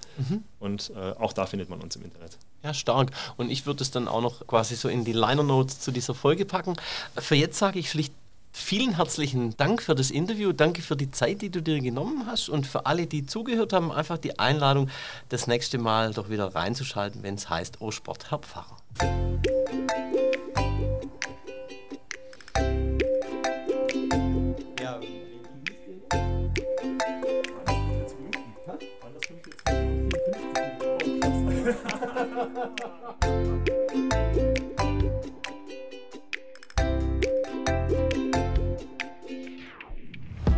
Und 0.60 0.92
äh, 0.96 1.14
auch 1.18 1.32
da 1.32 1.46
findet 1.46 1.70
man 1.70 1.80
uns 1.80 1.96
im 1.96 2.04
Internet. 2.04 2.38
Ja, 2.66 2.74
stark. 2.74 3.12
Und 3.38 3.52
ich 3.52 3.68
würde 3.68 3.84
es 3.84 3.92
dann 3.92 4.08
auch 4.08 4.22
noch 4.22 4.48
quasi 4.48 4.76
so 4.76 4.90
in 4.90 5.06
die 5.06 5.14
Liner 5.14 5.44
Notes 5.44 5.80
zu 5.82 5.92
dieser 5.92 6.16
Folge 6.16 6.46
packen. 6.46 6.74
Für 7.16 7.36
jetzt 7.36 7.60
sage 7.60 7.78
ich 7.78 7.92
schlicht 7.92 8.12
vielen 8.52 8.96
herzlichen 8.96 9.56
Dank 9.58 9.84
für 9.84 9.94
das 9.94 10.10
Interview. 10.10 10.52
Danke 10.52 10.82
für 10.82 10.96
die 10.96 11.12
Zeit, 11.12 11.44
die 11.44 11.52
du 11.52 11.62
dir 11.62 11.80
genommen 11.80 12.26
hast. 12.26 12.50
Und 12.50 12.66
für 12.66 12.88
alle, 12.88 13.06
die 13.06 13.28
zugehört 13.28 13.72
haben, 13.72 13.92
einfach 13.92 14.18
die 14.18 14.40
Einladung, 14.40 14.90
das 15.30 15.46
nächste 15.46 15.78
Mal 15.78 16.12
doch 16.16 16.32
wieder 16.32 16.56
reinzuschalten, 16.56 17.22
wenn 17.22 17.36
es 17.36 17.52
heißt, 17.52 17.82
oh 17.82 17.92
Sport, 17.92 18.32
Herr 18.32 18.40
Pfarrer. 18.40 18.78
I 32.38 32.42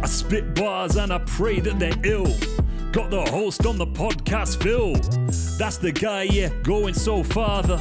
spit 0.08 0.56
bars 0.56 0.96
and 0.96 1.14
I 1.14 1.20
pray 1.20 1.60
that 1.60 1.78
they're 1.78 1.94
ill. 2.04 2.34
Got 2.92 3.12
the 3.12 3.24
host 3.30 3.68
on 3.68 3.78
the 3.78 3.86
podcast, 3.86 4.64
Phil. 4.64 4.94
That's 5.60 5.78
the 5.78 5.92
guy, 5.92 6.24
yeah, 6.24 6.50
going 6.64 6.96
so 6.96 7.22
farther. 7.22 7.80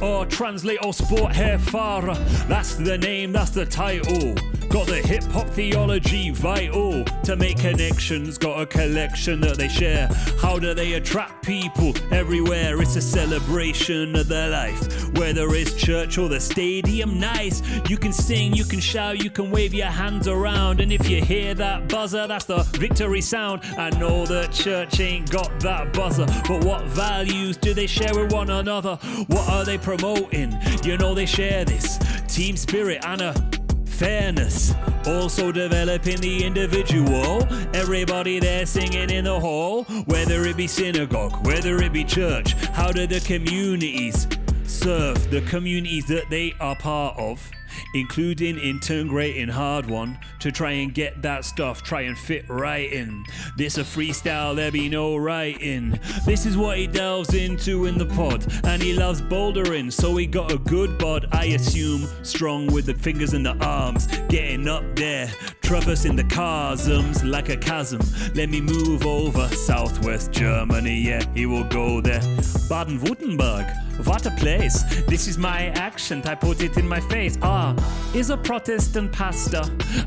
Or 0.00 0.24
translate 0.24 0.82
or 0.82 0.94
sport 0.94 1.34
hair 1.34 1.58
farer. 1.58 2.14
That's 2.48 2.76
the 2.76 2.96
name, 2.96 3.32
that's 3.32 3.50
the 3.50 3.66
title. 3.66 4.36
Got 4.74 4.88
the 4.88 4.96
hip 4.96 5.22
hop 5.30 5.48
theology 5.50 6.30
vital 6.30 7.04
to 7.22 7.36
make 7.36 7.58
connections. 7.58 8.36
Got 8.36 8.60
a 8.60 8.66
collection 8.66 9.40
that 9.42 9.56
they 9.56 9.68
share. 9.68 10.08
How 10.42 10.58
do 10.58 10.74
they 10.74 10.94
attract 10.94 11.46
people 11.46 11.94
everywhere? 12.10 12.82
It's 12.82 12.96
a 12.96 13.00
celebration 13.00 14.16
of 14.16 14.26
their 14.26 14.50
life. 14.50 15.16
Whether 15.16 15.46
it's 15.54 15.74
church 15.74 16.18
or 16.18 16.28
the 16.28 16.40
stadium, 16.40 17.20
nice. 17.20 17.62
You 17.88 17.96
can 17.96 18.12
sing, 18.12 18.52
you 18.52 18.64
can 18.64 18.80
shout, 18.80 19.22
you 19.22 19.30
can 19.30 19.52
wave 19.52 19.72
your 19.72 19.86
hands 19.86 20.26
around. 20.26 20.80
And 20.80 20.92
if 20.92 21.08
you 21.08 21.24
hear 21.24 21.54
that 21.54 21.88
buzzer, 21.88 22.26
that's 22.26 22.46
the 22.46 22.64
victory 22.76 23.20
sound. 23.20 23.62
I 23.78 23.90
know 23.90 24.26
that 24.26 24.50
church 24.50 24.98
ain't 24.98 25.30
got 25.30 25.60
that 25.60 25.92
buzzer, 25.92 26.26
but 26.48 26.64
what 26.64 26.82
values 26.86 27.56
do 27.56 27.74
they 27.74 27.86
share 27.86 28.12
with 28.12 28.32
one 28.32 28.50
another? 28.50 28.96
What 29.28 29.48
are 29.48 29.64
they 29.64 29.78
promoting? 29.78 30.58
You 30.82 30.98
know 30.98 31.14
they 31.14 31.26
share 31.26 31.64
this 31.64 31.96
team 32.26 32.56
spirit 32.56 33.04
and 33.04 33.20
a 33.20 33.63
fairness. 33.94 34.74
Also 35.06 35.52
developing 35.52 36.16
the 36.18 36.44
individual. 36.44 37.46
Everybody 37.74 38.40
there 38.40 38.66
singing 38.66 39.10
in 39.10 39.24
the 39.24 39.38
hall, 39.38 39.84
whether 40.06 40.44
it 40.44 40.56
be 40.56 40.66
synagogue, 40.66 41.46
whether 41.46 41.76
it 41.78 41.92
be 41.92 42.04
church. 42.04 42.54
How 42.72 42.90
do 42.90 43.06
the 43.06 43.20
communities 43.20 44.26
serve 44.74 45.30
the 45.30 45.40
communities 45.42 46.06
that 46.06 46.28
they 46.30 46.54
are 46.60 46.76
part 46.76 47.18
of? 47.18 47.50
including 47.94 48.58
in 48.58 48.74
integrating 48.74 49.48
hard 49.48 49.86
one 49.86 50.18
to 50.40 50.52
try 50.52 50.72
and 50.72 50.94
get 50.94 51.22
that 51.22 51.44
stuff, 51.44 51.82
try 51.82 52.02
and 52.02 52.18
fit 52.18 52.44
right 52.48 52.92
in. 52.92 53.24
This 53.56 53.78
a 53.78 53.82
freestyle, 53.82 54.54
there 54.54 54.72
be 54.72 54.88
no 54.88 55.16
writing. 55.16 55.98
This 56.26 56.46
is 56.46 56.56
what 56.56 56.78
he 56.78 56.86
delves 56.86 57.34
into 57.34 57.86
in 57.86 57.98
the 57.98 58.06
pod, 58.06 58.46
and 58.64 58.82
he 58.82 58.92
loves 58.94 59.20
bouldering, 59.20 59.92
so 59.92 60.16
he 60.16 60.26
got 60.26 60.52
a 60.52 60.58
good 60.58 60.98
bod, 60.98 61.26
I 61.32 61.46
assume, 61.46 62.06
strong 62.24 62.66
with 62.66 62.86
the 62.86 62.94
fingers 62.94 63.32
and 63.32 63.44
the 63.44 63.56
arms, 63.64 64.06
getting 64.28 64.68
up 64.68 64.84
there, 64.96 65.28
traversing 65.62 66.16
the 66.16 66.24
chasms 66.24 67.24
like 67.24 67.48
a 67.48 67.56
chasm. 67.56 68.00
Let 68.34 68.50
me 68.50 68.60
move 68.60 69.06
over 69.06 69.48
southwest 69.48 70.32
Germany, 70.32 71.00
yeah, 71.00 71.24
he 71.34 71.46
will 71.46 71.64
go 71.64 72.00
there. 72.00 72.20
Baden-Württemberg, 72.68 73.83
what 74.04 74.26
a 74.26 74.30
place! 74.32 74.82
This 75.06 75.28
is 75.28 75.38
my 75.38 75.66
accent, 75.68 76.26
I 76.26 76.34
put 76.34 76.62
it 76.62 76.76
in 76.76 76.88
my 76.88 77.00
face. 77.00 77.38
Ah, 77.42 77.74
is 78.14 78.30
a 78.30 78.36
Protestant 78.36 79.12
pastor, 79.12 79.62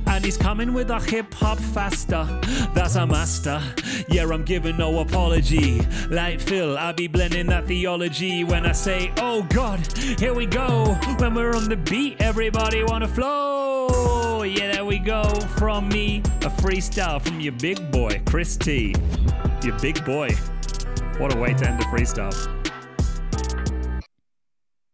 and 0.07 0.23
he's 0.23 0.37
coming 0.37 0.73
with 0.73 0.89
a 0.89 0.99
hip 0.99 1.33
hop 1.33 1.57
faster. 1.57 2.25
That's 2.73 2.95
a 2.95 3.05
master. 3.05 3.61
Yeah, 4.09 4.27
I'm 4.31 4.43
giving 4.43 4.77
no 4.77 4.99
apology. 4.99 5.81
Like 6.09 6.39
Phil, 6.39 6.77
I 6.77 6.91
be 6.91 7.07
blending 7.07 7.47
that 7.47 7.65
theology 7.65 8.43
when 8.43 8.65
I 8.65 8.71
say, 8.71 9.11
Oh 9.17 9.43
God, 9.49 9.79
here 10.19 10.33
we 10.33 10.45
go. 10.45 10.97
When 11.17 11.33
we're 11.33 11.55
on 11.55 11.69
the 11.69 11.77
beat, 11.77 12.21
everybody 12.21 12.83
wanna 12.83 13.07
flow. 13.07 14.43
Yeah, 14.43 14.71
there 14.71 14.85
we 14.85 14.99
go. 14.99 15.23
From 15.57 15.89
me, 15.89 16.19
a 16.41 16.49
freestyle 16.49 17.21
from 17.21 17.39
your 17.39 17.53
big 17.53 17.91
boy, 17.91 18.21
Chris 18.25 18.55
T. 18.55 18.95
Your 19.63 19.77
big 19.79 20.03
boy. 20.05 20.29
What 21.17 21.35
a 21.35 21.37
way 21.37 21.53
to 21.53 21.67
end 21.67 21.79
the 21.79 21.85
freestyle. 21.85 22.56